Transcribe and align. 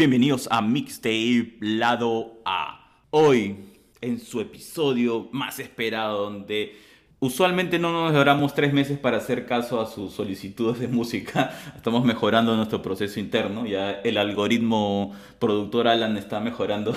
Bienvenidos 0.00 0.48
a 0.50 0.62
Mixtape 0.62 1.58
Lado 1.60 2.40
A. 2.46 3.02
Hoy, 3.10 3.54
en 4.00 4.18
su 4.18 4.40
episodio 4.40 5.28
más 5.30 5.58
esperado, 5.58 6.22
donde 6.24 6.74
usualmente 7.18 7.78
no 7.78 7.92
nos 7.92 8.10
demoramos 8.10 8.54
tres 8.54 8.72
meses 8.72 8.98
para 8.98 9.18
hacer 9.18 9.44
caso 9.44 9.78
a 9.78 9.84
sus 9.84 10.14
solicitudes 10.14 10.80
de 10.80 10.88
música, 10.88 11.54
estamos 11.76 12.02
mejorando 12.06 12.56
nuestro 12.56 12.80
proceso 12.80 13.20
interno. 13.20 13.66
Ya 13.66 13.90
el 13.90 14.16
algoritmo 14.16 15.14
productor 15.38 15.86
Alan 15.86 16.16
está 16.16 16.40
mejorando 16.40 16.96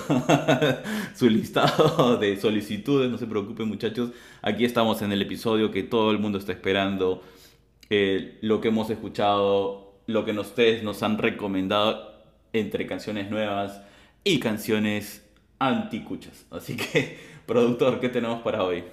su 1.14 1.30
listado 1.30 2.16
de 2.16 2.40
solicitudes. 2.40 3.12
No 3.12 3.18
se 3.18 3.28
preocupen, 3.28 3.68
muchachos. 3.68 4.12
Aquí 4.42 4.64
estamos 4.64 5.02
en 5.02 5.12
el 5.12 5.22
episodio 5.22 5.72
que 5.72 5.84
todo 5.84 6.12
el 6.12 6.20
mundo 6.20 6.38
está 6.38 6.54
esperando. 6.54 7.22
eh, 7.90 8.38
lo 8.40 8.62
que 8.62 8.70
hemos 8.70 8.90
escuchado, 8.90 10.00
lo 10.08 10.24
que 10.24 10.32
ustedes 10.32 10.84
nos 10.84 11.04
han 11.04 11.18
recomendado 11.18 12.13
entre 12.54 12.88
canciones 12.88 13.30
nuevas 13.30 13.82
y 14.24 14.40
canciones 14.40 15.24
anticuchas. 15.60 16.46
Así 16.52 16.78
que, 16.78 17.20
productor, 17.46 18.00
¿qué 18.00 18.10
tenemos 18.10 18.42
para 18.42 18.64
hoy? 18.64 18.84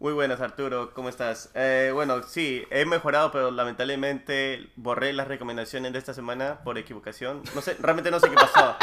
Muy 0.00 0.14
buenas, 0.14 0.40
Arturo, 0.40 0.92
¿cómo 0.94 1.08
estás? 1.08 1.50
Eh, 1.54 1.92
bueno, 1.94 2.24
sí, 2.24 2.64
he 2.72 2.84
mejorado, 2.84 3.30
pero 3.30 3.52
lamentablemente 3.52 4.66
borré 4.74 5.12
las 5.12 5.28
recomendaciones 5.28 5.92
de 5.92 5.98
esta 6.00 6.12
semana 6.12 6.58
por 6.64 6.76
equivocación. 6.76 7.40
No 7.54 7.60
sé, 7.62 7.76
realmente 7.78 8.10
no 8.10 8.18
sé 8.18 8.28
qué 8.28 8.34
pasó. 8.34 8.76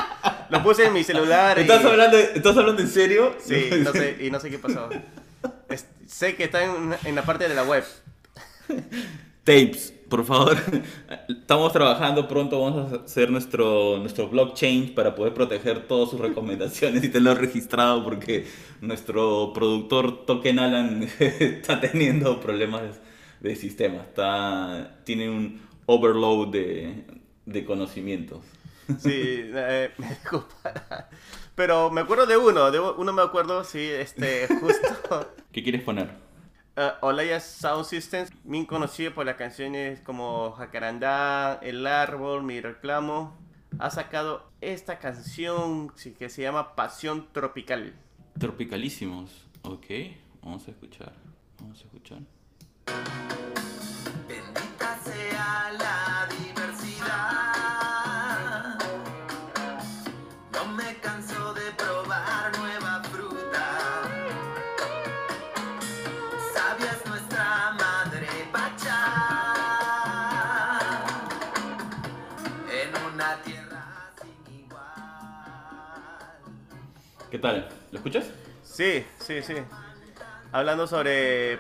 Lo 0.50 0.64
puse 0.64 0.86
en 0.86 0.94
mi 0.94 1.04
celular 1.04 1.58
y... 1.58 1.64
¿Estás 1.64 1.84
hablando, 1.84 2.18
¿Estás 2.18 2.56
hablando 2.56 2.82
en 2.82 2.88
serio? 2.88 3.36
Sí, 3.44 3.70
no 3.84 3.92
sé, 3.92 4.16
y 4.22 4.32
no 4.32 4.40
sé 4.40 4.50
qué 4.50 4.60
pasó. 4.60 4.88
Es- 5.68 5.88
sé 6.08 6.38
que 6.38 6.46
está 6.46 6.64
en, 6.64 6.96
en 7.04 7.16
la 7.16 7.24
parte 7.24 7.50
de 7.50 7.54
la 7.54 7.64
web. 7.64 7.84
Tapes, 9.44 9.94
por 10.10 10.26
favor. 10.26 10.58
Estamos 11.30 11.72
trabajando, 11.72 12.28
pronto 12.28 12.60
vamos 12.62 12.94
a 12.94 12.96
hacer 13.04 13.30
nuestro, 13.30 13.98
nuestro 14.00 14.28
blockchain 14.28 14.94
para 14.96 15.16
poder 15.16 15.34
proteger 15.34 15.88
todas 15.88 16.10
sus 16.10 16.20
recomendaciones 16.20 17.04
y 17.04 17.10
tenerlo 17.10 17.40
registrado 17.40 18.04
porque 18.04 18.48
nuestro 18.82 19.54
productor 19.54 20.26
Token 20.26 20.60
Alan 20.60 21.08
está 21.20 21.80
teniendo 21.80 22.40
problemas 22.40 23.00
de 23.40 23.56
sistema. 23.56 23.98
Está, 24.02 24.98
tiene 25.04 25.30
un 25.30 25.62
overload 25.86 26.50
de, 26.50 27.06
de 27.46 27.66
conocimientos. 27.66 28.44
Sí, 28.98 29.12
eh, 29.14 29.92
me 29.98 30.10
disculpa. 30.10 31.08
Pero 31.56 31.92
me 31.92 32.02
acuerdo 32.02 32.26
de 32.26 32.38
uno, 32.38 32.72
de 32.72 32.80
uno 32.80 33.14
me 33.14 33.22
acuerdo, 33.22 33.64
sí, 33.64 33.80
este, 33.80 34.48
justo... 34.48 35.34
¿Qué 35.52 35.62
quieres 35.62 35.84
poner? 35.84 36.29
Uh, 36.80 36.94
Olaya 37.02 37.42
Sound 37.42 37.84
Systems, 37.84 38.32
bien 38.46 38.66
conocido 38.66 39.14
por 39.14 39.26
las 39.26 39.36
canciones 39.36 40.00
como 40.00 40.54
Jacarandá, 40.54 41.60
El 41.62 41.86
Árbol, 41.86 42.42
Mi 42.42 42.62
Reclamo, 42.62 43.36
ha 43.80 43.90
sacado 43.90 44.50
esta 44.62 44.98
canción 44.98 45.90
que 46.18 46.30
se 46.30 46.42
llama 46.42 46.78
Pasión 46.78 47.28
Tropical. 47.34 47.94
Tropicalísimos. 48.40 49.46
Ok, 49.64 49.88
vamos 50.42 50.70
a 50.70 50.72
escuchar. 50.72 51.12
Vamos 51.60 51.82
a 51.82 51.84
escuchar. 51.84 52.20
¿Qué 77.40 77.44
tal? 77.44 77.70
¿Lo 77.94 78.00
escuchas? 78.00 78.30
Sí, 78.64 79.06
sí, 79.18 79.42
sí. 79.42 79.54
Hablando 80.52 80.88
sobre 80.88 81.58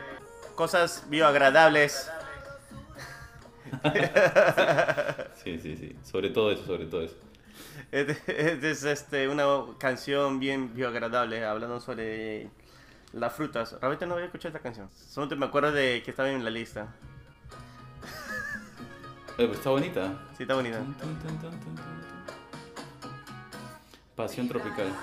cosas 0.53 1.05
bioagradables. 1.07 2.11
Sí, 5.41 5.57
sí, 5.57 5.77
sí. 5.77 5.95
Sobre 6.03 6.31
todo 6.31 6.51
eso, 6.51 6.65
sobre 6.65 6.85
todo 6.85 7.01
eso. 7.01 7.15
Es, 7.93 8.09
es, 8.27 8.83
este, 8.83 9.29
una 9.29 9.45
canción 9.77 10.41
bien 10.41 10.75
bioagradable, 10.75 11.45
hablando 11.45 11.79
sobre 11.79 12.49
las 13.13 13.31
frutas. 13.31 13.71
Realmente 13.79 14.05
no 14.05 14.15
había 14.15 14.25
escuchado 14.25 14.49
esta 14.49 14.61
canción. 14.61 14.89
Solo 14.93 15.33
me 15.37 15.45
acuerdo 15.45 15.71
de 15.71 16.03
que 16.03 16.11
estaba 16.11 16.29
en 16.29 16.43
la 16.43 16.49
lista. 16.49 16.93
Eh, 19.37 19.45
pues 19.45 19.59
está 19.59 19.69
bonita. 19.69 20.27
Sí, 20.35 20.43
está 20.43 20.55
bonita. 20.55 20.81
Pasión 24.17 24.49
tropical. 24.49 24.93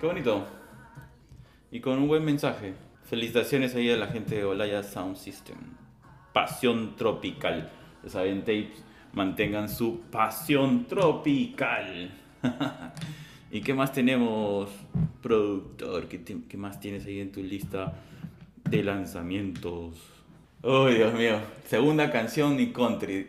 Qué 0.00 0.06
bonito. 0.06 0.46
Y 1.70 1.80
con 1.80 1.98
un 1.98 2.08
buen 2.08 2.24
mensaje. 2.24 2.72
Felicitaciones 3.04 3.74
ahí 3.74 3.90
a 3.90 3.98
la 3.98 4.06
gente 4.06 4.36
de 4.36 4.44
Olaya 4.44 4.82
Sound 4.82 5.16
System. 5.16 5.58
Pasión 6.32 6.96
tropical. 6.96 7.70
Ya 8.02 8.08
saben, 8.08 8.40
tapes, 8.40 8.82
mantengan 9.12 9.68
su 9.68 10.00
pasión 10.10 10.86
tropical. 10.86 12.10
¿Y 13.50 13.60
qué 13.60 13.74
más 13.74 13.92
tenemos, 13.92 14.70
productor? 15.20 16.08
¿Qué, 16.08 16.56
más 16.56 16.80
tienes 16.80 17.04
ahí 17.04 17.20
en 17.20 17.30
tu 17.30 17.42
lista 17.42 17.92
de 18.70 18.82
lanzamientos? 18.82 19.98
Uy, 20.62 20.94
Dios 20.94 21.12
mío. 21.12 21.40
Segunda 21.66 22.10
canción 22.10 22.58
y 22.58 22.68
country. 22.72 23.26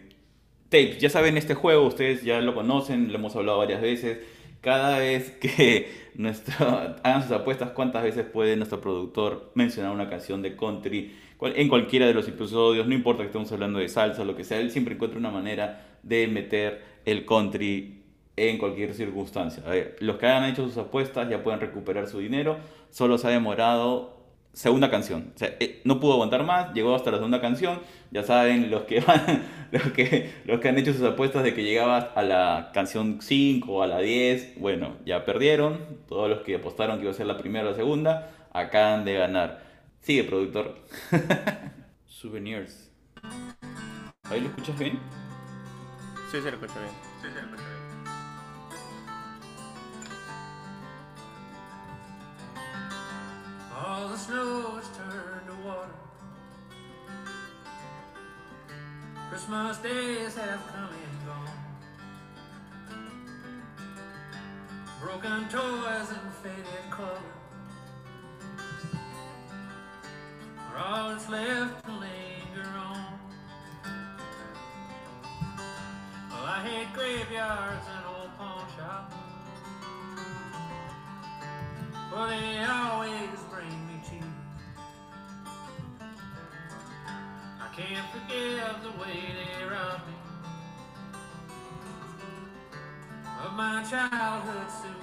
Tapes, 0.69 0.99
ya 0.99 1.09
saben 1.09 1.35
este 1.35 1.53
juego, 1.53 1.85
ustedes 1.85 2.23
ya 2.23 2.39
lo 2.39 2.55
conocen, 2.55 3.11
lo 3.11 3.15
hemos 3.15 3.35
hablado 3.35 3.57
varias 3.57 3.81
veces. 3.81 4.19
Cada 4.61 4.99
vez 4.99 5.31
que 5.31 5.91
nuestro, 6.15 6.67
hagan 7.03 7.23
sus 7.23 7.31
apuestas, 7.31 7.71
cuántas 7.71 8.03
veces 8.03 8.25
puede 8.25 8.55
nuestro 8.55 8.79
productor 8.79 9.51
mencionar 9.55 9.91
una 9.91 10.09
canción 10.09 10.41
de 10.41 10.55
country 10.55 11.11
en 11.41 11.69
cualquiera 11.69 12.05
de 12.05 12.13
los 12.13 12.27
episodios, 12.27 12.87
no 12.87 12.93
importa 12.93 13.23
que 13.23 13.27
estemos 13.27 13.51
hablando 13.51 13.79
de 13.79 13.89
salsa 13.89 14.23
lo 14.23 14.35
que 14.35 14.43
sea, 14.43 14.59
él 14.59 14.69
siempre 14.69 14.93
encuentra 14.93 15.19
una 15.19 15.31
manera 15.31 15.87
de 16.03 16.27
meter 16.27 16.83
el 17.05 17.25
country 17.25 18.03
en 18.35 18.59
cualquier 18.59 18.93
circunstancia. 18.93 19.63
A 19.65 19.71
ver, 19.71 19.95
los 19.99 20.17
que 20.17 20.27
hayan 20.27 20.49
hecho 20.49 20.67
sus 20.67 20.77
apuestas 20.77 21.27
ya 21.29 21.41
pueden 21.41 21.59
recuperar 21.59 22.07
su 22.07 22.19
dinero, 22.19 22.57
solo 22.91 23.17
se 23.17 23.27
ha 23.27 23.31
demorado 23.31 24.20
segunda 24.53 24.89
canción. 24.89 25.31
O 25.35 25.37
sea, 25.37 25.55
eh, 25.59 25.81
no 25.83 25.99
pudo 25.99 26.13
aguantar 26.13 26.43
más, 26.43 26.73
llegó 26.73 26.95
hasta 26.95 27.11
la 27.11 27.17
segunda 27.17 27.41
canción. 27.41 27.79
Ya 28.11 28.23
saben, 28.23 28.69
los 28.69 28.83
que 28.83 28.99
van, 28.99 29.43
los 29.71 29.83
que, 29.93 30.31
los 30.45 30.59
que 30.59 30.69
han 30.69 30.77
hecho 30.77 30.93
sus 30.93 31.03
apuestas 31.03 31.43
de 31.43 31.53
que 31.53 31.63
llegaba 31.63 31.97
a 31.97 32.21
la 32.21 32.71
canción 32.73 33.19
5 33.21 33.71
o 33.71 33.83
a 33.83 33.87
la 33.87 33.99
10, 33.99 34.59
bueno, 34.59 34.95
ya 35.05 35.25
perdieron. 35.25 35.79
Todos 36.07 36.29
los 36.29 36.41
que 36.41 36.55
apostaron 36.55 36.97
que 36.97 37.03
iba 37.03 37.11
a 37.11 37.15
ser 37.15 37.27
la 37.27 37.37
primera 37.37 37.67
o 37.67 37.71
la 37.71 37.75
segunda, 37.75 38.31
acaban 38.53 39.05
de 39.05 39.13
ganar. 39.13 39.63
Sigue, 40.01 40.23
productor. 40.23 40.75
Souvenirs. 42.05 42.91
¿Ahí 44.29 44.41
lo 44.41 44.47
escuchas 44.47 44.77
bien? 44.79 44.99
Sí, 46.31 46.37
se 46.41 46.49
lo 46.49 46.57
escucho 46.57 46.79
bien. 46.79 46.93
Sí, 47.21 47.27
se 47.27 47.33
lo 47.33 47.39
escucho 47.39 47.63
bien. 47.63 47.70
All 53.83 54.09
the 54.09 54.17
snow 54.17 54.75
has 54.75 54.87
turned 54.89 55.47
to 55.47 55.67
water. 55.67 55.89
Christmas 59.29 59.77
days 59.77 60.35
have 60.35 60.61
come 60.67 60.89
and 60.89 61.25
gone. 61.25 61.61
Broken 65.01 65.49
toys 65.49 66.09
and 66.11 66.33
faded 66.43 66.91
color 66.91 67.17
are 70.69 70.77
all 70.77 71.09
that's 71.09 71.27
left 71.27 71.83
to 71.85 71.91
linger 71.91 72.69
on. 72.77 73.19
Well, 76.29 76.45
I 76.45 76.61
hate 76.67 76.93
graveyards 76.93 77.87
and 77.95 78.05
old 78.05 78.37
pawn 78.37 78.65
shops. 78.77 79.15
For 82.11 82.27
they 82.27 82.63
always 82.63 83.39
I 87.71 87.73
can't 87.73 88.07
forgive 88.11 88.83
the 88.83 88.89
way 89.01 89.21
they 89.31 89.63
robbed 89.63 90.05
me 90.05 90.13
of 93.45 93.53
my 93.53 93.81
childhood 93.89 94.69
souvenir. 94.69 95.00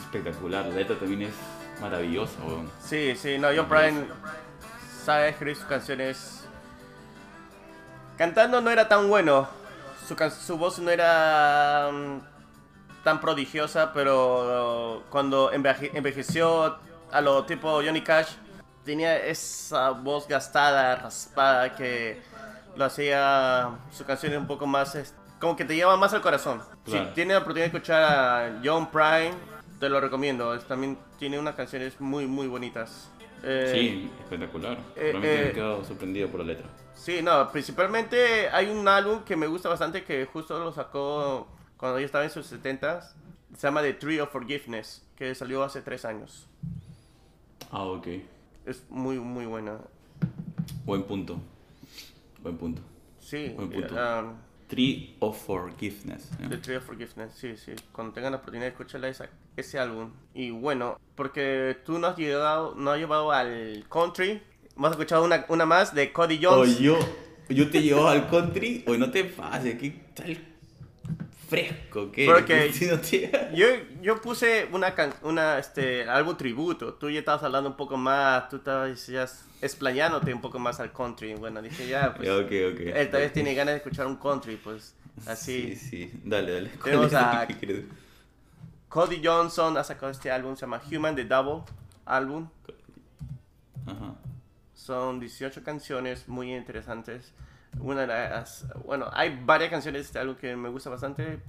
Espectacular. 0.00 0.66
La 0.66 0.74
letra 0.74 0.96
también 0.98 1.22
es 1.22 1.34
maravillosa, 1.80 2.34
weón. 2.46 2.70
Sí, 2.82 3.14
sí, 3.16 3.38
no, 3.38 3.48
John 3.54 3.68
Prine 3.68 4.06
sabe 5.04 5.30
escribir 5.30 5.56
sus 5.56 5.66
canciones. 5.66 6.40
Cantando 8.16 8.60
no 8.60 8.70
era 8.70 8.88
tan 8.88 9.08
bueno. 9.08 9.48
Su, 10.06 10.14
can- 10.14 10.30
su 10.30 10.56
voz 10.58 10.78
no 10.78 10.90
era 10.90 11.90
mm, 11.92 12.20
tan 13.02 13.20
prodigiosa, 13.20 13.92
pero 13.92 15.02
cuando 15.10 15.50
enveje- 15.52 15.90
envejeció 15.94 16.78
a 17.10 17.20
lo 17.20 17.44
tipo 17.44 17.68
Johnny 17.82 18.02
Cash, 18.02 18.28
tenía 18.84 19.16
esa 19.16 19.90
voz 19.90 20.28
gastada, 20.28 20.94
raspada, 20.96 21.74
que 21.74 22.22
lo 22.76 22.84
hacía 22.84 23.70
su 23.92 24.04
canción 24.04 24.36
un 24.36 24.46
poco 24.46 24.66
más. 24.66 24.96
Como 25.44 25.56
que 25.56 25.66
te 25.66 25.76
lleva 25.76 25.94
más 25.98 26.14
al 26.14 26.22
corazón. 26.22 26.62
Claro. 26.84 27.08
Si 27.08 27.14
tienes 27.14 27.34
la 27.34 27.40
oportunidad 27.40 27.70
de 27.70 27.76
escuchar 27.76 28.02
a 28.02 28.60
John 28.64 28.90
Prine, 28.90 29.34
te 29.78 29.90
lo 29.90 30.00
recomiendo. 30.00 30.54
Es- 30.54 30.64
también 30.64 30.96
tiene 31.18 31.38
unas 31.38 31.54
canciones 31.54 32.00
muy, 32.00 32.26
muy 32.26 32.46
bonitas. 32.48 33.10
Eh, 33.42 33.70
Sí, 33.74 34.10
espectacular. 34.22 34.78
eh, 34.96 35.10
Realmente 35.12 35.36
me 35.44 35.48
he 35.50 35.52
quedado 35.52 35.84
sorprendido 35.84 36.28
por 36.30 36.40
la 36.40 36.46
letra. 36.46 36.66
Sí, 36.94 37.20
no, 37.22 37.52
principalmente 37.52 38.48
hay 38.48 38.70
un 38.70 38.88
álbum 38.88 39.22
que 39.22 39.36
me 39.36 39.46
gusta 39.46 39.68
bastante 39.68 40.02
que 40.02 40.24
justo 40.24 40.58
lo 40.58 40.72
sacó 40.72 41.46
cuando 41.76 42.00
yo 42.00 42.06
estaba 42.06 42.24
en 42.24 42.30
sus 42.30 42.46
70s. 42.50 43.14
Se 43.54 43.66
llama 43.66 43.82
The 43.82 43.92
Tree 43.92 44.20
of 44.20 44.32
Forgiveness, 44.32 45.04
que 45.14 45.34
salió 45.34 45.62
hace 45.62 45.82
tres 45.82 46.06
años. 46.06 46.48
Ah, 47.70 47.82
ok. 47.84 48.06
Es 48.64 48.82
muy, 48.88 49.18
muy 49.18 49.44
buena. 49.44 49.76
Buen 50.86 51.02
punto. 51.02 51.36
Buen 52.42 52.56
punto. 52.56 52.80
Sí, 53.20 53.52
Buen 53.54 53.68
punto. 53.70 53.94
eh, 53.98 54.20
um, 54.22 54.32
Tree 54.74 55.16
of 55.20 55.40
Forgiveness. 55.46 56.30
¿eh? 56.40 56.46
The 56.48 56.56
Tree 56.58 56.76
of 56.76 56.84
Forgiveness, 56.84 57.32
sí, 57.34 57.56
sí. 57.56 57.72
Cuando 57.92 58.12
tengan 58.12 58.32
la 58.32 58.38
oportunidad 58.38 58.64
de 58.66 58.70
escucharla 58.70 59.08
esa, 59.08 59.28
ese 59.56 59.78
álbum. 59.78 60.10
Y 60.34 60.50
bueno, 60.50 60.98
porque 61.14 61.76
tú 61.84 61.98
no 61.98 62.08
has 62.08 62.16
llegado, 62.16 62.74
no 62.76 62.90
has 62.90 62.98
llevado 62.98 63.30
al 63.32 63.84
country. 63.88 64.42
Hemos 64.76 64.90
escuchado 64.90 65.24
una, 65.24 65.44
una 65.48 65.64
más 65.66 65.94
de 65.94 66.12
Cody 66.12 66.44
O 66.46 66.50
Jones. 66.50 66.78
yo, 66.78 66.98
yo 67.48 67.70
te 67.70 67.82
llevo 67.82 68.08
al 68.08 68.28
country, 68.28 68.84
o 68.88 68.96
no 68.96 69.10
te 69.10 69.24
pases, 69.24 69.78
qué 69.78 69.90
tal 70.14 70.36
fresco 71.54 72.12
que 72.12 72.26
Porque- 72.26 72.72
Si 72.74 72.86
no 72.86 72.98
te- 72.98 73.50
Yo, 73.54 73.66
yo 74.02 74.20
puse 74.20 74.68
una, 74.72 74.94
can- 74.94 75.14
una 75.22 75.58
este, 75.58 76.08
algo 76.08 76.36
tributo. 76.36 76.94
Tú 76.94 77.08
ya 77.10 77.18
estabas 77.20 77.42
hablando 77.42 77.70
un 77.70 77.76
poco 77.76 77.96
más, 77.96 78.48
tú 78.48 78.56
estabas 78.56 79.06
ya 79.06 79.26
explayándote 79.62 80.32
un 80.34 80.40
poco 80.40 80.58
más 80.58 80.80
al 80.80 80.92
country. 80.92 81.34
Bueno, 81.34 81.62
dije 81.62 81.86
ya, 81.88 82.14
pues. 82.16 82.28
Ya, 82.28 82.36
ok, 82.36 82.44
ok. 82.74 82.80
Él 82.94 83.10
tal 83.10 83.20
vez 83.22 83.32
tiene 83.32 83.54
ganas 83.54 83.74
de 83.74 83.78
escuchar 83.78 84.06
un 84.06 84.16
country, 84.16 84.56
pues 84.56 84.94
así. 85.26 85.74
Sí, 85.76 86.08
sí, 86.08 86.20
dale, 86.24 86.52
dale. 86.52 86.70
¿Cuál 86.70 86.82
Tenemos 86.84 87.14
a-? 87.14 87.46
Cody 88.88 89.20
Johnson 89.24 89.76
ha 89.76 89.82
sacado 89.84 90.12
este 90.12 90.30
álbum, 90.30 90.54
se 90.54 90.62
llama 90.62 90.80
Human 90.92 91.16
the 91.16 91.24
Double 91.24 91.62
álbum. 92.04 92.48
Ajá. 93.86 94.14
Son 94.74 95.18
18 95.20 95.62
canciones 95.62 96.28
muy 96.28 96.54
interesantes. 96.54 97.32
Una 97.80 98.02
de 98.02 98.06
las, 98.06 98.66
bueno, 98.84 99.08
hay 99.12 99.40
varias 99.44 99.70
canciones 99.70 100.02
de 100.02 100.06
este 100.06 100.18
álbum 100.18 100.36
que 100.36 100.56
me 100.56 100.68
gusta 100.68 100.90
bastante, 100.90 101.40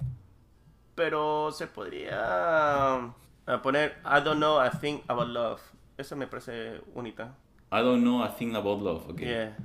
pero 0.94 1.50
se 1.52 1.66
podría 1.66 3.12
uh, 3.46 3.60
poner 3.62 3.96
I 4.04 4.22
Don't 4.22 4.38
Know 4.38 4.58
a 4.58 4.70
Thing 4.70 5.00
About 5.08 5.28
Love. 5.28 5.60
Eso 5.96 6.16
me 6.16 6.26
parece 6.26 6.80
única. 6.94 7.34
I 7.72 7.82
don't 7.82 8.02
know 8.02 8.22
a 8.22 8.28
thing 8.28 8.54
about 8.54 8.80
love, 8.80 9.08
ok. 9.08 9.20
Yeah. 9.20 9.56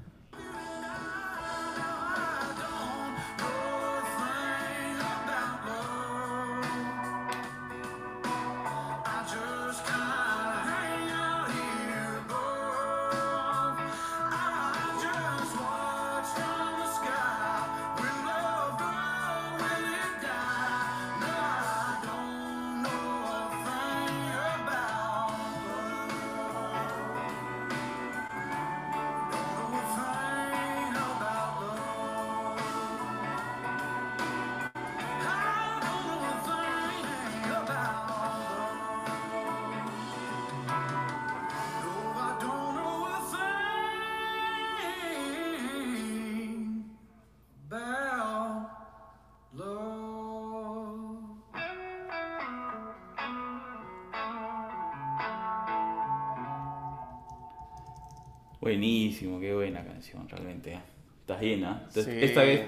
Buenísimo, 59.22 59.40
qué 59.40 59.54
buena 59.54 59.84
canción, 59.86 60.28
realmente. 60.28 60.80
Estás 61.22 61.42
llena. 61.42 61.86
Sí. 61.90 62.02
Esta 62.08 62.42
vez 62.42 62.62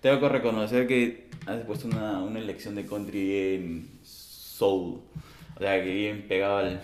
tengo 0.00 0.20
que 0.20 0.28
reconocer 0.28 0.86
que 0.86 1.28
has 1.46 1.60
puesto 1.64 1.88
una, 1.88 2.22
una 2.22 2.38
elección 2.38 2.76
de 2.76 2.86
country 2.86 3.24
bien 3.24 3.88
soul. 4.04 5.00
O 5.56 5.58
sea, 5.58 5.82
que 5.82 5.92
bien 5.92 6.26
pegado 6.28 6.58
al, 6.58 6.80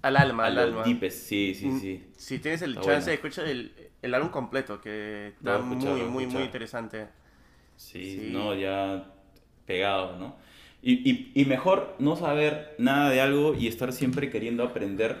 Al 0.00 0.16
alma, 0.16 0.46
al 0.46 0.58
alma. 0.58 0.82
deepest. 0.82 1.26
Sí, 1.28 1.54
sí, 1.54 1.66
Mm, 1.66 1.80
sí. 1.80 2.04
Si 2.16 2.38
tienes 2.38 2.62
el 2.62 2.70
Está 2.70 2.82
chance, 2.84 3.10
buena. 3.10 3.14
escucha 3.14 3.50
el, 3.50 3.72
el 4.00 4.14
álbum 4.14 4.30
completo, 4.30 4.80
que 4.80 5.28
está 5.36 5.58
muy, 5.58 5.76
muy, 6.08 6.26
muy 6.26 6.42
interesante. 6.42 7.06
Sí, 7.76 8.18
Sí. 8.18 8.28
no, 8.32 8.54
ya 8.54 9.12
pegado, 9.66 10.16
¿no? 10.18 10.36
Y, 10.80 11.10
y, 11.10 11.32
y 11.34 11.44
mejor 11.44 11.96
no 11.98 12.16
saber 12.16 12.74
nada 12.78 13.10
de 13.10 13.20
algo 13.20 13.54
y 13.54 13.68
estar 13.68 13.92
siempre 13.92 14.30
queriendo 14.30 14.64
aprender. 14.64 15.16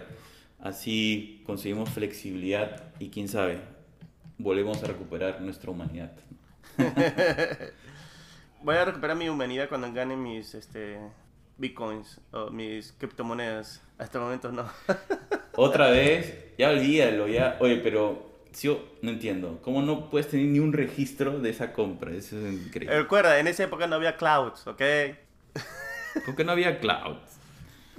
Así 0.64 1.42
conseguimos 1.44 1.90
flexibilidad 1.90 2.84
y 2.98 3.10
quién 3.10 3.28
sabe, 3.28 3.60
volvemos 4.38 4.82
a 4.82 4.86
recuperar 4.86 5.42
nuestra 5.42 5.70
humanidad. 5.70 6.10
Voy 8.62 8.76
a 8.76 8.84
recuperar 8.86 9.14
mi 9.14 9.28
humanidad 9.28 9.68
cuando 9.68 9.92
gane 9.92 10.16
mis 10.16 10.54
este, 10.54 10.98
bitcoins 11.58 12.18
o 12.32 12.48
mis 12.50 12.92
criptomonedas. 12.92 13.82
Hasta 13.98 14.16
el 14.18 14.24
momento 14.24 14.50
no. 14.52 14.66
Otra 15.56 15.90
vez, 15.90 16.34
ya 16.56 16.70
olvídalo, 16.70 17.28
ya. 17.28 17.58
Oye, 17.60 17.76
pero 17.76 18.40
yo 18.58 18.82
no 19.02 19.10
entiendo. 19.10 19.60
¿Cómo 19.62 19.82
no 19.82 20.08
puedes 20.08 20.28
tener 20.28 20.46
ni 20.46 20.60
un 20.60 20.72
registro 20.72 21.40
de 21.40 21.50
esa 21.50 21.74
compra? 21.74 22.10
Eso 22.12 22.38
es 22.38 22.54
increíble. 22.54 22.96
Recuerda, 22.96 23.38
en 23.38 23.48
esa 23.48 23.64
época 23.64 23.86
no 23.86 23.96
había 23.96 24.16
clouds, 24.16 24.66
¿ok? 24.66 24.80
¿Por 26.24 26.34
qué 26.34 26.42
no 26.44 26.52
había 26.52 26.80
cloud? 26.80 27.18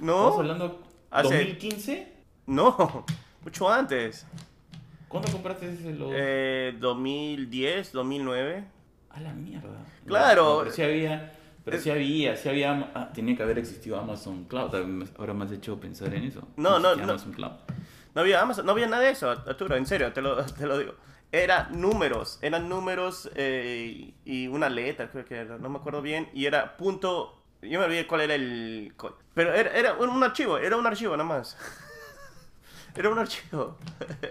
No, 0.00 0.40
hablando 0.40 0.82
Hace- 1.12 1.28
2015? 1.28 2.15
No, 2.46 3.04
mucho 3.42 3.68
antes. 3.70 4.26
¿Cuándo 5.08 5.30
compraste 5.30 5.72
ese 5.72 5.92
lo... 5.94 6.10
Eh, 6.12 6.74
2010, 6.80 7.92
2009. 7.92 8.64
A 9.10 9.20
la 9.20 9.32
mierda. 9.32 9.84
Claro. 10.04 10.44
No, 10.54 10.58
pero 10.60 10.72
sí 10.72 10.82
había, 10.82 11.32
pero 11.64 11.76
Es- 11.76 11.82
sí 11.84 11.90
había, 11.90 12.36
sí 12.36 12.48
había, 12.48 12.90
ah, 12.94 13.10
tenía 13.14 13.36
que 13.36 13.42
haber 13.42 13.58
existido 13.58 13.98
Amazon 13.98 14.44
Cloud. 14.44 14.74
Ahora 15.18 15.32
me 15.34 15.44
has 15.44 15.52
hecho 15.52 15.78
pensar 15.80 16.12
en 16.14 16.24
eso. 16.24 16.46
No, 16.56 16.78
no, 16.78 16.94
no. 16.96 17.04
Amazon 17.04 17.32
Cloud. 17.32 17.52
No 18.14 18.20
había 18.22 18.40
Amazon, 18.40 18.66
no 18.66 18.72
había 18.72 18.86
nada 18.86 19.02
de 19.02 19.10
eso, 19.10 19.30
Arturo, 19.30 19.76
en 19.76 19.84
serio, 19.86 20.12
te 20.12 20.22
lo, 20.22 20.44
te 20.44 20.66
lo 20.66 20.78
digo. 20.78 20.94
Era 21.30 21.68
números, 21.70 22.38
eran 22.40 22.68
números 22.68 23.30
eh, 23.34 24.14
y 24.24 24.46
una 24.48 24.70
letra, 24.70 25.10
creo 25.10 25.24
que 25.24 25.34
era, 25.36 25.58
no 25.58 25.68
me 25.68 25.78
acuerdo 25.78 26.00
bien, 26.00 26.28
y 26.32 26.46
era 26.46 26.76
punto, 26.78 27.42
yo 27.60 27.78
me 27.78 27.84
olvidé 27.84 28.06
cuál 28.06 28.22
era 28.22 28.34
el... 28.34 28.94
Pero 29.34 29.52
era, 29.52 29.70
era 29.76 29.94
un, 29.94 30.08
un 30.08 30.22
archivo, 30.24 30.56
era 30.56 30.76
un 30.76 30.86
archivo 30.86 31.16
nada 31.16 31.28
más. 31.28 31.56
Era 32.96 33.10
un 33.10 33.18
archivo. 33.18 33.76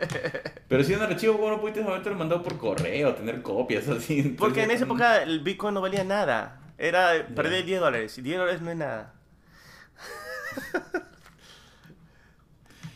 Pero 0.67 0.84
si 0.84 0.93
un 0.93 1.01
archivo, 1.03 1.38
¿cómo 1.38 1.50
no 1.51 1.62
pudiste 1.62 1.84
haberte 1.84 2.10
mandado 2.12 2.41
por 2.43 2.57
correo, 2.57 3.13
tener 3.13 3.41
copias 3.41 3.88
así? 3.88 4.36
Porque 4.38 4.63
en 4.63 4.72
Entonces, 4.72 4.75
esa 4.75 4.86
época 4.86 5.24
el 5.24 5.39
Bitcoin 5.41 5.74
no 5.75 5.81
valía 5.81 6.03
nada. 6.03 6.60
Era 6.77 7.25
perder 7.36 7.63
10 7.65 7.79
dólares, 7.79 8.17
y 8.17 8.22
10 8.22 8.38
dólares 8.39 8.62
no 8.62 8.72
es 8.72 8.77
nada. 8.77 9.13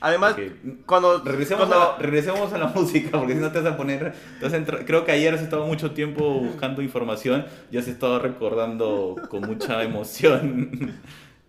Además, 0.01 0.33
Ok. 0.33 0.39
cuando... 0.85 1.21
Regresemos, 1.23 1.67
cuando- 1.67 1.89
a 1.89 1.91
la, 1.93 1.97
regresemos 1.97 2.53
a 2.53 2.57
la 2.57 2.67
música, 2.75 3.11
porque 3.19 3.33
si 3.33 3.39
no 3.39 3.51
te 3.51 3.59
vas 3.59 3.73
a 3.73 3.77
poner... 3.77 4.13
entrar- 4.41 4.85
creo 4.85 5.03
que 5.03 5.11
ayer 5.11 5.33
has 5.33 5.41
estado 5.41 5.65
mucho 5.65 5.91
tiempo 5.91 6.39
buscando 6.39 6.81
información 6.81 7.45
y 7.69 7.77
has 7.77 7.87
estado 7.87 8.17
recordando 8.19 9.15
con 9.29 9.41
mucha 9.41 9.83
emoción 9.83 10.93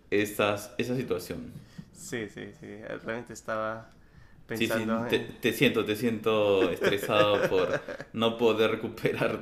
esas, 0.09 0.71
esa 0.77 0.95
situación. 0.97 1.53
Sí, 1.93 2.27
sí, 2.27 2.51
sí, 2.59 2.67
realmente 3.05 3.31
estaba 3.31 3.89
Sí, 4.57 4.67
sí, 4.67 4.73
te, 5.09 5.15
en... 5.15 5.27
te 5.39 5.53
siento, 5.53 5.85
te 5.85 5.95
siento 5.95 6.69
estresado 6.71 7.47
por 7.49 7.79
no 8.13 8.37
poder 8.37 8.71
recuperar. 8.71 9.39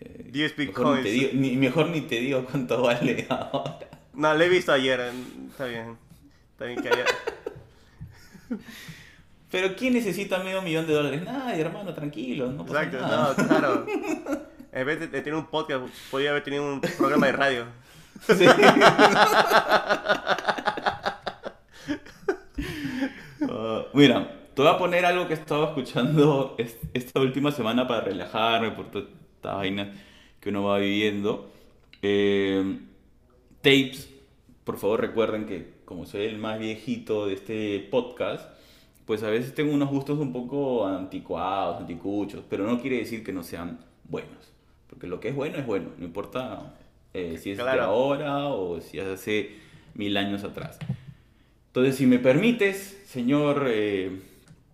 eh, 0.00 0.26
10 0.30 0.58
mejor 0.58 0.96
ni, 0.98 1.02
te 1.02 1.10
bitcoins. 1.10 1.32
digo, 1.32 1.34
ni- 1.34 1.56
mejor 1.56 1.88
ni 1.88 2.00
te 2.02 2.20
digo 2.20 2.44
cuánto 2.44 2.82
vale 2.82 3.26
ahora. 3.28 3.78
No, 4.14 4.34
lo 4.34 4.44
he 4.44 4.48
visto 4.48 4.72
ayer. 4.72 5.00
Está 5.50 5.64
bien. 5.66 5.96
Está 6.52 6.64
bien 6.66 6.80
que 6.82 6.88
haya. 6.88 7.04
Pero 9.50 9.74
¿quién 9.76 9.94
necesita 9.94 10.38
medio 10.42 10.62
millón 10.62 10.86
de 10.86 10.94
dólares? 10.94 11.22
Nadie, 11.22 11.60
hermano, 11.60 11.92
tranquilo, 11.94 12.50
no 12.52 12.64
pasa 12.64 12.84
Exacto, 12.84 13.06
nada. 13.06 13.34
no, 13.36 13.48
claro. 13.48 13.86
En 14.74 14.86
vez 14.86 15.00
de, 15.00 15.08
de 15.08 15.20
tener 15.20 15.38
un 15.38 15.48
podcast, 15.48 15.84
podría 16.10 16.30
haber 16.30 16.42
tenido 16.44 16.64
un 16.64 16.80
programa 16.80 17.26
de 17.26 17.32
radio. 17.32 17.64
Sí. 18.26 18.46
Ah, 23.64 23.84
mira, 23.94 24.48
te 24.54 24.62
voy 24.62 24.70
a 24.70 24.76
poner 24.76 25.04
algo 25.06 25.28
que 25.28 25.34
estaba 25.34 25.66
escuchando 25.68 26.56
es- 26.58 26.78
esta 26.94 27.20
última 27.20 27.52
semana 27.52 27.86
para 27.86 28.00
relajarme 28.00 28.72
por 28.72 28.90
toda 28.90 29.04
esta 29.36 29.54
vaina 29.54 29.92
que 30.40 30.48
uno 30.48 30.64
va 30.64 30.78
viviendo. 30.78 31.48
Eh, 32.02 32.78
tapes, 33.60 34.12
por 34.64 34.78
favor 34.78 35.00
recuerden 35.00 35.46
que 35.46 35.74
como 35.84 36.06
soy 36.06 36.22
el 36.24 36.38
más 36.38 36.58
viejito 36.58 37.26
de 37.26 37.34
este 37.34 37.78
podcast, 37.90 38.50
pues 39.06 39.22
a 39.22 39.30
veces 39.30 39.54
tengo 39.54 39.72
unos 39.72 39.90
gustos 39.90 40.18
un 40.18 40.32
poco 40.32 40.86
anticuados, 40.86 41.80
anticuchos, 41.80 42.42
pero 42.48 42.66
no 42.66 42.80
quiere 42.80 42.96
decir 42.98 43.22
que 43.22 43.32
no 43.32 43.42
sean 43.44 43.78
buenos. 44.08 44.50
Porque 44.88 45.06
lo 45.06 45.20
que 45.20 45.28
es 45.28 45.34
bueno 45.36 45.58
es 45.58 45.66
bueno, 45.66 45.90
no 45.98 46.04
importa 46.04 46.74
eh, 47.14 47.36
si 47.38 47.50
es 47.52 47.58
de 47.58 47.62
Claro. 47.62 47.82
ahora 47.84 48.46
o 48.48 48.80
si 48.80 48.98
es 48.98 49.06
hace 49.06 49.50
mil 49.94 50.16
años 50.16 50.42
atrás. 50.44 50.78
Entonces, 51.68 51.96
si 51.96 52.06
me 52.06 52.18
permites, 52.18 53.01
señor 53.12 53.64
eh, 53.66 54.22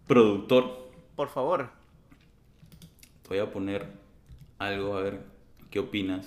productor, 0.07 0.92
Por 1.16 1.28
favor. 1.28 1.71
te 3.23 3.30
voy 3.30 3.38
a 3.40 3.50
poner 3.50 3.88
algo, 4.61 4.97
a 4.97 5.02
ver 5.02 5.25
qué 5.73 5.80
opinas. 5.80 6.25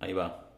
Ahí 0.00 0.12
va. 0.12 0.48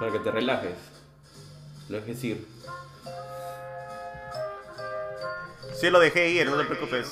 Para 0.00 0.10
que 0.10 0.18
te 0.18 0.30
relajes. 0.32 0.76
Lo 1.88 2.00
dejes 2.00 2.24
ir. 2.24 2.46
Sí, 5.80 5.88
lo 5.88 5.98
dejé 5.98 6.28
ir, 6.28 6.46
no 6.46 6.58
te 6.58 6.64
preocupes. 6.64 7.06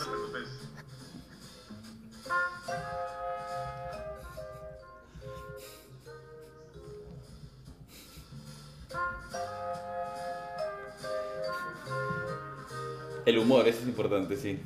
El 13.25 13.39
humor, 13.39 13.67
eso 13.67 13.79
es 13.81 13.89
importante, 13.89 14.37
sí. 14.37 14.61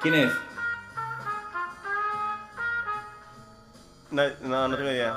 ¿Quién 0.00 0.14
es? 0.14 0.32
No, 4.12 4.22
no, 4.42 4.68
no 4.68 4.76
tengo 4.76 4.90
idea. 4.90 5.16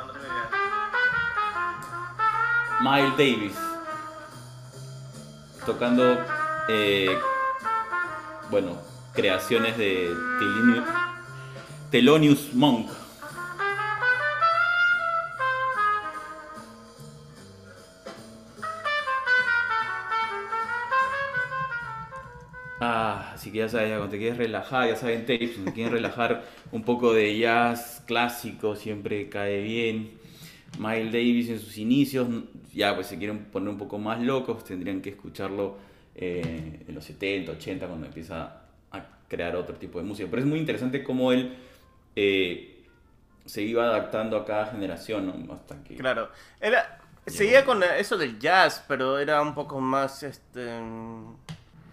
Miles 2.81 3.17
Davis. 3.17 3.57
Tocando, 5.65 6.17
eh, 6.69 7.17
bueno, 8.49 8.77
creaciones 9.13 9.77
de 9.77 10.15
Thelonious, 10.39 10.85
Thelonious 11.91 12.53
Monk. 12.53 12.89
Ah, 22.79 23.31
así 23.33 23.51
que 23.51 23.57
ya 23.57 23.67
sabes, 23.67 23.89
ya 23.89 23.97
cuando 23.97 24.11
te 24.11 24.19
quieres 24.19 24.37
relajar, 24.37 24.87
ya 24.87 24.95
saben 24.95 25.25
tapes, 25.25 25.51
cuando 25.55 25.73
quieren 25.73 25.91
relajar 25.91 26.43
un 26.71 26.83
poco 26.83 27.13
de 27.13 27.37
jazz 27.37 27.94
clásico, 28.05 28.75
siempre 28.75 29.29
cae 29.29 29.61
bien. 29.61 30.17
Miles 30.79 31.11
Davis 31.11 31.49
en 31.49 31.59
sus 31.59 31.77
inicios, 31.77 32.27
ya 32.73 32.95
pues 32.95 33.07
se 33.07 33.17
quieren 33.17 33.45
poner 33.45 33.69
un 33.69 33.77
poco 33.77 33.97
más 33.97 34.21
locos, 34.21 34.63
tendrían 34.63 35.01
que 35.01 35.11
escucharlo 35.11 35.77
eh, 36.15 36.83
en 36.87 36.95
los 36.95 37.03
70, 37.05 37.53
80, 37.53 37.87
cuando 37.87 38.07
empieza 38.07 38.61
a 38.91 39.05
crear 39.27 39.55
otro 39.55 39.75
tipo 39.75 39.99
de 39.99 40.05
música. 40.05 40.27
Pero 40.29 40.41
es 40.41 40.47
muy 40.47 40.59
interesante 40.59 41.03
cómo 41.03 41.31
él 41.31 41.55
eh, 42.15 42.83
se 43.45 43.61
iba 43.61 43.83
adaptando 43.83 44.37
a 44.37 44.45
cada 44.45 44.67
generación, 44.67 45.45
¿no? 45.47 45.53
Hasta 45.53 45.83
que... 45.83 45.95
Claro. 45.95 46.29
Era, 46.59 46.99
seguía 47.25 47.63
con 47.65 47.83
eso 47.83 48.17
del 48.17 48.39
jazz, 48.39 48.83
pero 48.87 49.19
era 49.19 49.41
un 49.41 49.53
poco 49.53 49.79
más, 49.79 50.23
este, 50.23 50.79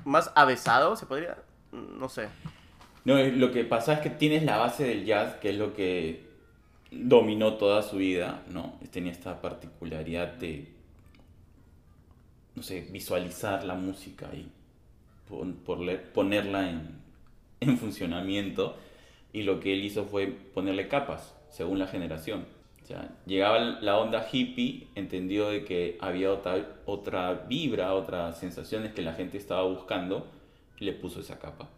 más 0.05 0.33
avesado, 0.35 0.97
se 0.97 1.07
podría, 1.07 1.37
no 1.73 2.09
sé. 2.09 2.29
No, 3.05 3.19
lo 3.19 3.51
que 3.51 3.65
pasa 3.65 3.95
es 3.95 4.01
que 4.01 4.11
tienes 4.11 4.45
la 4.45 4.59
base 4.59 4.85
del 4.85 5.05
jazz, 5.05 5.35
que 5.35 5.51
es 5.51 5.57
lo 5.57 5.75
que 5.75 6.25
dominó 6.91 7.55
toda 7.55 7.83
su 7.83 7.97
vida, 7.97 8.45
¿no? 8.49 8.79
Tenía 8.91 9.11
esta 9.11 9.41
particularidad 9.41 10.35
de, 10.35 10.69
no 12.55 12.63
sé, 12.63 12.87
visualizar 12.91 13.65
la 13.65 13.75
música 13.75 14.31
y 14.35 14.49
ponerla 16.15 16.71
en, 16.71 17.01
en 17.61 17.79
funcionamiento. 17.79 18.77
Y 19.33 19.43
lo 19.43 19.59
que 19.61 19.73
él 19.73 19.85
hizo 19.85 20.05
fue 20.05 20.27
ponerle 20.27 20.89
capas, 20.89 21.35
según 21.49 21.79
la 21.79 21.87
generación. 21.87 22.45
O 22.83 22.87
sea, 22.87 23.09
llegaba 23.27 23.59
la 23.59 23.99
onda 23.99 24.27
hippie, 24.31 24.89
entendió 24.95 25.49
de 25.49 25.65
que 25.65 25.97
había 26.01 26.33
otra, 26.33 26.67
otra 26.85 27.33
vibra, 27.49 27.95
otras 27.95 28.39
sensaciones 28.39 28.93
que 28.93 29.03
la 29.03 29.15
gente 29.15 29.39
estaba 29.39 29.63
buscando, 29.63 30.27
y 30.79 30.85
le 30.85 30.93
puso 30.93 31.21
esa 31.21 31.39
capa. 31.39 31.69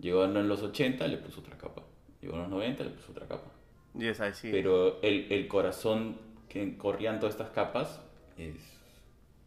Llegó 0.00 0.24
en 0.24 0.48
los 0.48 0.62
80, 0.62 1.06
le 1.08 1.18
puso 1.18 1.40
otra 1.40 1.56
capa. 1.56 1.82
Llegó 2.20 2.34
en 2.34 2.42
los 2.42 2.50
90, 2.50 2.84
le 2.84 2.90
puso 2.90 3.12
otra 3.12 3.26
capa. 3.26 3.50
Y 3.94 4.06
es 4.06 4.20
así. 4.20 4.50
Pero 4.50 5.00
el, 5.02 5.26
el 5.30 5.48
corazón 5.48 6.18
que 6.48 6.76
corrían 6.76 7.18
todas 7.20 7.34
estas 7.34 7.50
capas 7.50 8.00
es 8.36 8.56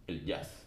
el 0.08 0.26
jazz. 0.26 0.66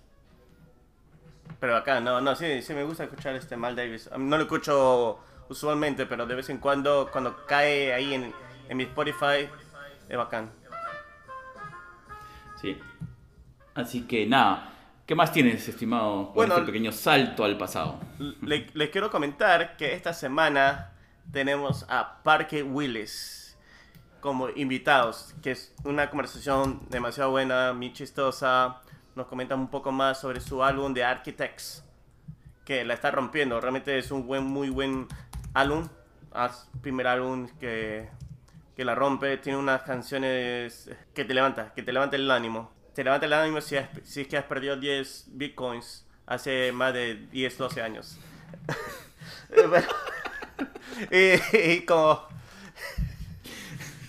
Pero 1.61 1.77
acá, 1.77 2.01
no, 2.01 2.21
no, 2.21 2.35
sí, 2.35 2.63
sí 2.63 2.73
me 2.75 2.85
gusta 2.85 3.05
escuchar 3.05 3.35
este 3.37 3.57
Mal 3.57 3.77
Davis. 3.77 4.11
Mí 4.17 4.25
No 4.25 4.37
lo 4.37 4.45
escucho 4.45 5.19
usualmente, 5.49 6.07
pero 6.07 6.27
de 6.27 6.35
vez 6.35 6.49
en 6.49 6.59
cuando, 6.59 7.09
cuando 7.13 7.45
cae 7.47 7.93
ahí 7.93 8.15
en, 8.15 8.33
en 8.69 8.77
mi 8.77 8.85
Spotify, 8.85 9.49
es 10.09 10.17
bacán. 10.17 10.51
Sí. 12.61 12.79
Así 13.75 14.03
que 14.07 14.27
nada. 14.27 14.74
¿Qué 15.07 15.15
más 15.15 15.33
tienes, 15.33 15.69
estimado? 15.69 16.27
Con 16.27 16.35
Bueno, 16.35 16.55
este 16.55 16.67
pequeño 16.67 16.91
salto 16.93 17.45
al 17.45 17.59
pasado. 17.59 18.01
Le- 18.41 18.71
les 18.73 18.89
quiero 18.91 19.11
comentar 19.11 19.77
que 19.77 19.93
esta 19.93 20.15
semana 20.15 20.93
tenemos 21.31 21.85
a 21.91 22.23
Parque 22.23 22.63
Willis 22.63 23.59
como 24.21 24.49
invitados, 24.49 25.35
que 25.43 25.51
es 25.51 25.75
una 25.85 26.09
conversación 26.09 26.81
demasiado 26.89 27.31
buena, 27.33 27.75
muy 27.75 27.93
chistosa. 27.93 28.81
Nos 29.15 29.27
comentan 29.27 29.61
un 29.61 29.69
poco 29.69 29.93
más 29.93 30.19
sobre 30.21 30.41
su 30.41 30.65
álbum 30.65 30.95
de 30.95 31.05
Architects, 31.05 31.85
que 32.65 32.83
la 32.85 32.95
está 32.95 33.11
rompiendo. 33.11 33.61
Realmente 33.61 33.99
es 33.99 34.11
un 34.11 34.27
buen, 34.27 34.45
muy 34.45 34.71
buen 34.71 35.07
álbum. 35.53 35.87
Es 36.35 36.67
primer 36.81 37.07
álbum 37.09 37.47
que, 37.61 38.09
que 38.75 38.85
la 38.87 38.95
rompe. 38.95 39.37
Tiene 39.37 39.59
unas 39.59 39.83
canciones 39.83 40.91
que 41.15 41.27
te 41.27 41.35
levanta, 41.35 41.75
que 41.75 41.83
te 41.83 41.93
levanta 41.93 42.17
el 42.17 42.31
ánimo. 42.31 42.73
Te 42.95 43.03
levanta 43.05 43.27
el 43.27 43.33
ánimo 43.33 43.61
si, 43.61 43.77
has- 43.77 43.89
si 44.05 44.21
es 44.23 44.29
que 44.29 44.37
has 44.37 44.45
perdido 44.45 44.77
10 44.77 45.25
bitcoins 45.29 46.05
hace 46.27 46.71
más 46.73 46.95
de 46.95 47.15
10, 47.33 47.59
12 47.59 47.83
años. 47.83 48.17
Bueno, 49.69 49.87
y, 51.13 51.59
y 51.59 51.81
como, 51.87 52.27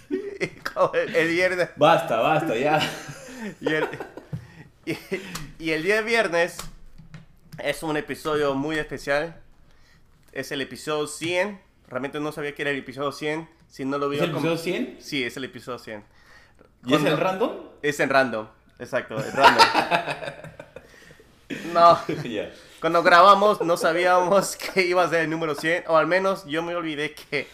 y 0.10 0.48
como 0.74 0.92
el, 0.94 1.16
el 1.16 1.28
viernes 1.30 1.70
Basta, 1.78 2.18
basta, 2.20 2.56
ya. 2.56 2.80
y 3.62 3.68
el, 3.74 3.88
y, 4.86 4.98
y 5.60 5.72
el 5.72 5.84
día 5.84 5.96
de 5.98 6.02
viernes 6.04 6.58
es 7.60 7.84
un 7.84 7.96
episodio 7.98 8.56
muy 8.56 8.78
especial. 8.78 9.40
Es 10.32 10.52
el 10.52 10.62
episodio 10.62 11.08
100. 11.08 11.62
Realmente 11.88 12.20
no 12.20 12.32
sabía 12.32 12.54
que 12.56 12.64
era 12.64 12.72
el 12.72 12.78
episodio 12.80 13.12
100. 13.12 13.48
Si 13.70 13.86
no 13.86 13.98
lo 13.98 14.10
vi 14.10 14.18
¿Es 14.18 14.24
el 14.24 14.32
como- 14.32 14.48
episodio 14.50 14.64
100? 14.64 14.98
Sí, 15.00 15.24
es 15.24 15.38
el 15.38 15.44
episodio 15.46 15.80
100. 15.80 16.04
¿Y 16.86 16.94
es 16.94 17.00
el 17.00 17.04
Cuando- 17.04 17.16
random? 17.24 17.52
Es 17.84 18.00
en 18.00 18.10
random. 18.10 18.48
Exacto, 18.80 19.18
random. 19.18 19.66
No, 21.74 22.00
cuando 22.82 23.04
grabamos 23.04 23.62
no 23.62 23.78
sabíamos 23.78 24.56
que 24.74 24.86
iba 24.86 25.04
a 25.04 25.10
ser 25.10 25.22
el 25.22 25.30
número 25.30 25.56
100. 25.56 25.86
O 25.88 25.98
al 25.98 26.08
menos 26.08 26.46
yo 26.46 26.64
me 26.64 26.76
olvidé 26.76 27.14
que 27.14 27.48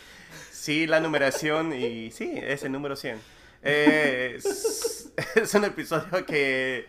sí, 0.51 0.87
la 0.87 0.99
numeración 0.99 1.73
y 1.73 2.11
sí, 2.11 2.31
es 2.35 2.63
el 2.63 2.71
número 2.71 2.95
100. 2.95 3.21
Eh, 3.63 4.35
es, 4.37 5.11
es 5.35 5.53
un 5.53 5.65
episodio 5.65 6.25
que... 6.25 6.87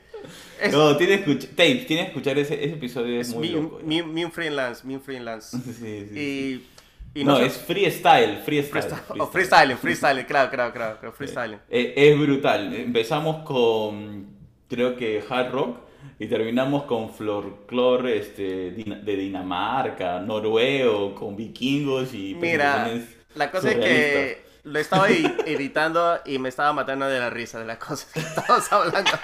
Es, 0.60 0.72
No, 0.72 0.96
tienes 0.96 1.22
que 1.22 1.32
escuchar, 1.32 1.50
Tapes, 1.50 1.86
tienes 1.86 2.04
que 2.06 2.10
escuchar 2.10 2.38
ese, 2.38 2.54
ese 2.64 2.74
episodio, 2.74 3.20
es 3.20 3.28
es 3.28 3.34
muy 3.34 3.48
mi, 3.48 3.48
loco. 3.50 3.80
mi, 3.82 4.02
mi 4.02 4.30
freelance, 4.30 4.86
mi 4.86 4.98
freelance. 4.98 5.56
Sí, 5.58 5.72
sí, 5.74 6.08
sí. 6.12 6.71
Y 7.14 7.24
no, 7.24 7.36
sé- 7.36 7.46
es 7.46 7.58
freestyle, 7.58 8.38
freestyle. 8.44 8.82
freestyle, 8.82 9.20
oh, 9.20 9.26
freestyling, 9.26 9.76
freestyling, 9.76 10.24
claro, 10.24 10.50
claro, 10.50 10.72
claro, 10.72 10.98
claro, 10.98 11.14
freestyling. 11.14 11.58
Eh, 11.68 11.92
es 11.96 12.18
brutal. 12.18 12.74
Empezamos 12.74 13.44
con, 13.46 14.26
creo 14.68 14.96
que 14.96 15.22
hard 15.28 15.50
rock 15.52 15.78
y 16.18 16.26
terminamos 16.26 16.84
con 16.84 17.10
folclore 17.12 18.18
este, 18.18 18.70
de 18.72 19.16
Dinamarca, 19.16 20.20
noruego, 20.20 21.14
con 21.14 21.36
vikingos 21.36 22.14
y 22.14 22.34
Mira, 22.34 22.88
la 23.34 23.50
cosa 23.50 23.70
es 23.72 23.76
que 23.76 24.42
lo 24.64 24.78
estaba 24.78 25.08
edi- 25.10 25.34
editando 25.46 26.18
y 26.24 26.38
me 26.38 26.48
estaba 26.48 26.72
matando 26.72 27.06
de 27.08 27.18
la 27.18 27.28
risa 27.28 27.58
de 27.58 27.66
las 27.66 27.76
cosas 27.78 28.10
que 28.12 28.20
estábamos 28.20 28.72
hablando. 28.72 29.10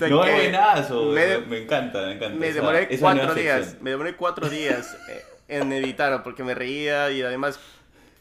De 0.00 0.10
No 0.10 0.24
es 0.24 0.34
buenazo, 0.34 1.04
me- 1.12 1.62
encanta, 1.62 2.02
me 2.06 2.12
encanta. 2.14 2.36
Me 2.36 2.52
demoré 2.52 2.88
esa 2.90 3.00
cuatro 3.00 3.34
días, 3.34 3.60
sección. 3.64 3.84
me 3.84 3.90
demoré 3.90 4.16
cuatro 4.16 4.48
días 4.50 4.96
eh, 5.08 5.22
en 5.56 5.72
editarlo 5.72 6.22
porque 6.22 6.42
me 6.44 6.54
reía 6.54 7.10
y 7.10 7.22
además 7.22 7.58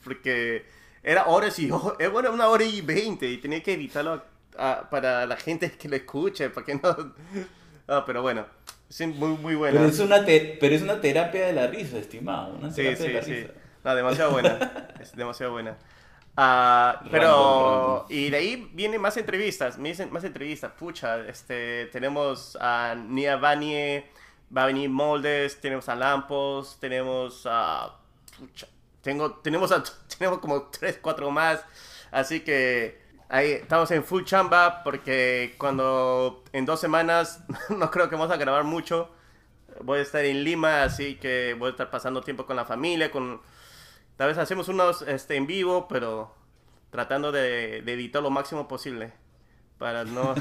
porque 0.04 0.66
era 1.04 1.26
horas 1.28 1.58
y 1.60 1.72
ho- 1.72 1.96
eh, 2.00 2.08
bueno, 2.08 2.32
una 2.32 2.48
hora 2.50 2.64
y 2.64 2.82
veinte 2.82 3.28
y 3.30 3.38
tenía 3.38 3.62
que 3.64 3.74
editarlo 3.74 4.24
ah, 4.58 4.88
para 4.90 5.26
la 5.26 5.36
gente 5.38 5.72
que 5.72 5.90
lo 5.90 5.96
escuche, 5.96 6.50
para 6.50 6.66
que 6.66 6.76
no... 6.76 7.14
Ah, 7.88 8.04
pero 8.06 8.22
bueno, 8.22 8.46
es 8.90 9.02
muy, 9.08 9.30
muy 9.38 9.56
buena. 9.56 9.78
Pero 9.80 9.90
es, 9.90 10.00
una 10.00 10.24
te- 10.24 10.58
pero 10.62 10.76
es 10.76 10.82
una 10.82 11.02
terapia 11.02 11.46
de 11.48 11.52
la 11.54 11.68
risa, 11.68 11.98
estimado. 11.98 12.54
Una 12.56 12.72
Sí, 12.72 12.96
sí, 12.96 13.04
de 13.08 13.14
la 13.14 13.22
sí. 13.22 13.34
risa. 13.34 13.54
No, 13.84 13.96
demasiado 13.96 14.32
buena. 14.32 14.88
Es 15.02 15.14
demasiado 15.16 15.52
buena. 15.52 15.78
Ah, 16.38 17.04
pero, 17.12 17.26
Random, 17.28 17.66
random. 17.66 18.06
y 18.08 18.30
de 18.30 18.38
ahí 18.38 18.70
vienen 18.74 19.02
más 19.02 19.18
entrevistas, 19.18 19.78
me 19.78 19.90
dicen 19.90 20.12
más 20.14 20.24
entrevistas. 20.24 20.72
Pucha, 20.80 21.20
este, 21.28 21.88
tenemos 21.88 22.58
a 22.62 22.96
Nia 22.96 23.36
Vanie, 23.36 24.06
va 24.56 24.64
a 24.64 24.66
venir 24.68 24.90
Moldes, 24.90 25.60
tenemos 25.62 25.90
a 25.90 25.96
Lampos, 25.96 26.78
tenemos 26.80 27.48
a. 27.50 27.96
Tengo, 29.02 29.34
tenemos, 29.36 29.72
a, 29.72 29.84
tenemos 30.18 30.40
como 30.40 30.64
3, 30.64 31.00
4 31.02 31.32
más. 31.32 31.64
Así 32.12 32.42
que 32.42 33.02
ahí 33.30 33.52
estamos 33.52 33.90
en 33.92 34.04
full 34.04 34.24
chamba 34.24 34.84
porque 34.84 35.56
cuando 35.58 36.44
en 36.52 36.66
dos 36.66 36.80
semanas 36.80 37.44
no 37.70 37.90
creo 37.92 38.10
que 38.10 38.16
vamos 38.16 38.32
a 38.32 38.38
grabar 38.38 38.64
mucho. 38.64 39.10
Voy 39.84 40.00
a 40.00 40.02
estar 40.02 40.24
en 40.26 40.44
Lima, 40.44 40.84
así 40.84 41.16
que 41.16 41.56
voy 41.58 41.70
a 41.70 41.72
estar 41.72 41.90
pasando 41.90 42.22
tiempo 42.22 42.46
con 42.46 42.56
la 42.56 42.66
familia, 42.66 43.10
con 43.10 43.42
Tal 44.22 44.28
vez 44.28 44.38
hacemos 44.38 44.68
unos 44.68 45.02
este, 45.02 45.36
en 45.36 45.48
vivo, 45.48 45.88
pero 45.88 46.32
tratando 46.92 47.32
de, 47.32 47.82
de 47.82 47.94
editar 47.94 48.22
lo 48.22 48.30
máximo 48.30 48.68
posible. 48.68 49.14
Para 49.80 50.04
no. 50.04 50.36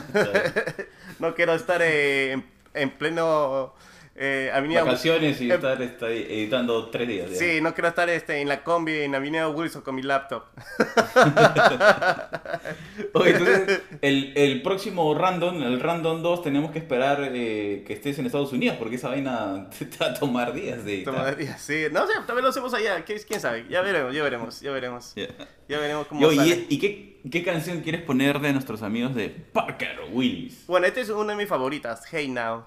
no 1.19 1.35
quiero 1.35 1.55
estar 1.55 1.81
eh, 1.81 2.33
en, 2.33 2.51
en 2.75 2.91
pleno. 2.91 3.73
Eh, 4.17 4.51
avenida 4.53 4.83
Vacaciones 4.85 5.41
y 5.41 5.51
Eh, 5.51 5.55
estar, 5.55 5.81
estar 5.81 6.11
editando 6.11 6.91
tres 6.91 7.09
días. 7.09 7.31
ya. 7.31 7.37
Sí, 7.37 7.61
no 7.63 7.73
quiero 7.75 7.89
estar 7.89 8.09
este, 8.11 8.41
en 8.41 8.49
la 8.49 8.63
combi 8.63 8.93
en 9.01 9.15
Avenida 9.15 9.49
Wilson 9.49 9.83
con 9.83 9.95
mi 9.95 10.03
laptop. 10.03 10.45
Oye, 13.15 13.31
entonces, 13.31 13.83
el, 14.03 14.33
el 14.37 14.63
próximo 14.63 15.15
random, 15.15 15.63
el 15.63 15.81
random 15.81 16.23
2, 16.23 16.43
tenemos 16.43 16.71
que 16.71 16.79
esperar 16.81 17.31
eh, 17.33 17.85
que 17.87 17.93
estés 17.95 18.19
en 18.19 18.27
Estados 18.27 18.53
Unidos, 18.53 18.77
porque 18.79 18.97
esa 18.97 19.09
vaina 19.09 19.69
te 19.79 19.87
va 19.99 20.07
a 20.11 20.15
tomar 20.15 20.53
días 20.53 20.85
de 20.85 20.97
editar. 20.97 21.15
Tomaría, 21.15 21.57
sí. 21.59 21.85
No 21.93 22.07
sé, 22.07 22.13
tal 22.27 22.37
vez 22.37 22.43
lo 22.45 22.51
hacemos 22.51 22.75
allá. 22.75 23.05
¿Quién 23.05 23.41
sabe? 23.41 23.67
Ya 23.69 23.81
veremos, 23.81 24.15
ya 24.15 24.23
veremos, 24.23 24.61
ya 24.61 24.71
veremos. 24.73 25.13
Ya. 25.15 25.29
Ya 25.69 25.79
veremos 25.79 26.07
cómo 26.09 26.21
Y, 26.21 26.25
oye, 26.25 26.37
sale. 26.39 26.67
¿y 26.69 26.79
qué, 26.79 27.21
qué 27.31 27.45
canción 27.45 27.81
quieres 27.81 28.03
poner 28.03 28.41
de 28.41 28.53
nuestros 28.53 28.83
amigos 28.83 29.15
de 29.15 29.29
Parker 29.29 30.01
Willis? 30.13 30.65
Bueno, 30.67 30.87
esta 30.87 31.01
es 31.01 31.09
una 31.11 31.33
de 31.33 31.39
mis 31.39 31.49
favoritas, 31.49 32.03
Hey 32.11 32.29
Now. 32.29 32.65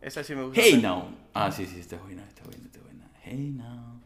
Esa 0.00 0.24
sí 0.24 0.34
me 0.34 0.44
gusta. 0.44 0.60
Hey 0.60 0.80
Now. 0.82 1.04
Ah, 1.34 1.50
sí, 1.52 1.66
sí, 1.66 1.80
está 1.80 1.96
buena, 1.98 2.24
está 2.26 2.42
buena, 2.44 2.64
está 2.64 2.80
buena. 2.80 3.10
Hey 3.22 3.52
Now. 3.56 4.00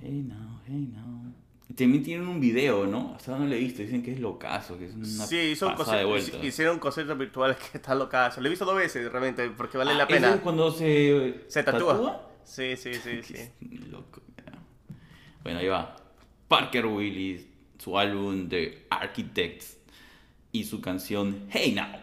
Hey 0.00 0.22
Now, 0.26 0.60
Hey 0.66 0.88
Now. 0.92 1.34
También 1.76 2.02
tienen 2.02 2.26
un 2.28 2.40
video, 2.40 2.86
¿no? 2.86 3.14
Hasta 3.14 3.32
ahora 3.32 3.44
no 3.44 3.50
lo 3.50 3.56
he 3.56 3.58
visto. 3.60 3.80
Dicen 3.82 4.02
que 4.02 4.12
es 4.12 4.20
locazo, 4.20 4.76
que 4.78 4.86
es 4.86 4.94
una 4.94 5.06
Sí, 5.26 5.56
un 5.62 5.76
pasada 5.76 5.98
de 5.98 6.04
vuelta. 6.04 6.36
hicieron 6.44 6.78
conciertos 6.78 7.16
virtuales 7.16 7.56
que 7.58 7.78
está 7.78 7.94
locazo. 7.94 8.40
Lo 8.40 8.46
he 8.48 8.50
visto 8.50 8.64
dos 8.64 8.76
veces 8.76 9.10
realmente 9.10 9.48
porque 9.50 9.78
vale 9.78 9.92
Ah, 9.92 9.94
la 9.94 10.02
¿eso 10.04 10.12
pena. 10.12 10.34
es 10.34 10.40
cuando 10.40 10.70
se, 10.72 11.44
Se 11.48 11.62
tatúa. 11.62 12.28
Sí, 12.44 12.76
sí, 12.76 12.94
sí, 12.94 13.22
sí. 13.22 13.36
Loco. 13.88 14.20
Bueno, 15.42 15.60
ahí 15.60 15.68
va. 15.68 15.96
Parker 16.48 16.86
Willis, 16.86 17.46
su 17.78 17.96
álbum 17.98 18.48
The 18.48 18.86
Architects 18.90 19.78
y 20.52 20.64
su 20.64 20.80
canción 20.80 21.46
Hey 21.50 21.72
Now. 21.72 21.99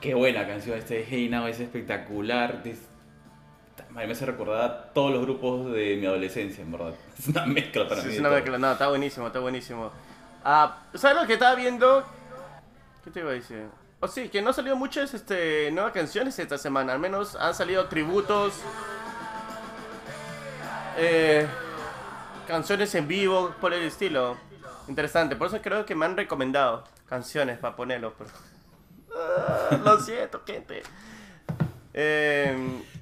Qué 0.00 0.14
buena 0.14 0.46
canción 0.46 0.78
este 0.78 1.04
Hey 1.08 1.28
Now, 1.28 1.46
es 1.46 1.58
espectacular. 1.60 2.62
Es- 2.64 2.86
Me 3.90 4.04
hace 4.04 4.26
recordar 4.26 4.60
a 4.70 4.92
todos 4.92 5.10
los 5.12 5.22
grupos 5.22 5.72
de 5.72 5.96
mi 5.96 6.06
adolescencia, 6.06 6.62
en 6.62 6.70
verdad. 6.70 6.94
Es 7.18 7.28
una 7.28 7.46
mezcla 7.46 7.88
para 7.88 8.00
Sí, 8.02 8.06
mí. 8.08 8.12
es 8.12 8.16
de 8.16 8.20
una 8.20 8.28
todo. 8.28 8.38
mezcla. 8.40 8.58
No, 8.58 8.72
está 8.72 8.88
buenísimo, 8.88 9.26
está 9.26 9.38
buenísimo. 9.40 9.90
Ah, 10.44 10.82
¿Sabes 10.94 11.20
lo 11.20 11.26
que 11.26 11.32
estaba 11.34 11.54
viendo? 11.56 12.04
¿Qué 13.04 13.10
te 13.10 13.20
iba 13.20 13.30
a 13.30 13.34
decir? 13.34 13.66
Oh, 14.00 14.06
sí, 14.06 14.28
que 14.28 14.40
no 14.40 14.52
salió 14.52 14.76
muchas 14.76 15.12
este, 15.14 15.70
nuevas 15.72 15.92
canciones 15.92 16.38
esta 16.38 16.58
semana. 16.58 16.92
Al 16.92 17.00
menos 17.00 17.34
han 17.34 17.54
salido 17.54 17.86
tributos. 17.86 18.54
eh, 21.00 21.46
canciones 22.46 22.94
en 22.94 23.06
vivo 23.08 23.54
por 23.60 23.72
el 23.72 23.82
estilo. 23.82 24.36
Interesante. 24.88 25.34
Por 25.36 25.48
eso 25.48 25.60
creo 25.62 25.84
que 25.86 25.94
me 25.94 26.06
han 26.06 26.16
recomendado 26.16 26.84
canciones 27.08 27.58
para 27.58 27.74
ponerlo. 27.76 28.14
Pero... 28.16 28.30
Ah, 29.18 29.78
lo 29.84 30.00
siento, 30.00 30.42
gente. 30.46 30.82
Eh, 31.94 32.56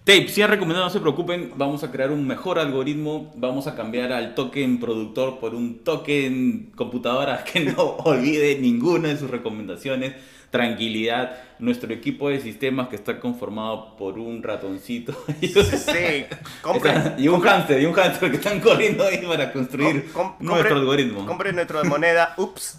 Tape, 0.04 0.28
si 0.28 0.40
han 0.40 0.50
recomendado, 0.50 0.86
no 0.86 0.90
se 0.90 1.00
preocupen, 1.00 1.52
vamos 1.56 1.82
a 1.82 1.90
crear 1.90 2.10
un 2.12 2.26
mejor 2.26 2.58
algoritmo, 2.58 3.32
vamos 3.36 3.66
a 3.66 3.74
cambiar 3.74 4.12
al 4.12 4.34
token 4.34 4.78
productor 4.78 5.38
por 5.40 5.54
un 5.54 5.80
token 5.82 6.70
computadora 6.76 7.42
que 7.52 7.60
no 7.60 7.82
olvide 7.82 8.58
ninguna 8.58 9.08
de 9.08 9.16
sus 9.18 9.30
recomendaciones. 9.30 10.14
Tranquilidad, 10.48 11.36
nuestro 11.58 11.92
equipo 11.92 12.28
de 12.30 12.40
sistemas 12.40 12.86
que 12.88 12.94
está 12.94 13.18
conformado 13.18 13.96
por 13.96 14.16
un 14.18 14.42
ratoncito 14.44 15.12
sí, 15.40 16.24
compren. 16.62 17.14
y 17.18 17.26
un 17.26 17.40
hámster, 17.40 17.82
y 17.82 17.84
un 17.84 17.92
hámster 17.92 18.30
que 18.30 18.36
están 18.36 18.60
corriendo 18.60 19.04
ahí 19.04 19.26
para 19.26 19.52
construir 19.52 20.10
Com- 20.12 20.36
nuestro 20.38 20.76
algoritmo. 20.76 21.26
Compre 21.26 21.52
nuestra 21.52 21.82
moneda. 21.82 22.32
Ups. 22.38 22.78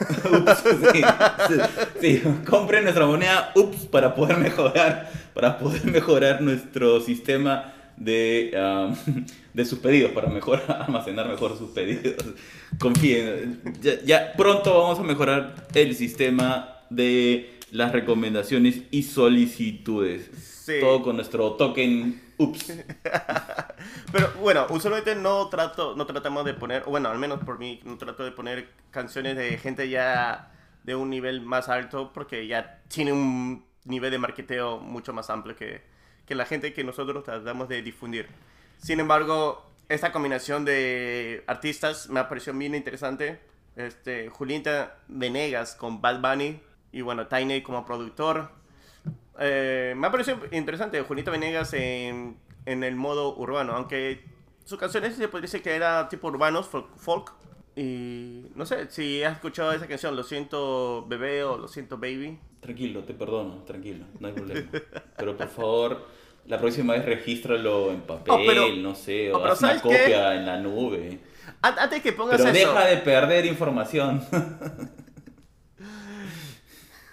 Ups, 0.00 0.62
sí, 0.92 1.02
sí, 1.48 1.60
sí, 2.00 2.22
compren 2.48 2.84
nuestra 2.84 3.06
moneda 3.06 3.52
UPS 3.54 3.86
para 3.86 4.14
poder 4.14 4.38
mejorar, 4.38 5.10
para 5.34 5.58
poder 5.58 5.84
mejorar 5.84 6.40
nuestro 6.40 7.00
sistema 7.00 7.72
de, 7.96 8.52
um, 8.54 9.24
de 9.52 9.64
sus 9.64 9.78
pedidos, 9.78 10.12
para 10.12 10.28
mejor 10.28 10.62
almacenar 10.68 11.28
mejor 11.28 11.58
sus 11.58 11.70
pedidos. 11.70 12.24
Confíen, 12.78 13.60
ya, 13.80 14.00
ya 14.04 14.32
pronto 14.36 14.82
vamos 14.82 14.98
a 14.98 15.02
mejorar 15.02 15.66
el 15.74 15.94
sistema 15.94 16.76
de 16.90 17.58
las 17.70 17.92
recomendaciones 17.92 18.82
y 18.90 19.02
solicitudes. 19.02 20.30
Sí. 20.64 20.74
Todo 20.80 21.02
con 21.02 21.16
nuestro 21.16 21.52
token 21.52 22.20
UPS. 22.38 22.72
Pero 24.10 24.32
bueno, 24.40 24.66
usualmente 24.70 25.14
no 25.14 25.48
trato, 25.48 25.94
no 25.94 26.06
tratamos 26.06 26.44
de 26.44 26.54
poner, 26.54 26.84
bueno, 26.84 27.10
al 27.10 27.18
menos 27.18 27.40
por 27.44 27.58
mí, 27.58 27.80
no 27.84 27.98
trato 27.98 28.24
de 28.24 28.32
poner 28.32 28.70
canciones 28.90 29.36
de 29.36 29.58
gente 29.58 29.88
ya 29.88 30.50
de 30.84 30.94
un 30.94 31.10
nivel 31.10 31.42
más 31.42 31.68
alto 31.68 32.12
porque 32.14 32.46
ya 32.46 32.80
tiene 32.88 33.12
un 33.12 33.66
nivel 33.84 34.10
de 34.10 34.18
marketeo 34.18 34.78
mucho 34.78 35.12
más 35.12 35.28
amplio 35.28 35.54
que, 35.56 35.82
que 36.26 36.34
la 36.34 36.46
gente 36.46 36.72
que 36.72 36.84
nosotros 36.84 37.24
tratamos 37.24 37.68
de 37.68 37.82
difundir. 37.82 38.28
Sin 38.78 39.00
embargo, 39.00 39.68
esta 39.88 40.12
combinación 40.12 40.64
de 40.64 41.44
artistas 41.46 42.08
me 42.08 42.20
ha 42.20 42.28
parecido 42.28 42.56
bien 42.56 42.74
interesante. 42.74 43.40
Este, 43.76 44.28
Julieta 44.28 44.96
Venegas 45.08 45.74
con 45.74 46.00
Bad 46.00 46.20
Bunny 46.20 46.60
y 46.92 47.00
bueno, 47.02 47.26
Tiny 47.26 47.62
como 47.62 47.84
productor. 47.84 48.50
Eh, 49.38 49.94
me 49.96 50.06
ha 50.06 50.10
parecido 50.10 50.40
interesante 50.50 51.00
Julieta 51.02 51.30
Venegas 51.30 51.72
en, 51.72 52.36
en 52.70 52.84
el 52.84 52.96
modo 52.96 53.36
urbano, 53.36 53.72
aunque 53.74 54.24
sus 54.64 54.78
canciones 54.78 55.14
se 55.16 55.28
podría 55.28 55.46
decir 55.46 55.62
que 55.62 55.74
era 55.74 56.08
tipo 56.08 56.28
urbanos, 56.28 56.66
folk, 56.66 56.94
folk. 56.96 57.32
Y 57.76 58.46
no 58.54 58.66
sé, 58.66 58.90
si 58.90 59.22
has 59.22 59.34
escuchado 59.34 59.72
esa 59.72 59.86
canción, 59.86 60.16
Lo 60.16 60.22
siento 60.24 61.06
bebé 61.06 61.44
o 61.44 61.56
Lo 61.58 61.68
siento 61.68 61.96
baby. 61.96 62.38
Tranquilo, 62.60 63.04
te 63.04 63.14
perdono, 63.14 63.62
tranquilo, 63.64 64.04
no 64.18 64.26
hay 64.28 64.34
problema. 64.34 64.68
Pero 65.16 65.36
por 65.36 65.48
favor, 65.48 66.06
la 66.46 66.58
próxima 66.58 66.94
vez 66.94 67.04
regístralo 67.04 67.92
en 67.92 68.00
papel, 68.02 68.34
Oh, 68.34 68.40
pero- 68.44 68.68
no 68.76 68.94
sé, 68.96 69.32
oh, 69.32 69.36
o 69.38 69.40
pero 69.40 69.52
haz 69.52 69.60
una 69.60 69.68
¿sabes 69.78 69.82
qué? 69.82 69.88
copia 70.02 70.34
en 70.34 70.44
la 70.46 70.58
nube. 70.58 71.20
An- 71.62 71.78
Antes 71.78 72.02
que 72.02 72.12
pongas 72.12 72.36
Pero 72.38 72.50
eso. 72.50 72.58
deja 72.68 72.84
de 72.86 72.96
perder 72.98 73.46
información. 73.46 74.22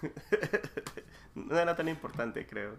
No 1.36 1.58
era 1.60 1.76
tan 1.76 1.88
importante, 1.89 2.46
creo. 2.48 2.78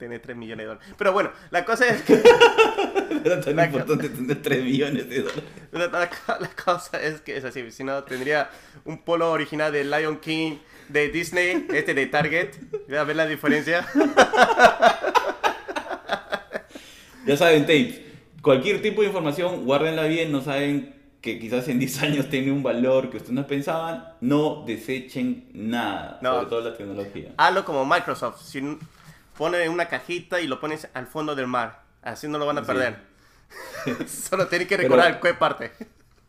Tener 0.00 0.20
3 0.20 0.36
millones 0.36 0.64
de 0.64 0.68
dólares. 0.68 0.94
Pero 0.98 1.12
bueno, 1.12 1.30
la 1.50 1.64
cosa 1.64 1.86
es 1.86 2.00
que. 2.02 2.14
Era 3.24 3.40
tan 3.40 3.54
La- 3.54 3.66
importante 3.66 4.08
tener 4.08 4.40
3 4.42 4.64
millones 4.64 5.08
de 5.08 5.18
dólares. 5.20 5.44
La, 5.72 5.86
la- 5.86 6.10
la 6.40 6.48
cosa 6.64 7.00
es 7.00 7.20
que 7.20 7.36
es 7.36 7.44
así. 7.44 7.70
Si 7.70 7.84
no, 7.84 8.02
tendría 8.02 8.50
un 8.86 9.04
polo 9.04 9.30
original 9.30 9.70
de 9.72 9.84
Lion 9.84 10.18
King 10.18 10.56
de 10.88 11.08
Disney, 11.10 11.66
este 11.72 11.94
de 11.94 12.06
Target. 12.06 12.48
A 12.98 13.04
ver 13.04 13.14
la 13.16 13.26
diferencia. 13.26 13.86
Ya 17.26 17.36
saben, 17.36 17.62
tapes. 17.62 18.00
Cualquier 18.42 18.80
tipo 18.80 19.02
de 19.02 19.08
información, 19.08 19.64
guárdenla 19.66 20.04
bien. 20.04 20.32
No 20.32 20.40
saben 20.40 20.94
que 21.20 21.38
quizás 21.38 21.68
en 21.68 21.78
10 21.78 22.02
años 22.02 22.28
tiene 22.30 22.50
un 22.50 22.62
valor 22.62 23.10
que 23.10 23.18
ustedes 23.18 23.34
no 23.34 23.46
pensaban. 23.46 24.14
No 24.22 24.64
desechen 24.66 25.44
nada. 25.52 26.18
No. 26.22 26.36
Sobre 26.36 26.46
todo 26.48 26.60
la 26.70 26.76
tecnología. 26.76 27.32
Hazlo 27.36 27.64
como 27.64 27.84
Microsoft. 27.84 28.40
Si 28.42 28.60
pone 29.40 29.66
una 29.70 29.86
cajita 29.88 30.38
y 30.42 30.46
lo 30.46 30.60
pones 30.60 30.86
al 30.92 31.06
fondo 31.06 31.34
del 31.34 31.46
mar. 31.46 31.80
Así 32.02 32.28
no 32.28 32.36
lo 32.36 32.44
van 32.44 32.58
a 32.58 32.60
Sí. 32.60 32.66
perder. 32.66 32.96
Solo 34.06 34.46
tienen 34.48 34.68
que 34.68 34.76
Pero- 34.76 34.88
recordar 34.90 35.18
qué 35.20 35.32
parte. 35.32 35.70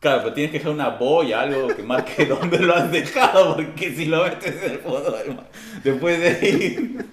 Claro, 0.00 0.22
pero 0.22 0.32
tienes 0.34 0.50
que 0.50 0.58
dejar 0.58 0.72
una 0.72 0.88
boya, 0.88 1.42
algo 1.42 1.68
que 1.68 1.82
marque 1.82 2.24
dónde 2.40 2.58
lo 2.58 2.74
has 2.74 2.90
dejado, 2.90 3.54
porque 3.56 3.94
si 3.94 4.06
lo 4.06 4.24
metes 4.24 4.62
en 4.62 4.70
el 4.72 4.78
fondo 4.78 5.10
del 5.12 5.34
mar, 5.36 5.46
después 5.84 6.18
de 6.20 6.28
ahí... 6.28 6.96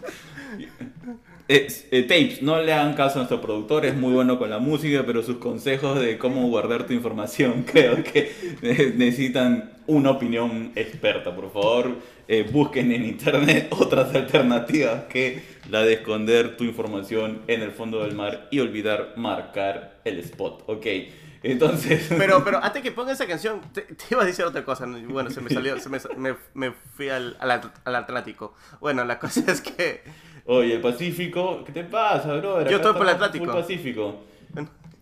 Eh, 1.51 1.65
eh, 1.89 2.03
tapes, 2.03 2.43
no 2.43 2.61
le 2.61 2.71
hagan 2.71 2.93
caso 2.93 3.15
a 3.15 3.21
nuestro 3.21 3.41
productor, 3.41 3.83
es 3.83 3.95
muy 3.95 4.13
bueno 4.13 4.37
con 4.37 4.51
la 4.51 4.59
música, 4.59 5.03
pero 5.03 5.23
sus 5.23 5.37
consejos 5.37 5.99
de 5.99 6.19
cómo 6.19 6.47
guardar 6.47 6.85
tu 6.85 6.93
información 6.93 7.63
creo 7.63 8.03
que 8.03 8.31
eh, 8.61 8.93
necesitan 8.95 9.71
una 9.87 10.11
opinión 10.11 10.71
experta. 10.75 11.35
Por 11.35 11.51
favor, 11.51 11.95
eh, 12.31 12.47
busquen 12.49 12.91
en 12.91 13.05
internet 13.05 13.69
otras 13.71 14.13
alternativas 14.13 15.05
que 15.05 15.41
la 15.67 15.81
de 15.81 15.93
esconder 15.93 16.57
tu 16.57 16.63
información 16.63 17.41
en 17.47 17.63
el 17.63 17.71
fondo 17.71 18.03
del 18.03 18.13
mar 18.13 18.47
y 18.51 18.59
olvidar 18.59 19.13
marcar 19.17 19.99
el 20.05 20.19
spot, 20.19 20.63
¿ok? 20.67 20.85
Entonces... 21.41 22.05
Pero, 22.17 22.43
pero 22.43 22.61
antes 22.61 22.83
que 22.83 22.91
ponga 22.91 23.13
esa 23.13 23.25
canción, 23.25 23.61
te, 23.73 23.81
te 23.81 24.03
iba 24.11 24.21
a 24.21 24.25
decir 24.25 24.45
otra 24.45 24.63
cosa. 24.63 24.85
¿no? 24.85 24.99
Bueno, 25.07 25.29
se 25.31 25.41
me 25.41 25.49
salió, 25.49 25.79
se 25.79 25.89
me, 25.89 25.97
me, 26.17 26.35
me 26.53 26.71
fui 26.71 27.09
al, 27.09 27.37
al, 27.39 27.61
al 27.85 27.95
Atlántico. 27.95 28.53
Bueno, 28.81 29.05
la 29.05 29.17
cosa 29.17 29.43
es 29.47 29.61
que. 29.61 30.03
Oye, 30.45 30.75
el 30.75 30.81
Pacífico, 30.81 31.63
¿qué 31.63 31.71
te 31.71 31.83
pasa, 31.85 32.35
brother? 32.35 32.67
Yo 32.69 32.75
Acá 32.75 32.87
estoy 32.87 32.93
por 32.93 33.03
el 33.03 33.09
Atlántico. 33.09 33.45
Pacífico. 33.45 34.21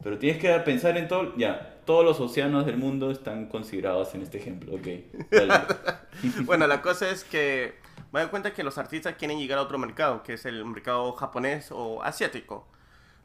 Pero 0.04 0.18
tienes 0.20 0.40
que 0.40 0.50
pensar 0.60 0.96
en 0.96 1.08
todo. 1.08 1.36
Ya, 1.38 1.77
todos 1.88 2.06
los 2.06 2.20
océanos 2.20 2.68
del 2.68 2.78
mundo 2.78 3.10
están 3.10 3.48
considerados 3.48 4.14
en 4.14 4.22
este 4.22 4.38
ejemplo, 4.38 4.76
ok. 4.76 4.88
Dale. 5.32 5.54
Bueno, 6.46 6.68
la 6.68 6.82
cosa 6.84 7.10
es 7.10 7.24
que. 7.24 7.76
Me 8.12 8.22
doy 8.22 8.30
cuenta 8.30 8.54
que 8.54 8.64
los 8.64 8.78
artistas 8.78 9.16
quieren 9.18 9.38
llegar 9.40 9.58
a 9.58 9.64
otro 9.64 9.78
mercado, 9.80 10.22
que 10.24 10.34
es 10.34 10.46
el 10.46 10.64
mercado 10.66 11.12
japonés 11.14 11.70
o 11.72 12.02
asiático. 12.04 12.68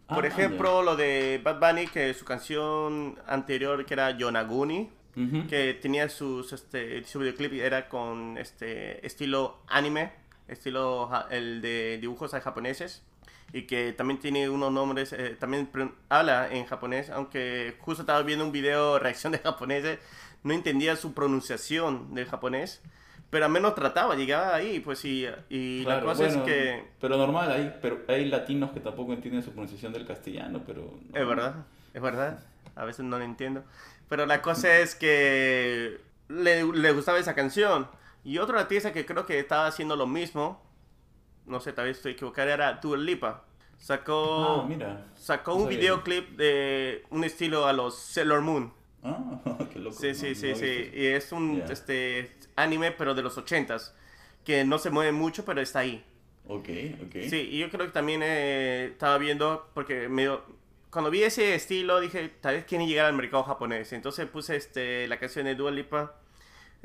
Por 0.08 0.24
Ah, 0.24 0.28
ejemplo, 0.28 0.82
lo 0.82 0.96
de 0.96 1.40
Bad 1.42 1.60
Bunny, 1.60 1.86
que 1.86 2.12
su 2.14 2.24
canción 2.24 3.18
anterior, 3.26 3.84
que 3.86 3.94
era 3.94 4.10
Yonaguni, 4.16 4.90
que 5.48 5.74
tenía 5.80 6.08
sus, 6.08 6.52
este, 6.54 7.04
su 7.04 7.18
videoclip 7.20 7.52
era 7.52 7.88
con 7.88 8.36
este 8.38 9.06
estilo 9.06 9.58
anime, 9.68 10.12
estilo 10.48 11.08
el 11.30 11.60
de 11.62 11.98
dibujos 12.00 12.32
japoneses, 12.32 13.02
y 13.52 13.62
que 13.62 13.92
también 13.92 14.18
tiene 14.20 14.48
unos 14.48 14.72
nombres, 14.72 15.12
eh, 15.12 15.36
también 15.38 15.68
habla 16.08 16.48
en 16.50 16.64
japonés, 16.66 17.10
aunque 17.10 17.76
justo 17.80 18.02
estaba 18.02 18.22
viendo 18.22 18.44
un 18.44 18.52
video 18.52 18.98
reacción 18.98 19.32
de 19.32 19.38
japoneses, 19.38 19.98
no 20.42 20.52
entendía 20.54 20.96
su 20.96 21.12
pronunciación 21.14 22.14
del 22.14 22.26
japonés, 22.26 22.80
pero 23.30 23.44
al 23.46 23.50
menos 23.50 23.74
trataba, 23.74 24.14
llegaba 24.14 24.54
ahí, 24.54 24.80
pues 24.80 25.04
y, 25.04 25.26
y 25.48 25.80
la 25.84 26.00
Claro, 26.00 26.06
cosa 26.06 26.24
bueno, 26.24 26.38
es 26.40 26.44
que... 26.44 26.84
Pero 27.00 27.16
normal, 27.16 27.50
hay, 27.50 27.78
pero 27.80 28.00
hay 28.08 28.26
latinos 28.26 28.72
que 28.72 28.80
tampoco 28.80 29.12
entienden 29.12 29.42
su 29.42 29.50
pronunciación 29.50 29.92
del 29.92 30.06
castellano, 30.06 30.62
pero... 30.66 30.98
no. 31.08 31.18
Es 31.18 31.26
verdad, 31.26 31.54
es 31.94 32.02
verdad. 32.02 32.40
A 32.74 32.84
veces 32.84 33.04
no 33.04 33.18
lo 33.18 33.24
entiendo. 33.24 33.64
Pero 34.08 34.26
la 34.26 34.42
cosa 34.42 34.78
es 34.78 34.94
que 34.94 36.00
le, 36.28 36.64
le 36.64 36.92
gustaba 36.92 37.18
esa 37.18 37.34
canción. 37.34 37.88
Y 38.24 38.38
otro 38.38 38.58
artista 38.58 38.92
que 38.92 39.06
creo 39.06 39.26
que 39.26 39.38
estaba 39.38 39.66
haciendo 39.66 39.96
lo 39.96 40.06
mismo, 40.06 40.62
no 41.46 41.60
sé, 41.60 41.72
tal 41.72 41.86
vez 41.86 41.96
estoy 41.98 42.12
equivocado, 42.12 42.48
era 42.48 42.74
Dua 42.74 42.96
Lipa. 42.96 43.44
Sacó, 43.78 44.62
Ah, 44.62 44.66
mira. 44.68 45.06
sacó 45.16 45.52
no 45.54 45.64
un 45.64 45.68
videoclip 45.68 46.36
de 46.36 47.04
un 47.10 47.24
estilo 47.24 47.66
a 47.66 47.72
los 47.72 47.98
Sailor 47.98 48.40
Moon. 48.40 48.72
Ah, 49.02 49.40
qué 49.72 49.78
loco. 49.80 49.96
Sí, 49.96 50.08
no- 50.08 50.14
sí, 50.14 50.28
no 50.28 50.34
sí, 50.36 50.46
he 50.48 50.54
sí. 50.54 50.90
Y 50.94 51.06
es 51.06 51.32
un 51.32 51.58
Ya. 51.58 51.72
este, 51.72 52.32
anime, 52.56 52.92
pero 52.92 53.14
de 53.14 53.22
los 53.22 53.36
ochentas. 53.38 53.94
Que 54.44 54.64
no 54.64 54.78
se 54.78 54.90
mueve 54.90 55.12
mucho, 55.12 55.44
pero 55.44 55.60
está 55.60 55.80
ahí. 55.80 56.04
Ok, 56.46 56.68
ok. 57.06 57.12
Sí, 57.28 57.48
y 57.52 57.58
yo 57.58 57.70
creo 57.70 57.86
que 57.86 57.92
también 57.92 58.20
eh, 58.24 58.86
estaba 58.92 59.16
viendo, 59.18 59.68
porque 59.74 60.08
me, 60.08 60.28
cuando 60.90 61.10
vi 61.10 61.22
ese 61.22 61.54
estilo 61.54 62.00
dije, 62.00 62.28
tal 62.40 62.54
vez 62.56 62.64
quieren 62.64 62.86
llegar 62.88 63.06
al 63.06 63.14
mercado 63.14 63.42
japonés. 63.44 63.92
Entonces 63.92 64.26
puse 64.28 64.56
este, 64.56 65.06
la 65.08 65.18
canción 65.18 65.44
de 65.46 65.54
Dua 65.54 65.70
Lipa, 65.70 66.16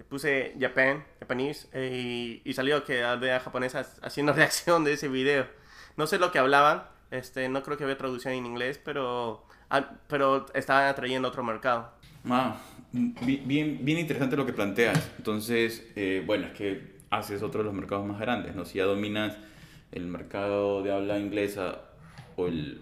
puse 0.04 0.54
Japan, 0.60 1.04
Japanese, 1.20 1.68
eh, 1.74 2.42
y, 2.46 2.50
y 2.50 2.54
salió 2.54 2.84
que 2.84 3.04
había 3.04 3.40
japonesas 3.40 4.00
haciendo 4.02 4.34
reacción 4.36 4.84
de 4.84 4.94
ese 4.94 5.08
video. 5.08 5.48
No 5.96 6.08
sé 6.08 6.20
lo 6.20 6.32
que 6.32 6.40
hablaban, 6.40 6.84
este, 7.12 7.50
no 7.50 7.64
creo 7.64 7.78
que 7.78 7.84
había 7.84 7.98
traducción 7.98 8.34
en 8.34 8.46
inglés, 8.46 8.80
pero, 8.84 9.46
ah, 9.70 9.92
pero 10.08 10.46
estaban 10.54 10.86
atrayendo 10.88 11.28
otro 11.30 11.44
mercado. 11.44 11.92
Ah, 12.30 12.58
bi- 12.92 13.42
bien, 13.46 13.80
bien 13.84 14.00
interesante 14.00 14.36
lo 14.38 14.46
que 14.46 14.54
planteas. 14.54 15.10
Entonces, 15.18 15.86
eh, 15.96 16.24
bueno, 16.26 16.48
es 16.48 16.54
que 16.54 16.98
haces 17.10 17.42
otro 17.42 17.60
de 17.62 17.66
los 17.66 17.74
mercados 17.74 18.06
más 18.06 18.20
grandes, 18.20 18.56
¿no? 18.56 18.66
Si 18.66 18.78
ya 18.78 18.86
dominas 18.86 19.38
el 19.92 20.06
mercado 20.08 20.84
de 20.84 20.92
habla 20.92 21.18
inglesa 21.18 21.82
o 22.36 22.48
el, 22.48 22.82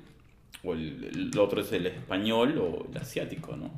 o 0.64 0.74
el, 0.74 1.04
el 1.34 1.40
otro 1.40 1.62
es 1.62 1.72
el 1.72 1.86
español 1.86 2.58
o 2.58 2.88
el 2.92 2.98
asiático, 2.98 3.56
¿no? 3.56 3.72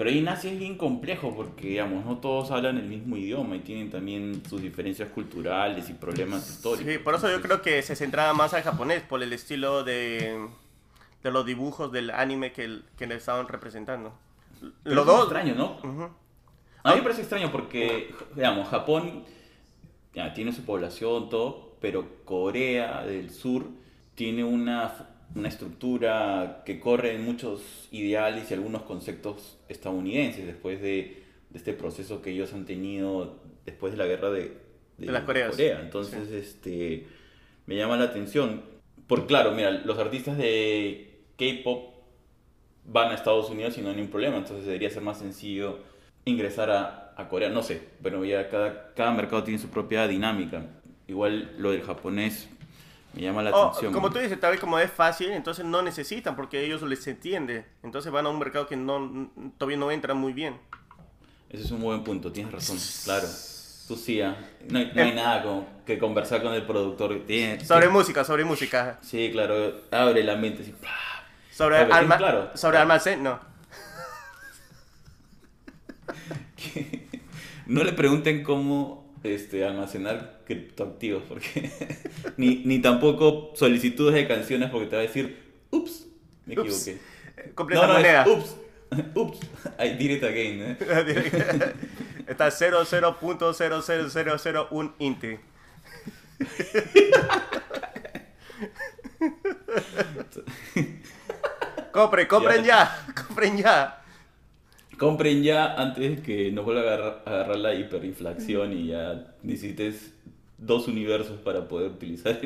Pero 0.00 0.08
ahí 0.08 0.20
en 0.20 0.28
Asia 0.28 0.50
es 0.50 0.58
bien 0.58 0.78
complejo 0.78 1.36
porque, 1.36 1.68
digamos, 1.68 2.06
no 2.06 2.16
todos 2.16 2.50
hablan 2.52 2.78
el 2.78 2.86
mismo 2.86 3.18
idioma 3.18 3.56
y 3.56 3.58
tienen 3.58 3.90
también 3.90 4.42
sus 4.48 4.62
diferencias 4.62 5.10
culturales 5.10 5.90
y 5.90 5.92
problemas 5.92 6.48
históricos. 6.48 6.90
Sí, 6.90 6.98
por 6.98 7.16
eso 7.16 7.30
yo 7.30 7.42
creo 7.42 7.60
que 7.60 7.82
se 7.82 7.94
centraba 7.94 8.32
más 8.32 8.54
al 8.54 8.62
japonés, 8.62 9.02
por 9.02 9.22
el 9.22 9.30
estilo 9.34 9.84
de, 9.84 10.48
de 11.22 11.30
los 11.30 11.44
dibujos 11.44 11.92
del 11.92 12.08
anime 12.12 12.50
que, 12.50 12.78
que 12.96 13.06
le 13.06 13.16
estaban 13.16 13.46
representando. 13.46 14.14
pero 14.82 14.96
Los 14.96 15.04
es 15.04 15.06
dos. 15.06 15.20
extraño, 15.24 15.54
¿no? 15.54 15.76
A 16.82 16.92
mí 16.92 16.96
me 16.96 17.02
parece 17.02 17.20
extraño 17.20 17.52
porque, 17.52 18.14
digamos, 18.34 18.68
Japón 18.70 19.24
ya, 20.14 20.32
tiene 20.32 20.54
su 20.54 20.64
población, 20.64 21.28
todo, 21.28 21.76
pero 21.78 22.06
Corea 22.24 23.02
del 23.04 23.28
Sur 23.28 23.66
tiene 24.14 24.44
una, 24.44 24.94
una 25.34 25.48
estructura 25.48 26.62
que 26.64 26.80
corre 26.80 27.14
en 27.14 27.24
muchos 27.24 27.88
ideales 27.92 28.50
y 28.50 28.54
algunos 28.54 28.82
conceptos 28.82 29.58
estadounidenses 29.68 30.46
después 30.46 30.80
de, 30.80 31.22
de 31.50 31.58
este 31.58 31.72
proceso 31.72 32.20
que 32.22 32.30
ellos 32.30 32.52
han 32.52 32.66
tenido 32.66 33.38
después 33.64 33.92
de 33.92 33.98
la 33.98 34.06
guerra 34.06 34.30
de, 34.30 34.56
De 34.98 35.06
las 35.06 35.22
Coreas. 35.22 35.52
Corea. 35.52 35.80
Entonces, 35.80 36.30
este, 36.30 37.06
me 37.66 37.76
llama 37.76 37.96
la 37.96 38.04
atención. 38.04 38.62
Por 39.06 39.26
claro, 39.26 39.52
mira, 39.52 39.70
los 39.70 39.98
artistas 39.98 40.36
de 40.36 41.22
K-pop 41.36 41.94
van 42.84 43.12
a 43.12 43.14
Estados 43.14 43.50
Unidos 43.50 43.78
y 43.78 43.82
no 43.82 43.90
hay 43.90 43.96
ningún 43.96 44.10
problema, 44.10 44.36
entonces 44.36 44.64
debería 44.66 44.90
ser 44.90 45.02
más 45.02 45.18
sencillo 45.18 45.78
ingresar 46.24 46.70
a, 46.70 47.14
a 47.16 47.28
Corea, 47.28 47.48
no 47.50 47.62
sé, 47.62 47.80
pero 48.02 48.24
ya 48.24 48.48
cada, 48.48 48.92
cada 48.94 49.12
mercado 49.12 49.44
tiene 49.44 49.58
su 49.58 49.68
propia 49.68 50.06
dinámica. 50.06 50.66
Igual 51.06 51.54
lo 51.58 51.70
del 51.72 51.82
japonés 51.82 52.48
Me 53.14 53.22
llama 53.22 53.42
la 53.42 53.50
Oh, 53.50 53.68
atención. 53.68 53.92
como 53.92 54.10
tú 54.10 54.20
dices, 54.20 54.38
tal 54.38 54.52
vez 54.52 54.60
como 54.60 54.78
es 54.78 54.90
fácil, 54.90 55.32
entonces 55.32 55.64
no 55.64 55.82
necesitan 55.82 56.36
porque 56.36 56.64
ellos 56.64 56.82
les 56.82 57.04
entiende. 57.08 57.64
Entonces 57.82 58.12
van 58.12 58.26
a 58.26 58.28
un 58.28 58.38
mercado 58.38 58.68
que 58.68 58.76
no 58.76 59.28
todavía 59.58 59.78
no 59.78 59.90
entra 59.90 60.14
muy 60.14 60.32
bien. 60.32 60.56
Ese 61.48 61.64
es 61.64 61.70
un 61.72 61.80
buen 61.82 62.04
punto, 62.04 62.30
tienes 62.30 62.52
razón, 62.52 62.78
claro. 63.04 63.26
Tú 63.88 63.96
sí, 63.96 64.20
ah, 64.20 64.36
no, 64.68 64.78
hay, 64.78 64.92
no 64.94 65.02
hay 65.02 65.12
nada 65.12 65.42
como 65.42 65.66
que 65.84 65.98
conversar 65.98 66.40
con 66.44 66.54
el 66.54 66.64
productor. 66.64 67.22
Sobre 67.64 67.88
música, 67.88 68.22
sobre 68.22 68.44
música. 68.44 69.00
Sí, 69.02 69.30
claro, 69.32 69.80
abre 69.90 70.22
la 70.22 70.36
mente 70.36 70.62
así. 70.62 70.72
Sobre, 71.50 71.84
sí, 71.84 71.90
alma- 71.90 72.16
claro. 72.16 72.50
sobre 72.56 72.78
almacén, 72.78 73.24
no. 73.24 73.40
No 77.66 77.84
le 77.84 77.92
pregunten 77.92 78.42
cómo 78.42 78.99
este, 79.22 79.64
almacenar 79.64 80.40
criptoactivos, 80.46 81.22
porque 81.28 81.70
ni, 82.36 82.62
ni 82.64 82.80
tampoco 82.80 83.52
solicitudes 83.54 84.14
de 84.14 84.26
canciones, 84.28 84.70
porque 84.70 84.86
te 84.88 84.96
va 84.96 85.02
a 85.02 85.06
decir, 85.06 85.38
ups, 85.70 86.06
me 86.46 86.58
Ups. 86.58 86.88
equivoqué. 86.88 87.10
Eh, 87.36 87.52
Completa 87.54 87.82
no, 87.86 87.92
no, 87.92 87.98
moneda. 87.98 88.22
es 88.22 88.28
ups, 88.28 88.56
ups, 89.14 89.38
I 89.78 89.90
did 89.96 90.10
it 90.12 90.24
again. 90.24 90.62
¿eh? 90.62 90.76
Está 92.26 92.48
00.00001 92.48 94.92
inti. 94.98 95.38
compren, 101.92 102.26
compren 102.26 102.64
ya, 102.64 103.06
compren 103.14 103.56
ya. 103.58 103.99
Compren 105.00 105.42
ya 105.42 105.76
antes 105.80 106.20
que 106.20 106.52
nos 106.52 106.62
vuelva 106.66 106.82
a 106.82 106.84
agarrar, 106.84 107.22
a 107.24 107.30
agarrar 107.30 107.56
la 107.56 107.74
hiperinflación 107.74 108.74
y 108.74 108.88
ya 108.88 109.32
necesites 109.42 110.12
dos 110.58 110.88
universos 110.88 111.38
para 111.40 111.66
poder 111.68 111.92
utilizar 111.92 112.38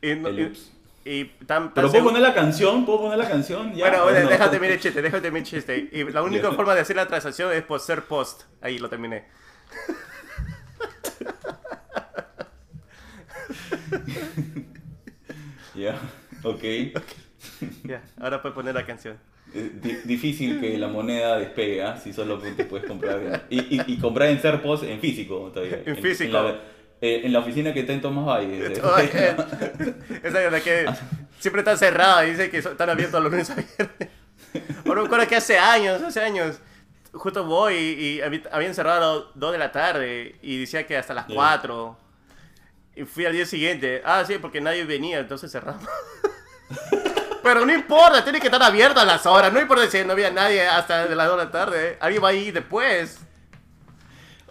el, 0.00 0.26
el 0.26 0.38
y- 0.40 0.44
ups. 0.46 0.72
y 1.04 1.24
tan, 1.44 1.64
tan 1.64 1.74
Pero 1.74 1.90
puedo 1.90 2.04
poner 2.04 2.22
la 2.22 2.32
canción, 2.32 2.86
puedo 2.86 3.02
poner 3.02 3.18
la 3.18 3.28
canción. 3.28 3.74
Ya, 3.74 3.80
Bueno, 3.86 3.98
¿o 4.00 4.04
bueno, 4.04 4.20
no? 4.22 4.30
déjate 4.30 4.58
mi 4.58 4.78
chiste, 4.78 5.02
déjate 5.02 5.30
mi 5.30 5.42
chiste. 5.42 5.90
Y 5.92 6.04
la 6.04 6.22
única 6.30 6.50
forma 6.52 6.74
de 6.74 6.80
hacer 6.80 6.96
la 6.96 7.06
transacción 7.06 7.52
es 7.52 7.62
por 7.64 7.80
ser 7.80 8.04
post. 8.04 8.44
Ahí 8.62 8.78
lo 8.78 8.88
terminé. 8.88 9.24
Ya, 15.74 15.98
ok. 16.42 16.62
Ya, 17.84 18.02
ahora 18.18 18.40
puedes 18.42 18.54
poner 18.54 18.74
la 18.74 18.86
canción. 18.86 19.18
Difícil 20.04 20.60
que 20.60 20.76
la 20.76 20.88
moneda 20.88 21.38
despegue, 21.38 21.82
¿ah? 21.82 21.96
si 21.98 22.12
solo 22.12 22.38
te 22.38 22.64
puedes 22.64 22.86
comprar. 22.86 23.20
en- 23.20 23.42
y, 23.48 23.76
y, 23.76 23.82
y 23.86 23.98
comprar 23.98 24.28
en 24.28 24.40
Serpos 24.40 24.82
en 24.82 25.00
físico 25.00 25.50
todavía. 25.52 25.82
En 25.86 25.96
físico. 25.96 26.36
En, 26.38 26.44
la, 26.44 26.60
eh, 27.00 27.20
en 27.24 27.32
la 27.32 27.38
oficina 27.38 27.72
que 27.72 27.80
está 27.80 27.92
en 27.92 28.00
Tomás 28.02 28.26
Valle. 28.26 28.58
Eh, 29.08 29.94
Esa 30.22 30.44
es 30.44 30.52
la 30.52 30.60
que 30.60 30.86
siempre 31.38 31.60
está 31.60 31.76
cerrada 31.76 32.22
dice 32.22 32.50
que 32.50 32.58
están 32.58 32.90
abiertos 32.90 33.22
los 33.22 33.30
lunes 33.30 33.50
a 33.50 33.54
viernes. 33.54 34.08
Ahora 34.86 35.00
me 35.02 35.06
acuerdo 35.06 35.26
que 35.28 35.36
hace 35.36 35.58
años, 35.58 36.02
hace 36.02 36.20
años, 36.20 36.58
justo 37.12 37.44
voy 37.44 37.74
y, 37.76 38.20
habían 38.50 38.74
cerrado 38.74 39.12
a 39.12 39.14
las 39.16 39.24
2 39.34 39.52
de 39.52 39.58
la 39.58 39.72
tarde 39.72 40.36
y 40.42 40.60
decía 40.60 40.86
que 40.86 40.96
hasta 40.96 41.14
las 41.14 41.26
Ya. 41.28 41.34
4. 41.34 41.98
Y 42.96 43.04
fui 43.04 43.24
al 43.26 43.32
día 43.32 43.44
siguiente. 43.46 44.02
Ah, 44.04 44.24
sí, 44.26 44.36
porque 44.40 44.60
nadie 44.60 44.84
venía, 44.84 45.18
entonces 45.18 45.50
cerramos. 45.52 45.82
Pero 47.46 47.64
no 47.64 47.72
importa, 47.72 48.24
tiene 48.24 48.40
que 48.40 48.48
estar 48.48 48.60
abierto 48.62 48.98
a 48.98 49.04
las 49.04 49.24
horas. 49.24 49.52
No 49.52 49.60
importa 49.60 49.86
si 49.88 50.04
no 50.04 50.12
había 50.12 50.30
nadie 50.30 50.66
hasta 50.66 51.06
de 51.06 51.14
las 51.14 51.28
2 51.28 51.38
de 51.38 51.44
la 51.44 51.50
tarde. 51.52 51.96
Alguien 52.00 52.24
va 52.24 52.28
ahí 52.30 52.50
después. 52.50 53.20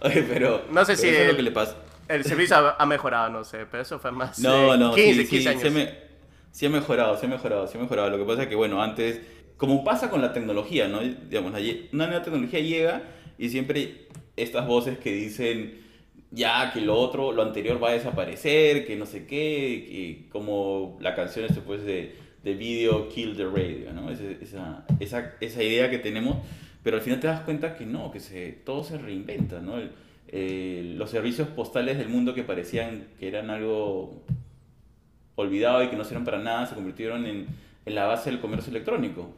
Oye, 0.00 0.22
pero. 0.22 0.64
No 0.70 0.84
sé 0.84 0.94
pero 0.94 0.98
si 1.02 1.08
eso 1.08 1.14
es 1.16 1.20
el- 1.22 1.28
lo 1.28 1.36
que 1.36 1.42
le 1.42 1.50
pasa. 1.52 1.76
El 2.08 2.24
servicio 2.24 2.56
ha, 2.56 2.76
ha 2.78 2.86
mejorado, 2.86 3.28
no 3.30 3.44
sé, 3.44 3.66
pero 3.70 3.82
eso 3.82 3.98
fue 3.98 4.12
más 4.12 4.38
No, 4.38 4.76
no, 4.76 4.94
15, 4.94 5.22
sí, 5.24 5.28
15 5.28 5.42
sí, 5.42 5.48
años. 5.48 5.62
se 5.62 5.70
me- 5.70 5.94
sí 6.52 6.64
ha 6.66 6.70
mejorado, 6.70 7.18
sí 7.18 7.26
ha 7.26 7.28
mejorado, 7.28 7.66
sí 7.66 7.76
ha 7.76 7.80
mejorado. 7.80 8.10
Lo 8.10 8.18
que 8.18 8.24
pasa 8.24 8.42
es 8.44 8.48
que, 8.48 8.54
bueno, 8.54 8.80
antes, 8.82 9.20
como 9.56 9.82
pasa 9.84 10.08
con 10.08 10.22
la 10.22 10.32
tecnología, 10.32 10.86
¿no? 10.88 11.00
Digamos, 11.00 11.52
una 11.92 12.06
nueva 12.06 12.22
tecnología 12.22 12.60
llega 12.60 13.02
y 13.38 13.48
siempre 13.48 14.06
estas 14.36 14.66
voces 14.66 14.98
que 14.98 15.10
dicen, 15.12 15.84
ya, 16.30 16.70
que 16.72 16.80
lo 16.80 16.94
otro, 16.96 17.32
lo 17.32 17.42
anterior 17.42 17.82
va 17.82 17.90
a 17.90 17.92
desaparecer, 17.92 18.86
que 18.86 18.96
no 18.96 19.04
sé 19.06 19.26
qué, 19.26 19.86
que 19.90 20.28
como 20.30 20.96
la 21.00 21.14
canción 21.16 21.46
este, 21.46 21.60
pues, 21.60 21.84
de, 21.84 22.16
de 22.46 22.54
video 22.54 23.08
Kill 23.08 23.36
the 23.36 23.44
Radio, 23.44 23.92
¿no? 23.92 24.08
Esa, 24.10 24.84
esa, 25.00 25.34
esa 25.40 25.62
idea 25.62 25.90
que 25.90 25.98
tenemos, 25.98 26.36
pero 26.84 26.96
al 26.96 27.02
final 27.02 27.18
te 27.20 27.26
das 27.26 27.40
cuenta 27.40 27.76
que 27.76 27.84
no, 27.84 28.10
que 28.12 28.20
se, 28.20 28.52
todo 28.52 28.84
se 28.84 28.96
reinventa, 28.98 29.60
¿no? 29.60 29.78
El- 29.78 29.90
eh, 30.28 30.94
los 30.96 31.10
servicios 31.10 31.46
postales 31.48 31.98
del 31.98 32.08
mundo 32.08 32.34
que 32.34 32.42
parecían 32.42 33.04
que 33.20 33.28
eran 33.28 33.48
algo 33.50 34.22
olvidado 35.36 35.82
y 35.82 35.88
que 35.88 35.96
no 35.96 36.04
sirven 36.04 36.24
para 36.24 36.38
nada, 36.38 36.66
se 36.66 36.74
convirtieron 36.74 37.26
en, 37.26 37.46
en 37.84 37.94
la 37.94 38.06
base 38.06 38.30
del 38.30 38.40
comercio 38.40 38.70
electrónico. 38.70 39.34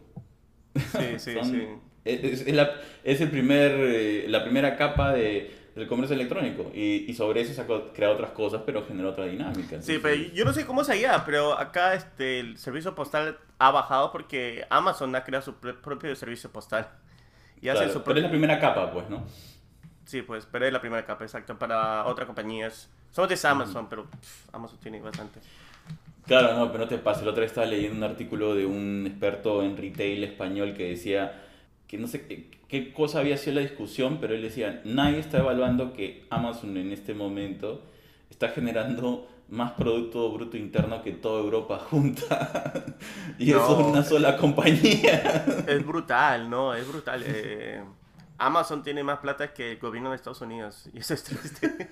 Sí, 0.76 1.18
sí, 1.18 1.32
Son- 1.40 1.44
sí. 1.50 1.62
Es, 2.04 2.46
es 2.46 2.54
la, 2.54 2.70
es 3.04 3.20
el 3.20 3.28
primer, 3.30 3.72
eh, 3.74 4.24
la 4.28 4.42
primera 4.44 4.76
capa 4.76 5.12
de, 5.12 5.50
del 5.78 5.88
comercio 5.88 6.14
electrónico 6.14 6.70
y, 6.74 7.04
y 7.08 7.14
sobre 7.14 7.40
eso 7.40 7.54
se 7.54 7.60
ha 7.60 7.66
creado 7.94 8.14
otras 8.14 8.30
cosas, 8.32 8.62
pero 8.66 8.84
generó 8.86 9.10
otra 9.10 9.24
dinámica. 9.26 9.80
Sí, 9.80 9.98
pero 10.02 10.14
yo 10.34 10.44
no 10.44 10.52
sé 10.52 10.66
cómo 10.66 10.82
es 10.82 10.88
allá, 10.88 11.22
pero 11.24 11.58
acá 11.58 11.94
este, 11.94 12.40
el 12.40 12.58
servicio 12.58 12.94
postal 12.94 13.38
ha 13.58 13.70
bajado 13.70 14.12
porque 14.12 14.66
Amazon 14.70 15.14
ha 15.16 15.24
creado 15.24 15.44
su 15.44 15.54
pr- 15.60 15.80
propio 15.80 16.14
servicio 16.16 16.50
postal. 16.50 16.88
Y 17.60 17.68
hace 17.68 17.90
su 17.92 18.02
pero 18.02 18.18
es 18.18 18.22
la 18.22 18.30
primera 18.30 18.60
capa, 18.60 18.90
pues, 18.92 19.08
¿no? 19.10 19.24
Sí, 20.04 20.22
pues, 20.22 20.46
pero 20.50 20.66
es 20.66 20.72
la 20.72 20.80
primera 20.80 21.04
capa, 21.04 21.24
exacto, 21.24 21.58
para 21.58 22.06
otras 22.06 22.26
compañías. 22.26 22.88
Somos 23.10 23.28
de 23.28 23.48
Amazon, 23.48 23.88
pero 23.88 24.04
pff, 24.04 24.54
Amazon 24.54 24.78
tiene 24.80 25.00
bastante. 25.00 25.40
Claro, 26.26 26.54
no, 26.56 26.70
pero 26.70 26.84
no 26.84 26.88
te 26.88 26.98
pases. 26.98 27.24
La 27.24 27.30
otra 27.30 27.40
vez 27.40 27.50
estaba 27.50 27.66
leyendo 27.66 27.96
un 27.96 28.04
artículo 28.10 28.54
de 28.54 28.66
un 28.66 29.04
experto 29.06 29.62
en 29.62 29.76
retail 29.76 30.24
español 30.24 30.74
que 30.74 30.90
decía 30.90 31.42
que 31.88 31.98
no 31.98 32.06
sé 32.06 32.26
qué, 32.26 32.50
qué 32.68 32.92
cosa 32.92 33.18
había 33.20 33.36
sido 33.36 33.56
la 33.56 33.62
discusión, 33.62 34.18
pero 34.20 34.34
él 34.34 34.42
decía, 34.42 34.82
nadie 34.84 35.18
está 35.18 35.38
evaluando 35.38 35.92
que 35.94 36.26
Amazon 36.30 36.76
en 36.76 36.92
este 36.92 37.14
momento 37.14 37.82
está 38.30 38.50
generando 38.50 39.26
más 39.48 39.72
Producto 39.72 40.30
Bruto 40.30 40.58
Interno 40.58 41.02
que 41.02 41.12
toda 41.12 41.40
Europa 41.40 41.78
junta. 41.90 42.84
y 43.38 43.50
eso 43.50 43.80
es 43.80 43.86
una 43.86 44.02
sola 44.04 44.36
compañía. 44.36 45.44
Es 45.66 45.84
brutal, 45.84 46.48
¿no? 46.50 46.74
Es 46.74 46.86
brutal. 46.86 47.22
eh, 47.26 47.82
Amazon 48.36 48.82
tiene 48.82 49.02
más 49.02 49.18
plata 49.18 49.52
que 49.54 49.72
el 49.72 49.78
gobierno 49.78 50.10
de 50.10 50.16
Estados 50.16 50.42
Unidos. 50.42 50.88
Y 50.92 50.98
eso 50.98 51.14
es 51.14 51.24
triste. 51.24 51.88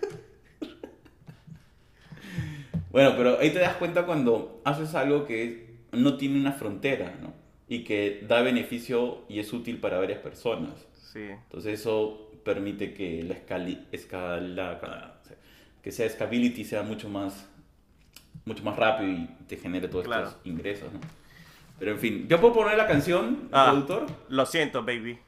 Bueno, 2.90 3.14
pero 3.16 3.38
ahí 3.40 3.50
te 3.50 3.59
das 3.59 3.76
cuenta 3.76 4.06
cuando 4.06 4.61
haces 4.64 4.94
algo 4.94 5.26
que 5.26 5.80
no 5.92 6.16
tiene 6.16 6.38
una 6.40 6.52
frontera, 6.52 7.14
¿no? 7.20 7.32
Y 7.68 7.83
que 7.85 8.24
da 8.29 8.42
beneficio 8.42 9.24
y 9.29 9.40
es 9.40 9.52
útil 9.52 9.79
para 9.79 9.98
varias 9.98 10.20
personas. 10.20 10.74
Sí. 11.12 11.22
Entonces 11.22 11.81
eso 11.81 12.31
permite 12.44 12.94
que 12.94 13.22
la 13.24 13.35
escala, 13.35 14.79
sea, 15.24 15.37
que 15.83 15.90
sea 15.92 16.09
scalability 16.09 16.64
sea 16.64 16.83
mucho 16.83 17.09
más, 17.09 17.48
mucho 18.44 18.62
más 18.62 18.76
rápido 18.76 19.11
y 19.11 19.26
te 19.48 19.57
genere 19.57 19.88
todos 19.88 20.05
Claro. 20.05 20.29
estos 20.29 20.46
ingresos, 20.46 20.92
¿no? 20.92 21.00
Pero 21.79 21.90
en 21.92 21.98
fin, 21.98 22.26
¿yo 22.29 22.40
puedo 22.40 22.55
poner 22.55 22.76
la 22.79 22.87
canción, 22.87 23.48
Ah. 23.52 23.66
productor? 23.70 24.07
Lo 24.29 24.46
siento, 24.46 24.83
baby. 24.85 25.18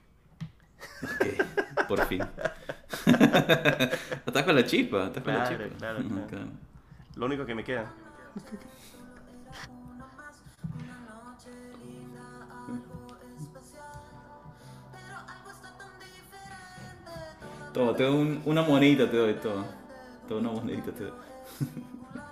Ok, 1.03 1.87
por 1.89 2.07
fin. 2.07 2.23
estás 4.27 4.43
con 4.45 4.55
la 4.55 4.65
chispa, 4.65 5.07
estás 5.07 5.23
con 5.25 5.35
la 5.35 5.45
Claro, 5.45 5.65
chispa. 5.65 5.79
claro, 5.79 5.99
claro. 6.29 6.47
Lo 7.17 7.27
único 7.27 7.45
que 7.45 7.55
me 7.55 7.65
queda. 7.65 7.93
Toma, 17.73 17.95
te 17.95 18.03
doy 18.05 18.15
un- 18.15 18.43
una 18.45 18.63
monedita, 18.63 19.11
te 19.11 19.17
doy, 19.17 19.35
toma. 19.35 19.65
Te 20.27 20.35
doy 20.35 20.41
una 20.43 20.53
monedita, 20.53 20.91
te 20.93 21.05
doy. 21.05 21.13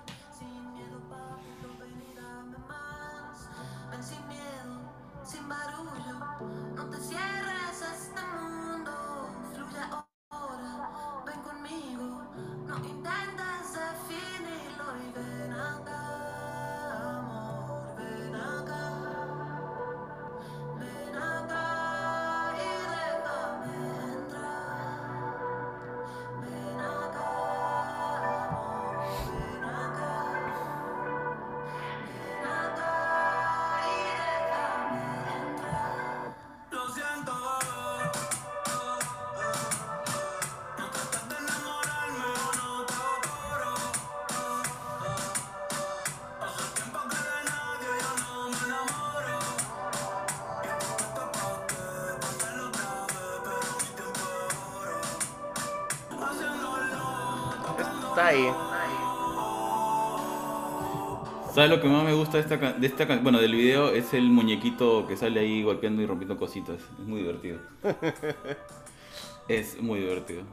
¿Sabes 61.57 61.71
lo 61.71 61.81
que 61.81 61.87
más 61.87 62.03
me 62.03 62.13
gusta 62.13 62.37
de 62.37 62.43
esta, 62.43 62.59
can- 62.59 62.79
de 62.79 62.85
esta 62.85 63.07
can- 63.07 63.23
bueno, 63.23 63.39
del 63.39 63.55
video? 63.55 63.89
Es 63.89 64.13
el 64.13 64.29
muñequito 64.29 65.07
que 65.07 65.17
sale 65.17 65.39
ahí 65.39 65.63
golpeando 65.63 66.03
y 66.03 66.05
rompiendo 66.05 66.37
cositas. 66.37 66.75
Es 66.75 67.07
muy 67.07 67.21
divertido. 67.21 67.57
es 69.47 69.81
muy 69.81 70.01
divertido. 70.01 70.43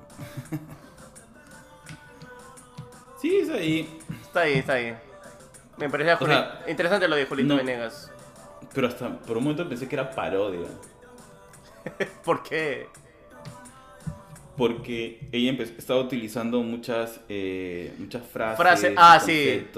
sí, 3.20 3.36
es 3.36 3.50
ahí. 3.50 3.98
Está 4.22 4.40
ahí, 4.40 4.54
está 4.54 4.72
ahí. 4.72 4.96
Me 5.76 5.90
parecía 5.90 6.16
sea, 6.16 6.64
interesante 6.68 7.06
lo 7.06 7.16
de 7.16 7.26
Julito 7.26 7.48
no. 7.50 7.56
Venegas. 7.58 8.10
Pero 8.72 8.88
hasta 8.88 9.20
por 9.20 9.36
un 9.36 9.42
momento 9.44 9.68
pensé 9.68 9.86
que 9.86 9.96
era 9.96 10.10
parodia. 10.10 10.68
¿Por 12.24 12.42
qué? 12.42 12.86
Porque 14.56 15.28
ella 15.32 15.52
estaba 15.76 16.00
utilizando 16.00 16.62
muchas, 16.62 17.20
eh, 17.28 17.94
muchas 17.98 18.26
frases, 18.26 18.58
Frase- 18.58 18.94
ah, 18.96 19.20
sí. 19.20 19.68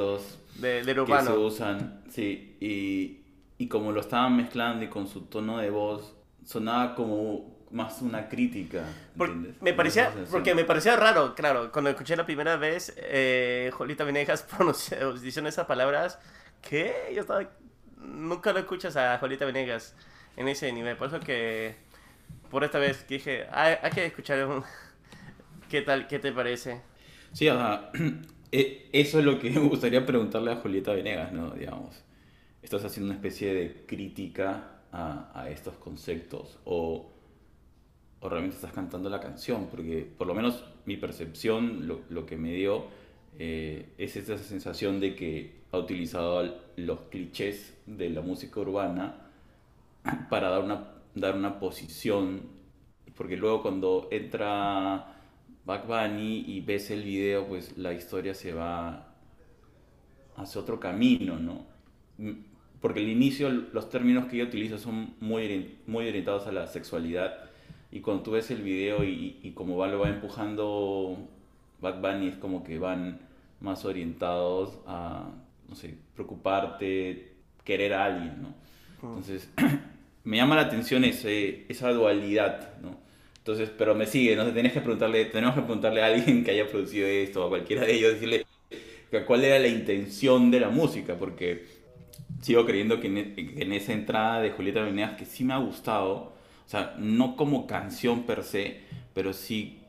De, 0.59 0.83
del 0.83 0.95
que 0.95 1.01
urbano. 1.01 1.31
se 1.31 1.37
usan. 1.37 2.03
Sí, 2.11 2.57
y, 2.61 3.21
y 3.59 3.69
como 3.69 3.92
lo 3.92 4.01
estaban 4.01 4.37
mezclando 4.37 4.85
y 4.85 4.88
con 4.88 5.07
su 5.07 5.23
tono 5.23 5.59
de 5.59 5.71
voz, 5.71 6.14
sonaba 6.45 6.95
como 6.95 7.57
más 7.71 8.01
una 8.01 8.29
crítica. 8.29 8.85
Por- 9.16 9.29
¿entiendes? 9.31 9.61
me 9.62 9.73
parecía, 9.75 10.12
porque 10.31 10.55
me 10.55 10.64
parecía 10.64 10.97
raro, 10.97 11.35
claro, 11.35 11.71
cuando 11.73 11.90
escuché 11.90 12.16
la 12.16 12.25
primera 12.25 12.57
vez 12.57 12.95
eh, 12.97 13.71
Jolita 13.75 14.05
Venegas 14.05 14.47
diciendo 15.23 15.49
esas 15.49 15.66
palabras, 15.66 16.19
que 16.62 16.95
yo 17.14 17.21
estaba, 17.23 17.51
nunca 17.99 18.53
lo 18.53 18.61
escuchas 18.61 18.97
a 18.97 19.19
Jolita 19.19 19.45
Venegas 19.45 19.95
en 20.37 20.49
ese 20.49 20.73
nivel, 20.73 20.97
por 20.97 21.09
eso 21.09 21.19
que 21.21 21.75
por 22.51 22.62
esta 22.62 22.79
vez 22.79 23.07
dije, 23.09 23.47
hay, 23.51 23.77
hay 23.83 23.90
que 23.90 24.07
escuchar 24.07 24.47
un- 24.47 24.64
qué 25.69 25.83
tal, 25.83 26.07
qué 26.07 26.19
te 26.21 26.33
parece. 26.33 26.81
Sí, 27.33 27.49
o 27.49 27.55
sea, 27.57 27.90
eso 28.53 29.19
es 29.19 29.25
lo 29.25 29.39
que 29.39 29.51
me 29.61 29.61
gustaría 29.61 30.05
preguntarle 30.05 30.53
a 30.53 30.57
Julieta 30.57 30.93
Venegas, 30.93 31.33
¿no? 31.33 31.51
Digamos, 31.51 32.03
¿estás 32.63 32.85
haciendo 32.85 33.11
una 33.11 33.17
especie 33.17 33.55
de 33.55 33.85
crítica 33.87 34.73
a, 34.93 35.49
estos 35.51 35.75
conceptos 35.75 36.59
o, 36.65 37.11
realmente 38.23 38.57
estás 38.57 38.73
cantando 38.73 39.09
la 39.09 39.21
canción? 39.21 39.69
Porque 39.71 40.09
por 40.17 40.27
lo 40.27 40.35
menos 40.35 40.65
mi 40.85 40.97
percepción, 40.97 41.87
lo, 41.87 42.01
lo 42.09 42.27
que 42.27 42.37
me 42.37 42.53
dio, 42.53 42.87
eh, 43.39 43.93
es 43.99 44.17
esa 44.17 44.39
sensación 44.39 45.01
de 45.01 45.15
que 45.15 45.57
ha 45.73 45.79
utilizado 45.79 46.59
los 46.77 47.01
clichés 47.11 47.75
de 47.87 48.11
la 48.11 48.23
música 48.23 48.61
urbana 48.61 49.17
para 50.31 50.49
dar 50.49 50.65
una, 50.65 50.89
dar 51.15 51.35
una 51.35 51.59
posición, 51.59 52.43
porque 53.15 53.37
luego 53.37 53.63
cuando 53.63 54.09
entra 54.11 55.16
Back 55.67 55.87
Bunny 55.87 56.45
y 56.47 56.61
ves 56.61 56.91
el 56.91 57.03
video, 57.03 57.47
pues 57.47 57.77
la 57.77 57.93
historia 57.93 58.35
se 58.35 58.55
va 58.55 59.09
hacia 60.37 60.61
otro 60.61 60.79
camino, 60.81 61.39
¿no? 61.39 61.67
Mm, 62.19 62.33
Porque 62.81 63.01
al 63.01 63.09
inicio 63.09 63.51
los 63.51 63.91
términos 63.91 64.27
que 64.27 64.37
ella 64.37 64.45
utiliza 64.47 64.79
son 64.79 65.15
muy, 65.21 65.79
muy 65.87 66.09
orientados 66.09 66.47
a 66.47 66.53
la 66.53 66.67
sexualidad 66.69 67.35
y 67.91 68.01
cuando 68.01 68.23
tú 68.23 68.31
ves 68.33 68.51
el 68.51 68.63
video 68.63 69.05
y, 69.05 69.41
y 69.43 69.53
como 69.53 69.77
va, 69.77 69.89
lo 69.89 70.01
va 70.01 70.09
empujando 70.09 71.19
Bad 71.81 72.01
Bunny 72.01 72.29
es 72.29 72.37
como 72.37 72.63
que 72.63 72.79
van 72.79 73.21
más 73.61 73.85
orientados 73.85 74.79
a, 74.87 75.31
no 75.69 75.75
sé, 75.75 75.97
preocuparte, 76.15 77.33
querer 77.65 77.95
a 77.95 78.05
alguien, 78.05 78.43
¿no? 78.43 78.55
Entonces, 79.03 79.51
me 80.25 80.37
llama 80.37 80.57
la 80.57 80.63
atención 80.63 81.05
ese, 81.05 81.67
esa 81.69 81.91
dualidad, 81.93 82.79
¿no? 82.81 83.06
Entonces, 83.47 83.71
pero 83.79 83.95
me 83.95 84.07
sigue, 84.07 84.35
¿no? 84.35 84.53
Tenés 84.53 84.73
que 84.73 84.81
preguntarle, 84.81 85.27
tenemos 85.27 85.55
que 85.55 85.63
preguntarle 85.63 86.03
a 86.03 86.07
alguien 86.07 86.43
que 86.45 86.51
haya 86.51 86.67
producido 86.69 87.07
esto, 87.07 87.45
a 87.45 87.49
cualquiera 87.49 87.85
de 87.85 87.95
ellos, 87.95 88.13
decirle 88.15 88.45
cuál 89.27 89.45
era 89.45 89.59
la 89.59 89.69
intención 89.69 90.51
de 90.51 90.61
la 90.61 90.69
música, 90.71 91.17
porque 91.19 91.67
sigo 92.43 92.67
creyendo 92.67 93.01
que 93.01 93.09
en, 93.09 93.19
e- 93.19 93.35
en 93.63 93.73
esa 93.73 93.93
entrada 93.93 94.41
de 94.43 94.51
Julieta 94.53 94.83
Venegas, 94.83 95.17
que 95.19 95.25
sí 95.27 95.45
me 95.45 95.55
ha 95.55 95.59
gustado, 95.59 96.15
o 96.67 96.69
sea, 96.69 96.95
no 96.99 97.37
como 97.37 97.67
canción 97.67 98.25
per 98.25 98.45
se, 98.45 98.83
pero 99.15 99.33
sí 99.33 99.81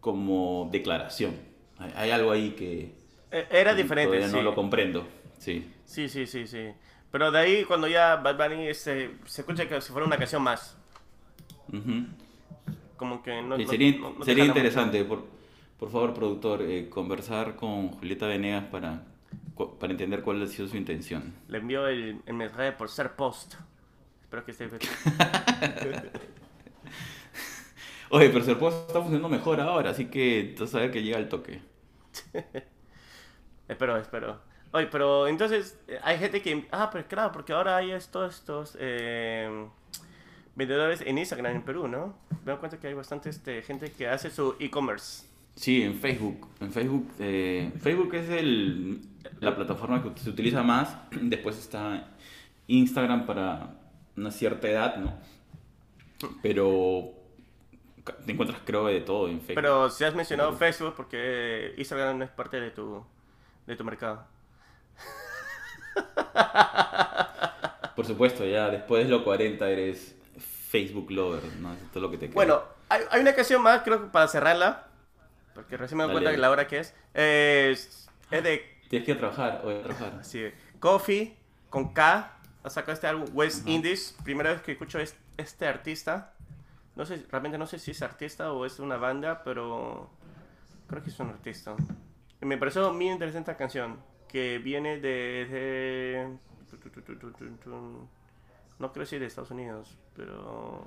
como 0.00 0.68
declaración. 0.72 1.34
Hay, 1.78 1.92
hay 1.96 2.10
algo 2.12 2.32
ahí 2.32 2.50
que 2.52 2.92
Eh, 3.30 3.46
Era 3.50 3.74
que 3.74 3.74
diferente, 3.74 4.22
sí. 4.22 4.38
no 4.38 4.42
lo 4.42 4.54
comprendo, 4.54 5.06
sí. 5.38 5.64
Sí, 5.84 6.08
sí, 6.08 6.26
sí, 6.26 6.46
sí. 6.46 6.72
Pero 7.10 7.30
de 7.30 7.38
ahí 7.38 7.64
cuando 7.64 7.88
ya 7.88 8.16
Bad 8.16 8.36
Bunny 8.36 8.68
este, 8.68 9.18
se 9.26 9.40
escucha 9.42 9.68
que 9.68 9.80
si 9.80 9.92
fuera 9.92 10.06
una 10.06 10.18
canción 10.18 10.42
más. 10.42 10.76
Ujú. 11.72 12.04
Como 13.00 13.22
que 13.22 13.40
no... 13.40 13.56
Sería 13.56 13.98
no- 13.98 14.22
sería 14.22 14.44
interesante, 14.44 15.02
por, 15.06 15.24
por 15.78 15.90
favor, 15.90 16.12
productor, 16.12 16.60
eh, 16.60 16.90
conversar 16.90 17.56
con 17.56 17.88
Julieta 17.92 18.26
Venegas 18.26 18.64
para, 18.70 19.04
para 19.80 19.90
entender 19.90 20.20
cuál 20.20 20.42
ha 20.42 20.46
sido 20.46 20.68
su 20.68 20.76
intención. 20.76 21.32
Le 21.48 21.56
envió 21.56 21.88
el, 21.88 22.20
el 22.26 22.34
mensaje 22.34 22.72
por 22.72 22.90
ser 22.90 23.16
post. 23.16 23.54
Espero 24.22 24.44
que 24.44 24.50
esté... 24.50 24.68
Oye, 28.10 28.28
pero 28.28 28.44
Serpost 28.44 28.88
está 28.88 29.00
funcionando 29.00 29.28
mejor 29.28 29.60
ahora, 29.60 29.90
así 29.90 30.06
que 30.06 30.54
a 30.60 30.76
ver 30.78 30.90
que 30.90 31.02
llega 31.02 31.16
el 31.16 31.28
toque. 31.30 31.62
espero, 33.68 33.96
espero. 33.96 34.40
Oye, 34.72 34.86
pero 34.88 35.26
entonces 35.26 35.78
eh, 35.88 35.98
hay 36.02 36.18
gente 36.18 36.42
que... 36.42 36.66
Ah, 36.70 36.90
pero 36.92 37.06
claro, 37.08 37.32
porque 37.32 37.52
ahora 37.54 37.76
hay 37.76 37.92
estos, 37.92 38.34
estos 38.40 38.76
eh, 38.80 39.66
vendedores 40.60 41.00
en 41.00 41.16
Instagram 41.16 41.56
en 41.56 41.62
Perú, 41.62 41.88
¿no? 41.88 42.14
Me 42.44 42.52
doy 42.52 42.58
cuenta 42.60 42.78
que 42.78 42.86
hay 42.88 42.94
bastante 42.94 43.30
este, 43.30 43.62
gente 43.62 43.90
que 43.90 44.06
hace 44.06 44.30
su 44.30 44.56
e-commerce. 44.60 45.24
Sí, 45.56 45.82
en 45.82 45.94
Facebook. 45.94 46.46
En 46.60 46.70
Facebook, 46.70 47.10
eh, 47.18 47.72
Facebook 47.80 48.14
es 48.14 48.28
el, 48.28 49.00
la 49.40 49.56
plataforma 49.56 50.02
que 50.02 50.20
se 50.20 50.28
utiliza 50.30 50.62
más. 50.62 50.94
Después 51.10 51.58
está 51.58 52.08
Instagram 52.66 53.24
para 53.26 53.70
una 54.16 54.30
cierta 54.30 54.68
edad, 54.68 54.96
¿no? 54.96 55.14
Pero 56.42 57.12
te 58.26 58.32
encuentras 58.32 58.60
creo 58.66 58.86
de 58.86 59.00
todo 59.00 59.28
en 59.28 59.38
Facebook. 59.40 59.54
Pero 59.62 59.88
si 59.88 60.04
has 60.04 60.14
mencionado 60.14 60.50
Pero- 60.50 60.58
Facebook 60.58 60.94
porque 60.94 61.74
Instagram 61.78 62.18
no 62.18 62.24
es 62.24 62.30
parte 62.30 62.60
de 62.60 62.70
tu, 62.70 63.02
de 63.66 63.76
tu 63.76 63.84
mercado. 63.84 64.26
Por 67.96 68.06
supuesto, 68.06 68.46
ya 68.46 68.68
después 68.70 69.04
de 69.04 69.10
los 69.10 69.22
40 69.22 69.68
eres 69.70 70.16
Facebook 70.70 71.10
lover, 71.10 71.42
¿no? 71.60 71.72
Eso 71.74 71.84
es 71.84 71.90
todo 71.90 72.02
lo 72.04 72.10
que 72.10 72.16
te 72.18 72.26
queda. 72.26 72.34
Bueno, 72.34 72.62
hay, 72.88 73.02
hay 73.10 73.20
una 73.20 73.34
canción 73.34 73.60
más, 73.62 73.82
creo 73.82 74.00
que 74.02 74.06
para 74.08 74.28
cerrarla, 74.28 74.86
porque 75.54 75.76
recién 75.76 75.98
me 75.98 76.04
doy 76.04 76.12
cuenta 76.12 76.30
que 76.30 76.38
la 76.38 76.50
hora 76.50 76.66
que 76.68 76.78
es, 76.78 76.94
es, 77.14 78.08
es 78.30 78.42
de 78.44 78.78
Tienes 78.88 79.04
que 79.06 79.12
ir 79.12 79.16
a 79.16 79.20
trabajar, 79.20 79.62
hoy 79.64 79.74
a 79.76 79.82
trabajar. 79.82 80.18
así, 80.20 80.50
Coffee 80.78 81.36
con 81.68 81.92
K, 81.92 82.36
ha 82.62 82.70
sacado 82.70 82.92
este 82.92 83.06
álbum 83.06 83.26
West 83.32 83.66
Indies, 83.66 84.16
primera 84.24 84.50
vez 84.52 84.62
que 84.62 84.72
escucho 84.72 84.98
es- 84.98 85.16
este 85.36 85.66
artista, 85.66 86.34
no 86.96 87.04
sé, 87.06 87.24
realmente 87.30 87.56
no 87.58 87.66
sé 87.66 87.78
si 87.78 87.90
es 87.92 88.02
artista 88.02 88.52
o 88.52 88.64
es 88.66 88.78
una 88.78 88.96
banda, 88.96 89.42
pero 89.44 90.10
creo 90.88 91.02
que 91.02 91.10
es 91.10 91.18
un 91.20 91.30
artista. 91.30 91.74
Y 92.42 92.46
me 92.46 92.58
pareció 92.58 92.92
muy 92.92 93.08
interesante 93.10 93.50
esta 93.50 93.58
canción, 93.58 93.98
que 94.28 94.58
viene 94.58 94.98
de... 95.00 96.36
No 98.80 98.92
creo 98.92 99.04
si 99.04 99.18
de 99.18 99.26
Estados 99.26 99.50
Unidos, 99.50 99.98
pero 100.16 100.86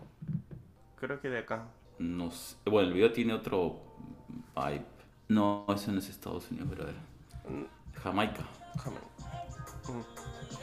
creo 1.00 1.22
que 1.22 1.30
de 1.30 1.38
acá. 1.40 1.68
No 2.00 2.32
sé. 2.32 2.58
Bueno, 2.66 2.88
el 2.88 2.94
video 2.96 3.12
tiene 3.14 3.34
otro 3.34 3.80
vibe. 4.56 4.86
No, 5.28 5.66
eso 5.70 5.92
no 5.92 6.00
es 6.00 6.10
Estados 6.10 6.50
Unidos, 6.50 6.72
brother. 6.72 6.96
Jamaica. 8.02 8.44
Fiesta, 8.74 10.63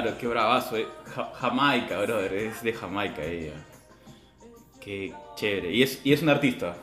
Claro, 0.00 0.16
qué 0.18 0.26
bravazo. 0.26 0.76
eh. 0.78 0.86
Ja- 1.14 1.30
Jamaica, 1.34 2.00
brother. 2.00 2.32
Es 2.32 2.62
de 2.62 2.72
Jamaica 2.72 3.22
ella. 3.22 3.52
Qué 4.80 5.12
chévere. 5.36 5.72
Y 5.72 5.82
es, 5.82 6.00
y 6.04 6.12
es 6.14 6.22
un 6.22 6.30
artista. 6.30 6.74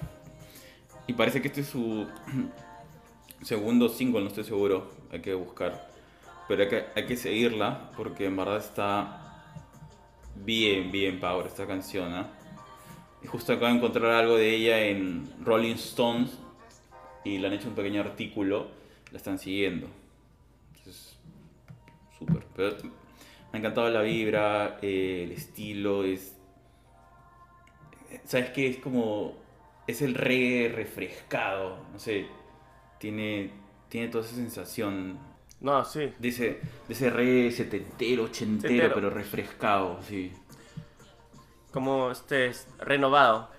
Y 1.07 1.13
parece 1.13 1.41
que 1.41 1.47
este 1.47 1.61
es 1.61 1.67
su 1.67 2.07
segundo 3.41 3.89
single, 3.89 4.21
no 4.21 4.27
estoy 4.27 4.43
seguro. 4.43 4.91
Hay 5.11 5.21
que 5.21 5.33
buscar. 5.33 5.89
Pero 6.47 6.63
hay 6.95 7.05
que, 7.07 7.17
seguirla 7.17 7.89
porque 7.97 8.25
en 8.27 8.37
verdad 8.37 8.57
está 8.57 9.55
bien, 10.35 10.91
bien 10.91 11.19
power 11.19 11.47
esta 11.47 11.65
canción. 11.65 12.13
¿ah? 12.13 12.27
Y 13.23 13.27
justo 13.27 13.51
acabo 13.51 13.67
de 13.71 13.77
encontrar 13.77 14.11
algo 14.11 14.35
de 14.35 14.53
ella 14.55 14.79
en 14.81 15.27
Rolling 15.43 15.73
Stones 15.75 16.37
y 17.25 17.39
le 17.39 17.47
han 17.47 17.53
hecho 17.53 17.67
un 17.69 17.73
pequeño 17.75 17.99
artículo. 18.01 18.67
La 19.11 19.17
están 19.17 19.39
siguiendo. 19.39 19.87
Entonces, 20.75 21.17
súper. 22.19 22.45
Me 23.51 23.57
ha 23.57 23.59
encantado 23.59 23.89
la 23.89 24.01
vibra, 24.01 24.77
eh, 24.81 25.23
el 25.25 25.31
estilo, 25.31 26.03
es... 26.03 26.35
¿Sabes 28.25 28.49
qué? 28.51 28.67
Es 28.67 28.77
como... 28.77 29.35
Es 29.87 30.01
el 30.01 30.15
reggae 30.15 30.69
refrescado, 30.73 31.85
no 31.93 31.99
sé. 31.99 32.27
Tiene, 32.99 33.51
tiene 33.89 34.09
toda 34.09 34.25
esa 34.25 34.35
sensación 34.35 35.17
No, 35.61 35.85
sí. 35.85 36.11
de 36.19 36.27
ese, 36.27 36.43
de 36.87 36.93
ese 36.93 37.09
reggae 37.09 37.51
setentero, 37.51 38.23
ochentero, 38.25 38.91
pero 38.93 39.09
refrescado, 39.09 40.01
sí. 40.03 40.33
Como 41.71 42.11
este 42.11 42.47
es 42.47 42.67
renovado. 42.79 43.49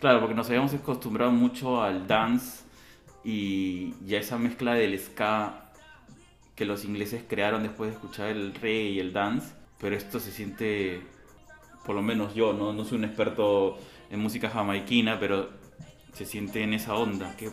Claro, 0.00 0.20
porque 0.20 0.34
nos 0.34 0.48
habíamos 0.48 0.72
acostumbrado 0.74 1.30
mucho 1.30 1.82
al 1.82 2.06
dance 2.06 2.64
y 3.22 3.94
ya 4.06 4.18
esa 4.18 4.38
mezcla 4.38 4.74
del 4.74 4.98
ska 4.98 5.69
que 6.60 6.66
los 6.66 6.84
ingleses 6.84 7.24
crearon 7.26 7.62
después 7.62 7.88
de 7.88 7.96
escuchar 7.96 8.28
el 8.28 8.52
reggae 8.52 8.90
y 8.90 9.00
el 9.00 9.14
dance, 9.14 9.54
pero 9.78 9.96
esto 9.96 10.20
se 10.20 10.30
siente, 10.30 11.00
por 11.86 11.94
lo 11.94 12.02
menos 12.02 12.34
yo, 12.34 12.52
no, 12.52 12.74
no 12.74 12.84
soy 12.84 12.98
un 12.98 13.04
experto 13.04 13.78
en 14.10 14.20
música 14.20 14.50
jamaiquina, 14.50 15.18
pero 15.18 15.48
se 16.12 16.26
siente 16.26 16.62
en 16.62 16.74
esa 16.74 16.96
onda. 16.96 17.34
Que 17.38 17.50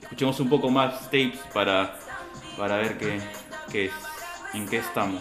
escuchemos 0.00 0.40
un 0.40 0.48
poco 0.48 0.70
más 0.70 1.10
tapes 1.10 1.38
para, 1.52 1.98
para 2.56 2.78
ver 2.78 2.96
qué, 2.96 3.90
en 4.54 4.66
qué 4.66 4.78
estamos. 4.78 5.20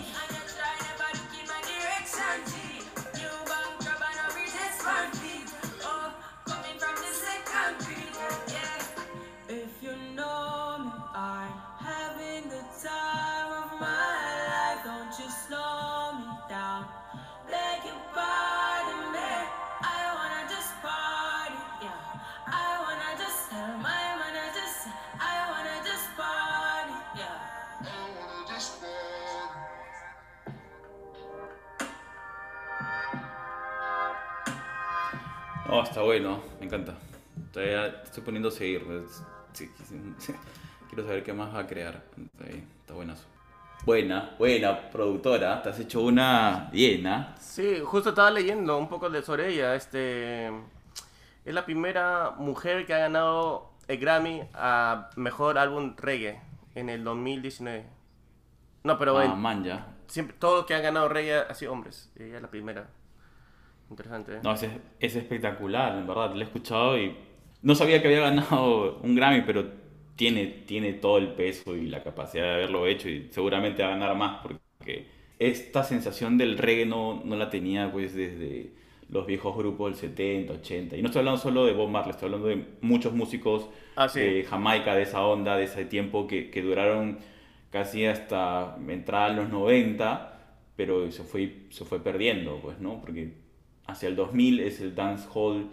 Oh, 35.70 35.84
está 35.84 36.02
bueno, 36.02 36.42
me 36.60 36.66
encanta. 36.66 36.94
Todavía 37.52 37.88
estoy 38.04 38.24
poniendo 38.24 38.50
a 38.50 38.52
seguir. 38.52 38.86
sí, 39.54 39.70
sí, 39.86 40.02
sí. 40.18 40.34
Quiero 40.90 41.04
saber 41.06 41.24
qué 41.24 41.34
más 41.34 41.54
va 41.54 41.60
a 41.60 41.68
crear. 41.68 42.02
Está, 42.18 42.46
bien, 42.46 42.68
está 42.80 42.94
buenazo. 42.94 43.26
Buena, 43.86 44.36
buena 44.40 44.90
productora. 44.90 45.62
Te 45.62 45.70
has 45.70 45.80
hecho 45.80 46.02
una 46.02 46.70
bien, 46.72 47.06
¿ah? 47.08 47.36
Sí, 47.40 47.82
justo 47.84 48.10
estaba 48.10 48.32
leyendo 48.32 48.78
un 48.78 48.88
poco 48.88 49.10
de 49.10 49.22
sobre 49.22 49.50
ella. 49.54 49.76
Este 49.76 50.48
es 50.48 51.54
la 51.54 51.66
primera 51.66 52.32
mujer 52.38 52.86
que 52.86 52.94
ha 52.94 53.00
ganado 53.00 53.72
el 53.88 53.98
Grammy 53.98 54.42
a 54.54 55.10
mejor 55.16 55.58
álbum 55.58 55.96
reggae 55.98 56.42
en 56.76 56.90
el 56.90 57.04
2019. 57.04 57.86
No, 58.84 58.98
pero 58.98 59.18
Ah, 59.20 59.36
man, 59.36 59.64
ya. 59.64 59.86
siempre 60.08 60.36
todo 60.40 60.62
lo 60.62 60.66
que 60.66 60.74
ha 60.74 60.80
ganado 60.80 61.10
reggae 61.10 61.40
ha 61.50 61.54
sido 61.54 61.74
hombres. 61.74 62.10
Ella 62.18 62.38
es 62.38 62.42
la 62.42 62.50
primera. 62.50 62.88
Interesante. 63.90 64.36
¿eh? 64.38 64.40
No, 64.44 64.54
es, 64.54 64.66
es 65.00 65.16
espectacular, 65.16 65.98
en 65.98 66.08
verdad. 66.08 66.34
Lo 66.34 66.40
he 66.42 66.44
escuchado 66.44 66.98
y 66.98 67.16
no 67.62 67.76
sabía 67.76 68.02
que 68.02 68.08
había 68.08 68.22
ganado 68.22 69.00
un 69.04 69.16
Grammy, 69.16 69.42
pero 69.46 69.66
tiene, 70.16 70.48
tiene 70.66 70.94
todo 70.94 71.18
el 71.18 71.34
peso 71.34 71.76
y 71.76 71.88
la 71.88 72.04
capacidad 72.04 72.44
de 72.46 72.54
haberlo 72.54 72.88
hecho 72.88 73.10
y 73.10 73.28
seguramente 73.32 73.84
va 73.84 73.90
a 73.90 73.92
ganar 73.92 74.16
más 74.16 74.40
porque 74.42 75.06
esta 75.40 75.84
sensación 75.84 76.38
del 76.38 76.58
reggae 76.58 76.86
no, 76.86 77.22
no 77.24 77.36
la 77.36 77.50
tenía 77.50 77.92
pues 77.92 78.16
desde 78.16 78.74
los 79.10 79.26
viejos 79.28 79.56
grupos 79.56 79.92
del 79.92 80.00
70, 80.00 80.54
80. 80.54 80.98
Y 80.98 81.02
no 81.02 81.08
estoy 81.08 81.20
hablando 81.20 81.40
solo 81.42 81.66
de 81.66 81.74
Bob 81.74 81.90
Marley, 81.90 82.12
estoy 82.12 82.28
hablando 82.28 82.48
de 82.48 82.66
muchos 82.82 83.14
músicos 83.14 83.70
Ah, 83.96 84.08
sí. 84.10 84.22
de 84.22 84.44
Jamaica, 84.44 84.96
de 84.96 85.04
esa 85.04 85.24
onda, 85.26 85.56
de 85.58 85.66
ese 85.66 85.86
tiempo 85.86 86.28
que, 86.28 86.50
que 86.50 86.62
duraron 86.62 87.20
casi 87.70 88.06
hasta 88.06 88.78
entrar 88.88 89.32
a 89.32 89.34
los 89.34 89.50
90, 89.50 90.34
pero 90.76 91.12
se 91.12 91.24
fue, 91.24 91.68
se 91.70 91.86
fue 91.86 92.00
perdiendo, 92.04 92.60
pues, 92.62 92.80
¿no? 92.80 93.00
Porque 93.02 93.34
hacia 93.88 94.10
el 94.10 94.16
2000 94.16 94.60
es 94.60 94.82
el 94.82 94.94
dancehall 94.96 95.70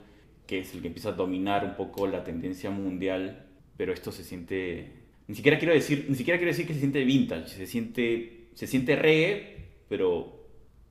que 0.46 0.60
es 0.60 0.74
el 0.74 0.80
que 0.82 0.88
empieza 0.88 1.10
a 1.10 1.12
dominar 1.12 1.64
un 1.64 1.74
poco 1.74 2.06
la 2.06 2.22
tendencia 2.22 2.70
mundial, 2.70 3.46
pero 3.76 3.92
esto 3.92 4.12
se 4.12 4.24
siente 4.24 4.92
ni 5.26 5.34
siquiera 5.34 5.58
quiero 5.58 5.72
decir, 5.72 6.06
ni 6.08 6.14
siquiera 6.16 6.38
quiero 6.38 6.50
decir 6.52 6.66
que 6.66 6.74
se 6.74 6.80
siente 6.80 7.02
vintage, 7.04 7.48
se 7.48 7.66
siente 7.66 8.48
se 8.54 8.66
siente 8.66 8.94
reggae, 8.94 9.68
pero 9.88 10.40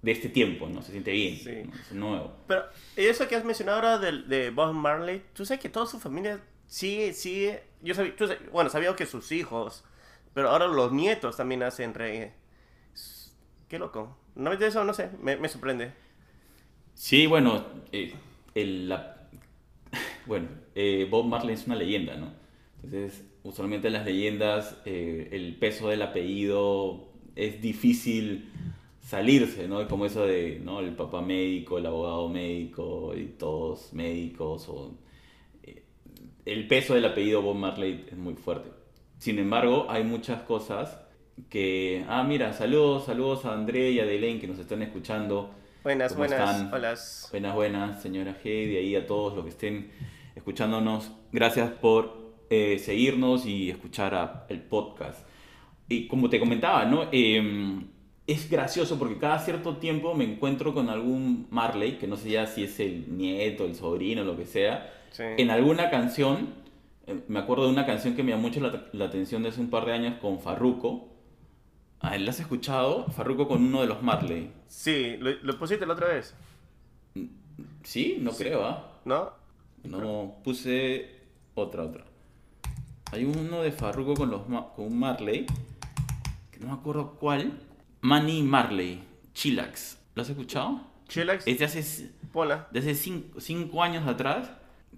de 0.02 0.12
este 0.12 0.28
tiempo, 0.28 0.68
¿no? 0.68 0.82
Se 0.82 0.92
siente 0.92 1.12
bien, 1.12 1.38
Sí. 1.38 1.52
¿no? 1.66 1.72
es 1.80 1.92
nuevo. 1.94 2.34
Pero 2.48 2.64
eso 2.98 3.26
que 3.30 3.36
has 3.38 3.46
mencionado 3.46 3.78
ahora 3.78 4.00
de, 4.00 4.24
de 4.24 4.50
Bob 4.50 4.74
Marley, 4.74 5.22
tú 5.34 5.46
sabes 5.46 5.62
que 5.62 5.70
toda 5.70 5.86
su 5.86 5.98
familia 6.00 6.42
sigue, 6.68 7.14
sigue. 7.14 7.64
Yo 7.82 7.94
sabía, 7.96 8.14
tú 8.16 8.28
sabes- 8.28 8.52
bueno, 8.52 8.70
sabía 8.70 8.94
que 8.98 9.06
sus 9.06 9.32
hijos, 9.32 9.86
pero 10.34 10.50
ahora 10.50 10.68
los 10.68 10.92
nietos 10.92 11.38
también 11.38 11.64
hacen 11.64 11.94
reggae. 11.94 12.34
Qué 13.70 13.80
loco. 13.80 14.18
No 14.36 14.50
me 14.50 14.66
eso, 14.66 14.84
no 14.84 14.94
sé, 14.94 15.10
me, 15.22 15.38
me 15.38 15.48
sorprende. 15.48 15.94
Sí, 16.94 17.26
bueno, 17.28 17.66
eh, 17.92 18.14
el, 18.56 18.90
la- 18.90 19.28
bueno 20.28 20.50
eh, 20.76 21.08
Bob 21.10 21.26
Marley 21.28 21.56
es 21.56 21.66
una 21.68 21.76
leyenda, 21.76 22.16
¿no? 22.18 22.34
Entonces, 22.84 23.24
usualmente 23.44 23.88
en 23.88 23.94
las 23.94 24.06
leyendas 24.06 24.78
eh, 24.86 25.30
el 25.32 25.56
peso 25.58 25.90
del 25.90 26.02
apellido 26.02 27.10
es 27.36 27.62
difícil 27.62 28.50
salirse, 29.02 29.68
¿no? 29.68 29.88
Como 29.88 30.06
eso 30.06 30.26
de, 30.26 30.60
¿no? 30.64 30.80
El 30.80 30.96
papá 30.96 31.22
médico, 31.22 31.78
el 31.78 31.86
abogado 31.86 32.30
médico 32.30 33.14
y 33.18 33.26
todos 33.28 33.94
médicos. 33.94 34.68
O, 34.70 34.92
eh, 35.64 35.84
el 36.46 36.68
peso 36.68 36.96
del 36.96 37.06
apellido 37.06 37.42
Bob 37.42 37.56
Marley 37.56 38.06
es 38.12 38.18
muy 38.18 38.36
fuerte. 38.36 38.70
Sin 39.20 39.40
embargo, 39.40 39.88
hay 39.90 40.04
muchas 40.04 40.42
cosas 40.44 41.00
que... 41.50 42.06
Ah, 42.08 42.24
mira, 42.24 42.54
saludos, 42.54 43.06
saludos 43.06 43.46
a 43.46 43.54
André 43.54 43.92
y 43.92 44.00
a 44.00 44.06
Delaine 44.06 44.40
que 44.40 44.48
nos 44.48 44.60
están 44.60 44.82
escuchando. 44.82 45.52
Buenas, 45.84 46.14
¿Cómo 46.14 46.26
buenas. 46.28 46.62
Hola. 46.72 46.96
Buenas, 47.32 47.56
buenas, 47.56 48.02
señora 48.02 48.38
Heidi, 48.44 48.78
ahí 48.78 48.96
a 48.96 49.06
todos 49.06 49.34
los 49.36 49.44
que 49.44 49.50
estén 49.50 49.92
escuchándonos. 50.36 51.12
Gracias 51.32 51.72
por 51.72 52.34
eh, 52.50 52.80
seguirnos 52.80 53.46
y 53.46 53.70
escuchar 53.70 54.16
a- 54.16 54.46
el 54.50 54.62
podcast. 54.62 55.28
Y 55.90 56.08
como 56.08 56.30
te 56.30 56.40
comentaba, 56.40 56.86
¿no? 56.86 57.08
Eh, 57.12 57.82
es 58.28 58.50
gracioso 58.50 58.98
porque 58.98 59.18
cada 59.18 59.40
cierto 59.40 59.78
tiempo 59.78 60.14
me 60.14 60.24
encuentro 60.24 60.74
con 60.74 60.90
algún 60.90 61.48
Marley, 61.50 61.98
que 61.98 62.08
no 62.08 62.16
sé 62.16 62.30
ya 62.32 62.48
si 62.48 62.64
es 62.64 62.80
el 62.80 63.18
nieto, 63.18 63.66
el 63.66 63.76
sobrino, 63.76 64.24
lo 64.24 64.38
que 64.38 64.46
sea, 64.46 64.90
Sí. 65.12 65.24
en 65.38 65.50
alguna 65.52 65.90
canción. 65.90 66.62
eh, 67.08 67.20
Me 67.28 67.40
acuerdo 67.40 67.66
de 67.66 67.72
una 67.72 67.86
canción 67.86 68.16
que 68.16 68.24
me 68.24 68.32
llamó 68.32 68.44
mucho 68.44 68.62
la, 68.62 68.86
la 68.94 69.06
atención 69.06 69.44
de 69.44 69.50
hace 69.50 69.60
un 69.60 69.70
par 69.70 69.86
de 69.86 69.92
años 69.92 70.16
con 70.22 70.40
Farruko. 70.40 71.10
Ah, 72.04 72.18
¿La 72.18 72.32
has 72.32 72.40
escuchado? 72.40 73.06
Farruko 73.08 73.48
con 73.48 73.64
uno 73.64 73.82
de 73.82 73.88
los 73.88 74.04
Marley. 74.04 74.52
Sí, 74.68 75.16
lo, 75.20 75.32
lo 75.42 75.58
pusiste 75.58 75.86
la 75.86 75.94
otra 75.94 76.08
vez, 76.10 76.36
Sí, 77.84 78.18
no 78.20 78.32
creo, 78.32 78.66
¿ah? 78.66 79.00
¿no? 79.06 79.32
No, 79.84 80.36
puse 80.44 81.10
otra, 81.56 81.84
otra. 81.84 82.04
Hay 83.12 83.26
uno 83.26 83.62
de 83.62 83.72
Farruko 83.72 84.16
con, 84.16 84.30
los, 84.32 84.42
con 84.76 84.98
Marley, 84.98 85.46
que 86.52 86.60
no 86.60 86.68
me 86.68 86.74
acuerdo 86.74 87.12
cuál. 87.20 87.60
Manny 88.02 88.42
Marley, 88.44 89.02
Chillax. 89.34 89.98
¿Lo 90.16 90.24
has 90.24 90.30
escuchado? 90.30 90.82
Chillax, 91.08 91.48
Es 91.48 91.60
de 91.60 91.66
hace, 91.66 92.12
ponla. 92.34 92.68
de 92.72 92.80
hace 92.80 92.96
cinco, 92.96 93.40
cinco 93.40 93.82
años 93.84 94.06
atrás, 94.08 94.50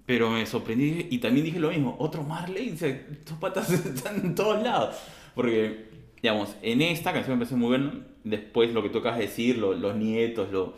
pero 0.06 0.30
me 0.30 0.44
sorprendí 0.46 1.06
y 1.10 1.18
también 1.18 1.44
dije 1.46 1.60
lo 1.60 1.70
mismo. 1.70 1.96
Otro 2.00 2.22
Marley, 2.24 2.70
o 2.72 2.76
sea, 2.76 2.88
estos 2.88 3.38
patas 3.38 3.70
están 3.70 4.16
en 4.24 4.34
todos 4.34 4.60
lados. 4.62 4.96
Porque, 5.34 5.90
digamos, 6.30 6.56
en 6.62 6.82
esta 6.82 7.12
canción 7.12 7.38
me 7.38 7.44
parece 7.44 7.56
muy 7.56 7.68
bueno. 7.68 7.92
Después 8.24 8.72
lo 8.72 8.82
que 8.82 8.90
tú 8.90 8.98
acabas 8.98 9.18
de 9.18 9.26
decir, 9.26 9.58
lo- 9.58 9.74
los 9.74 9.96
nietos, 9.96 10.50
lo- 10.52 10.74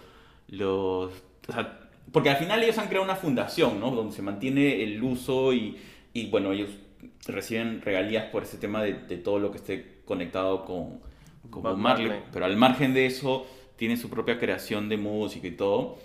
los... 0.48 1.12
o 1.48 1.52
sea, 1.52 1.80
porque 2.12 2.30
al 2.30 2.36
final 2.36 2.62
ellos 2.62 2.78
han 2.78 2.88
creado 2.88 3.04
una 3.04 3.16
fundación, 3.16 3.80
¿no? 3.80 3.90
Donde 3.90 4.14
se 4.14 4.22
mantiene 4.22 4.82
el 4.82 5.02
uso 5.02 5.52
y, 5.52 5.76
y 6.12 6.26
bueno, 6.30 6.52
ellos 6.52 6.70
reciben 7.26 7.82
regalías 7.82 8.26
por 8.26 8.42
ese 8.44 8.58
tema 8.58 8.82
de, 8.82 8.94
de 8.94 9.16
todo 9.18 9.38
lo 9.38 9.50
que 9.50 9.58
esté 9.58 10.00
conectado 10.04 10.64
con, 10.64 11.00
Bob 11.62 11.76
Marley, 11.76 12.08
Marley. 12.08 12.22
pero 12.32 12.44
al 12.46 12.56
margen 12.56 12.94
de 12.94 13.06
eso 13.06 13.46
tiene 13.76 13.96
su 13.96 14.10
propia 14.10 14.38
creación 14.38 14.88
de 14.88 14.96
música 14.96 15.46
y 15.46 15.52
todo. 15.52 15.98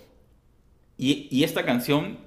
Y, 0.98 1.28
y 1.32 1.44
esta 1.44 1.66
canción 1.66 2.18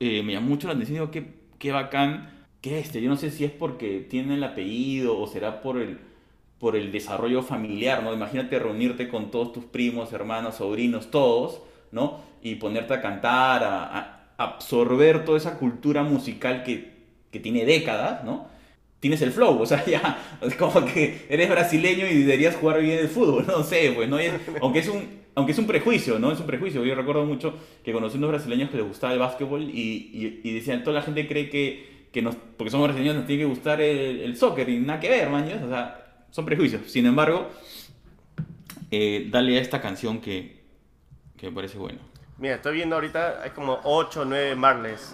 eh, 0.00 0.22
me 0.22 0.32
llamó 0.32 0.48
mucho 0.48 0.66
la 0.68 0.74
atención, 0.74 0.94
digo, 0.96 1.10
qué, 1.10 1.34
qué 1.58 1.72
bacán 1.72 2.30
que 2.60 2.78
este, 2.80 3.00
yo 3.00 3.08
no 3.08 3.16
sé 3.16 3.30
si 3.30 3.44
es 3.44 3.52
porque 3.52 4.00
tiene 4.00 4.34
el 4.34 4.44
apellido 4.44 5.18
o 5.18 5.26
será 5.26 5.62
por 5.62 5.78
el, 5.80 5.98
por 6.58 6.76
el 6.76 6.90
desarrollo 6.92 7.42
familiar, 7.42 8.02
¿no? 8.02 8.12
Imagínate 8.14 8.58
reunirte 8.58 9.08
con 9.08 9.30
todos 9.30 9.52
tus 9.52 9.64
primos, 9.64 10.12
hermanos, 10.12 10.56
sobrinos, 10.56 11.10
todos, 11.10 11.60
¿no? 11.92 12.20
Y 12.42 12.56
ponerte 12.56 12.94
a 12.94 13.02
cantar, 13.02 13.62
a, 13.64 13.84
a 13.98 14.28
absorber 14.38 15.24
toda 15.24 15.38
esa 15.38 15.58
cultura 15.58 16.02
musical 16.02 16.62
que, 16.64 16.92
que 17.30 17.40
tiene 17.40 17.64
décadas, 17.64 18.24
¿no? 18.24 18.48
Tienes 19.00 19.20
el 19.22 19.30
flow, 19.32 19.60
o 19.60 19.66
sea, 19.66 19.84
ya, 19.86 20.18
es 20.40 20.54
como 20.56 20.84
que 20.84 21.26
eres 21.28 21.48
brasileño 21.50 22.06
y 22.06 22.20
deberías 22.20 22.56
jugar 22.56 22.80
bien 22.80 22.98
el 22.98 23.08
fútbol, 23.08 23.46
no 23.46 23.62
sé, 23.62 23.92
pues, 23.94 24.08
¿no? 24.08 24.18
Es- 24.18 24.32
aunque, 24.62 24.78
es 24.80 24.88
un, 24.88 25.04
aunque 25.34 25.52
es 25.52 25.58
un 25.58 25.66
prejuicio, 25.66 26.18
¿no? 26.18 26.32
Es 26.32 26.40
un 26.40 26.46
prejuicio. 26.46 26.84
Yo 26.84 26.94
recuerdo 26.94 27.24
mucho 27.26 27.54
que 27.84 27.92
conocí 27.92 28.16
unos 28.18 28.30
brasileños 28.30 28.70
que 28.70 28.78
les 28.78 28.86
gustaba 28.86 29.12
el 29.12 29.18
básquetbol 29.18 29.62
y, 29.62 30.10
y, 30.12 30.40
y 30.42 30.54
decían, 30.54 30.82
toda 30.82 30.94
la 30.96 31.02
gente 31.02 31.28
cree 31.28 31.50
que, 31.50 32.08
que 32.12 32.22
nos, 32.22 32.34
porque 32.56 32.70
somos 32.70 32.88
brasileños 32.88 33.16
nos 33.16 33.26
tiene 33.26 33.42
que 33.42 33.48
gustar 33.48 33.80
el, 33.80 34.20
el 34.20 34.36
soccer 34.36 34.68
y 34.70 34.78
nada 34.80 34.98
que 35.00 35.10
ver, 35.10 35.28
man, 35.28 35.46
¿ya? 35.48 35.62
o 35.64 35.68
sea, 35.68 36.05
son 36.30 36.44
prejuicios. 36.44 36.90
Sin 36.90 37.06
embargo, 37.06 37.50
eh, 38.90 39.28
dale 39.30 39.58
a 39.58 39.60
esta 39.60 39.80
canción 39.80 40.20
que, 40.20 40.62
que 41.36 41.48
me 41.48 41.54
parece 41.54 41.78
bueno. 41.78 41.98
Mira, 42.38 42.56
estoy 42.56 42.74
viendo 42.74 42.96
ahorita, 42.96 43.42
hay 43.42 43.50
como 43.50 43.80
8 43.84 44.20
o 44.20 44.24
9 44.24 44.54
Marleys. 44.56 45.12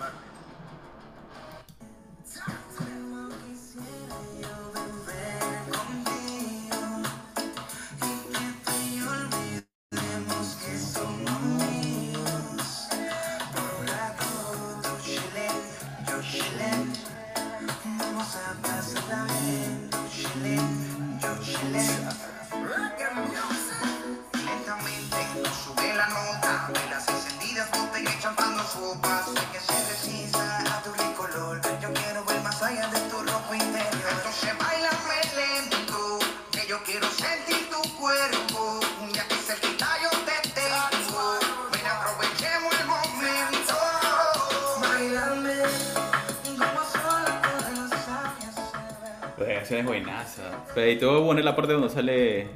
Es 49.83 49.87
buenaza. 49.87 50.65
Pero 50.75 50.87
ahí 50.87 50.99
te 50.99 51.07
voy 51.07 51.23
a 51.23 51.27
poner 51.27 51.45
la 51.45 51.57
parte 51.57 51.73
donde 51.73 51.89
sale 51.89 52.49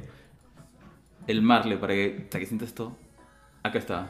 el 1.27 1.41
Marley 1.41 1.77
para 1.77 1.93
que, 1.93 2.27
para 2.29 2.39
que 2.39 2.45
sientas 2.45 2.73
todo. 2.73 2.95
Acá 3.63 3.79
está. 3.79 4.09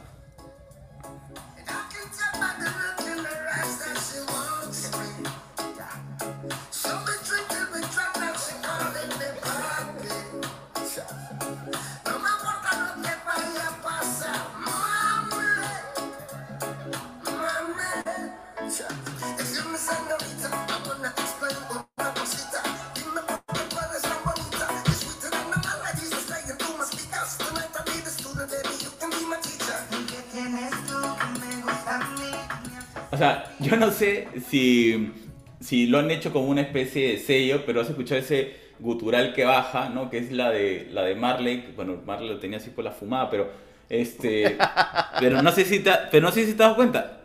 Yo 33.80 33.86
no 33.86 33.92
sé 33.92 34.28
si, 34.50 35.12
si 35.60 35.88
lo 35.88 36.00
han 36.00 36.12
hecho 36.12 36.32
como 36.32 36.48
una 36.48 36.62
especie 36.62 37.12
de 37.12 37.18
sello, 37.20 37.64
pero 37.66 37.82
has 37.82 37.90
escuchado 37.90 38.20
ese 38.20 38.56
gutural 38.80 39.34
que 39.34 39.44
baja, 39.46 39.90
¿no? 39.90 40.10
Que 40.10 40.20
es 40.20 40.32
la 40.32 40.52
de, 40.52 40.88
la 40.92 41.04
de 41.04 41.16
Marley. 41.16 41.74
Bueno, 41.76 42.02
Marley 42.06 42.30
lo 42.30 42.40
tenía 42.40 42.58
así 42.58 42.70
por 42.70 42.84
la 42.84 42.92
fumada, 42.92 43.30
pero 43.30 43.52
este. 43.90 44.58
pero 45.20 45.42
no 45.42 45.52
sé 45.52 45.66
si 45.66 45.80
te, 45.80 45.92
pero 46.12 46.26
no 46.28 46.32
sé 46.32 46.46
si 46.46 46.52
te 46.54 46.64
das 46.64 46.74
cuenta. 46.76 47.22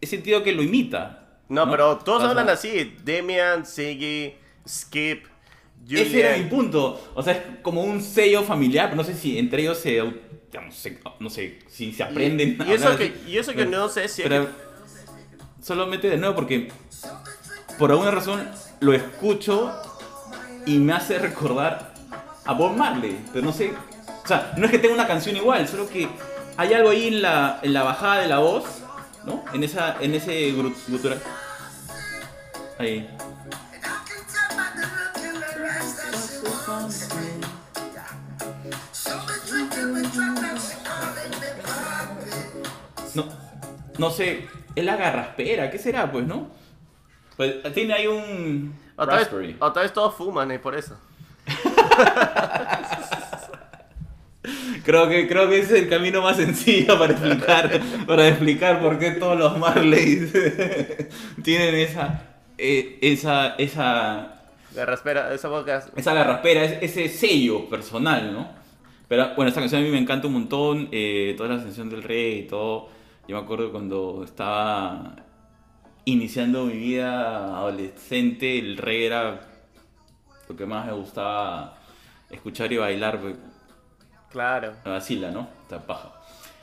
He 0.00 0.06
sentido 0.06 0.42
que 0.42 0.52
lo 0.52 0.62
imita. 0.62 1.16
No, 1.48 1.68
pero 1.70 1.98
todos 1.98 2.22
hablan 2.22 2.48
así. 2.48 2.94
Demian, 3.04 3.66
Siggy, 3.66 4.34
Skip, 4.66 5.24
Ese 5.88 6.20
era 6.20 6.30
mi 6.30 6.44
Julian. 6.44 6.48
punto. 6.48 7.10
O 7.14 7.22
sea, 7.22 7.34
es 7.34 7.40
como 7.62 7.82
un 7.82 8.00
sello 8.00 8.42
familiar, 8.44 8.86
pero 8.86 8.96
no 8.96 9.04
sé 9.04 9.14
si 9.14 9.36
entre 9.38 9.62
ellos 9.62 9.78
se. 9.78 10.00
digamos, 10.50 10.74
se- 10.74 10.98
no 11.18 11.28
sé 11.28 11.58
si 11.68 11.92
se 11.92 12.02
aprenden. 12.02 12.56
Y, 12.58 12.62
a 12.62 12.66
y 12.66 12.72
eso 12.72 12.96
que, 12.96 13.12
y 13.28 13.36
eso 13.36 13.50
que 13.52 13.58
Pero- 13.58 13.70
no 13.70 13.88
sé 13.88 14.08
si... 14.08 14.22
Pero 14.22 14.48
solamente 15.62 16.08
de 16.08 16.16
nuevo 16.16 16.34
porque 16.34 16.72
por 17.78 17.90
alguna 17.90 18.10
razón 18.10 18.48
lo 18.80 18.92
escucho 18.92 19.72
y 20.66 20.78
me 20.78 20.92
hace 20.92 21.18
recordar 21.18 21.94
a 22.44 22.52
Bob 22.52 22.76
Marley, 22.76 23.24
pero 23.32 23.44
no 23.44 23.52
sé, 23.52 23.72
o 24.24 24.26
sea, 24.26 24.52
no 24.56 24.66
es 24.66 24.70
que 24.70 24.78
tenga 24.78 24.94
una 24.94 25.06
canción 25.06 25.36
igual, 25.36 25.66
solo 25.68 25.88
que 25.88 26.08
hay 26.56 26.74
algo 26.74 26.90
ahí 26.90 27.08
en 27.08 27.22
la, 27.22 27.60
en 27.62 27.72
la 27.72 27.82
bajada 27.82 28.20
de 28.20 28.28
la 28.28 28.38
voz, 28.38 28.64
¿no? 29.24 29.44
En 29.52 29.64
esa 29.64 29.96
en 30.00 30.14
ese 30.14 30.52
gutural. 30.52 31.20
Ahí. 32.78 33.08
No, 43.14 43.24
no 43.98 44.10
sé, 44.10 44.48
es 44.74 44.84
la 44.84 44.96
garraspera, 44.96 45.70
¿qué 45.70 45.78
será 45.78 46.10
pues, 46.10 46.26
no? 46.26 46.48
Pues 47.36 47.56
tiene 47.74 47.94
ahí 47.94 48.06
un 48.06 48.74
Otra 48.96 49.16
vez, 49.16 49.24
raspberry. 49.24 49.56
otra 49.58 49.82
vez 49.82 49.92
todos 49.92 50.14
fuman, 50.14 50.50
y 50.52 50.58
por 50.58 50.74
eso. 50.76 50.98
Creo 54.84 55.08
que, 55.10 55.28
creo 55.28 55.48
que 55.50 55.58
ese 55.60 55.76
es 55.76 55.82
el 55.82 55.88
camino 55.90 56.22
más 56.22 56.36
sencillo 56.38 56.98
para 56.98 57.12
explicar, 57.12 57.80
para 58.06 58.28
explicar 58.28 58.80
por 58.80 58.98
qué 58.98 59.10
todos 59.12 59.38
los 59.38 59.58
Marleys 59.58 60.32
tienen 61.44 61.74
esa, 61.74 62.22
eh, 62.56 62.98
esa, 63.02 63.54
esa, 63.56 64.40
Espera, 64.74 65.34
esa 65.34 65.48
boca... 65.48 65.84
esa 65.94 66.14
garraspera, 66.14 66.64
es- 66.64 66.78
ese 66.82 67.08
sello 67.10 67.68
personal, 67.68 68.32
¿no? 68.32 68.48
Pero 69.08 69.34
bueno, 69.36 69.48
esta 69.50 69.60
canción 69.60 69.82
a 69.82 69.84
mí 69.84 69.90
me 69.90 69.98
encanta 69.98 70.26
un 70.28 70.32
montón, 70.32 70.88
eh, 70.90 71.34
toda 71.36 71.50
la 71.50 71.58
sensación 71.58 71.90
del 71.90 72.02
rey 72.02 72.38
y 72.38 72.42
todo. 72.44 72.88
Yo 73.30 73.36
me 73.36 73.42
acuerdo 73.44 73.70
cuando 73.70 74.24
estaba 74.24 75.14
iniciando 76.04 76.64
mi 76.64 76.72
vida 76.72 77.58
adolescente, 77.58 78.58
el 78.58 78.76
rey 78.76 79.04
era 79.04 79.42
lo 80.48 80.56
que 80.56 80.66
más 80.66 80.86
me 80.86 80.94
gustaba 80.94 81.78
escuchar 82.28 82.72
y 82.72 82.78
bailar. 82.78 83.20
pues, 83.20 83.36
Claro. 84.32 84.72
la 84.84 84.90
vacila, 84.90 85.30
¿no? 85.30 85.46
Está 85.62 85.86
paja. 85.86 86.10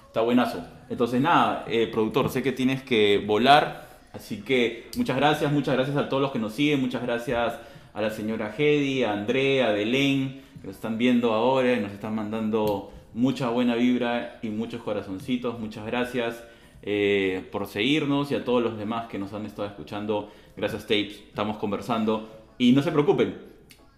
Está 0.08 0.20
buenazo. 0.20 0.62
Entonces, 0.90 1.22
nada, 1.22 1.64
eh, 1.70 1.88
productor, 1.88 2.30
sé 2.30 2.44
que 2.44 2.52
tienes 2.52 2.84
que 2.84 3.24
volar. 3.26 3.88
Así 4.12 4.42
que 4.42 4.90
muchas 4.98 5.16
gracias, 5.16 5.50
muchas 5.50 5.74
gracias 5.74 5.96
a 5.96 6.10
todos 6.10 6.22
los 6.22 6.34
que 6.34 6.40
nos 6.40 6.52
siguen. 6.52 6.82
Muchas 6.82 7.02
gracias 7.02 7.54
a 7.94 8.02
la 8.02 8.10
señora 8.10 8.54
Hedy, 8.58 9.06
a 9.06 9.14
Andrea, 9.14 9.70
a 9.70 9.72
Belén, 9.72 10.42
que 10.60 10.68
nos 10.68 10.76
están 10.76 10.98
viendo 10.98 11.32
ahora 11.32 11.72
y 11.72 11.80
nos 11.80 11.94
están 11.94 12.14
mandando 12.14 12.92
mucha 13.14 13.48
buena 13.48 13.76
vibra 13.76 14.40
y 14.42 14.50
muchos 14.50 14.84
corazoncitos. 14.84 15.58
Muchas 15.62 15.86
gracias 15.86 16.44
eh, 16.82 17.48
por 17.52 17.68
seguirnos 17.68 18.32
y 18.32 18.36
a 18.36 18.44
todos 18.44 18.64
los 18.64 18.78
demás 18.78 19.08
que 19.08 19.20
nos 19.20 19.34
han 19.34 19.46
estado 19.46 19.68
escuchando. 19.68 20.32
Gracias, 20.56 20.84
Tapes. 20.84 21.24
Estamos 21.28 21.58
conversando. 21.58 22.30
Y 22.58 22.72
no 22.72 22.82
se 22.82 22.92
preocupen, 22.92 23.38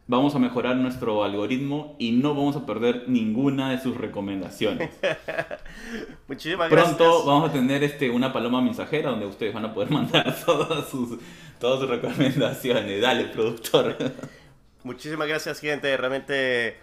vamos 0.09 0.33
a 0.33 0.39
mejorar 0.39 0.75
nuestro 0.75 1.23
algoritmo 1.23 1.95
y 1.99 2.13
no 2.13 2.33
vamos 2.33 2.55
a 2.55 2.65
perder 2.65 3.03
ninguna 3.07 3.69
de 3.69 3.79
sus 3.79 3.95
recomendaciones. 3.95 4.89
Muchísimas 6.27 6.67
Pronto 6.67 7.03
gracias. 7.03 7.25
vamos 7.25 7.49
a 7.51 7.53
tener 7.53 7.83
este, 7.83 8.09
una 8.09 8.33
paloma 8.33 8.59
mensajera 8.59 9.11
donde 9.11 9.27
ustedes 9.27 9.53
van 9.53 9.65
a 9.65 9.73
poder 9.73 9.91
mandar 9.91 10.35
todas 10.43 10.89
sus, 10.89 11.19
todas 11.59 11.79
sus 11.79 11.89
recomendaciones. 11.89 12.99
Dale, 12.99 13.25
productor. 13.25 13.95
Muchísimas 14.83 15.27
gracias, 15.27 15.59
gente. 15.59 15.95
Realmente, 15.95 16.75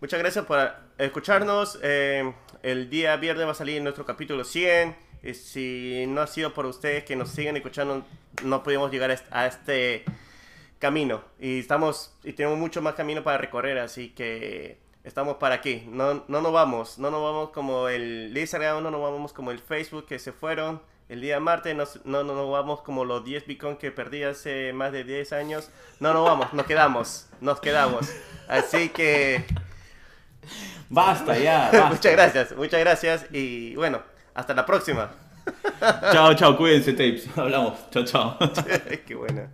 muchas 0.00 0.18
gracias 0.18 0.46
por 0.46 0.72
escucharnos. 0.96 1.78
Eh, 1.82 2.32
el 2.62 2.88
día 2.88 3.14
viernes 3.16 3.46
va 3.46 3.50
a 3.50 3.54
salir 3.54 3.82
nuestro 3.82 4.06
capítulo 4.06 4.42
100. 4.42 5.09
Y 5.22 5.34
si 5.34 6.04
no 6.08 6.20
ha 6.22 6.26
sido 6.26 6.54
por 6.54 6.66
ustedes 6.66 7.04
que 7.04 7.16
nos 7.16 7.30
siguen 7.30 7.56
escuchando, 7.56 8.04
no 8.42 8.62
pudimos 8.62 8.90
llegar 8.90 9.10
a 9.10 9.14
est- 9.14 9.26
a 9.32 9.46
este 9.46 10.04
camino. 10.78 11.22
Y 11.38 11.58
estamos 11.60 12.14
y 12.24 12.32
tenemos 12.32 12.58
mucho 12.58 12.80
más 12.82 12.94
camino 12.94 13.22
para 13.22 13.38
recorrer. 13.38 13.78
Así 13.78 14.10
que 14.10 14.78
estamos 15.04 15.36
para 15.36 15.56
aquí. 15.56 15.84
No, 15.90 16.24
no 16.28 16.40
nos 16.40 16.52
vamos, 16.52 16.98
no 16.98 17.10
nos 17.10 17.22
vamos 17.22 17.50
como 17.50 17.88
el 17.88 18.32
Instagram, 18.36 18.82
no 18.82 18.90
nos 18.90 19.02
vamos 19.02 19.32
como 19.32 19.50
el 19.50 19.58
Facebook 19.58 20.06
que 20.06 20.18
se 20.18 20.32
fueron. 20.32 20.80
El 21.10 21.20
día 21.20 21.40
martes 21.40 21.74
no, 21.74 21.84
no, 22.04 22.22
no 22.22 22.34
nos 22.36 22.50
vamos 22.52 22.82
como 22.82 23.04
los 23.04 23.24
10 23.24 23.44
Bitcoin 23.46 23.76
que 23.76 23.90
perdí 23.90 24.22
hace 24.22 24.72
más 24.72 24.92
de 24.92 25.02
10 25.04 25.32
años. 25.32 25.68
No 25.98 26.14
nos 26.14 26.24
vamos, 26.24 26.52
nos 26.54 26.66
quedamos, 26.66 27.26
nos 27.40 27.60
quedamos. 27.60 28.08
Así 28.48 28.88
que 28.90 29.44
Basta 30.88 31.36
ya. 31.38 31.62
basta. 31.72 31.86
muchas 31.90 32.12
gracias, 32.12 32.52
muchas 32.56 32.80
gracias 32.80 33.26
y 33.32 33.74
bueno, 33.76 34.02
hasta 34.40 34.54
la 34.54 34.66
próxima. 34.66 35.10
Chao, 36.12 36.34
chao, 36.34 36.56
cuídense, 36.56 36.92
tapes. 36.92 37.28
Hablamos. 37.36 37.90
Chao, 37.90 38.04
chao. 38.04 38.38
Qué 39.06 39.14
buena. 39.14 39.50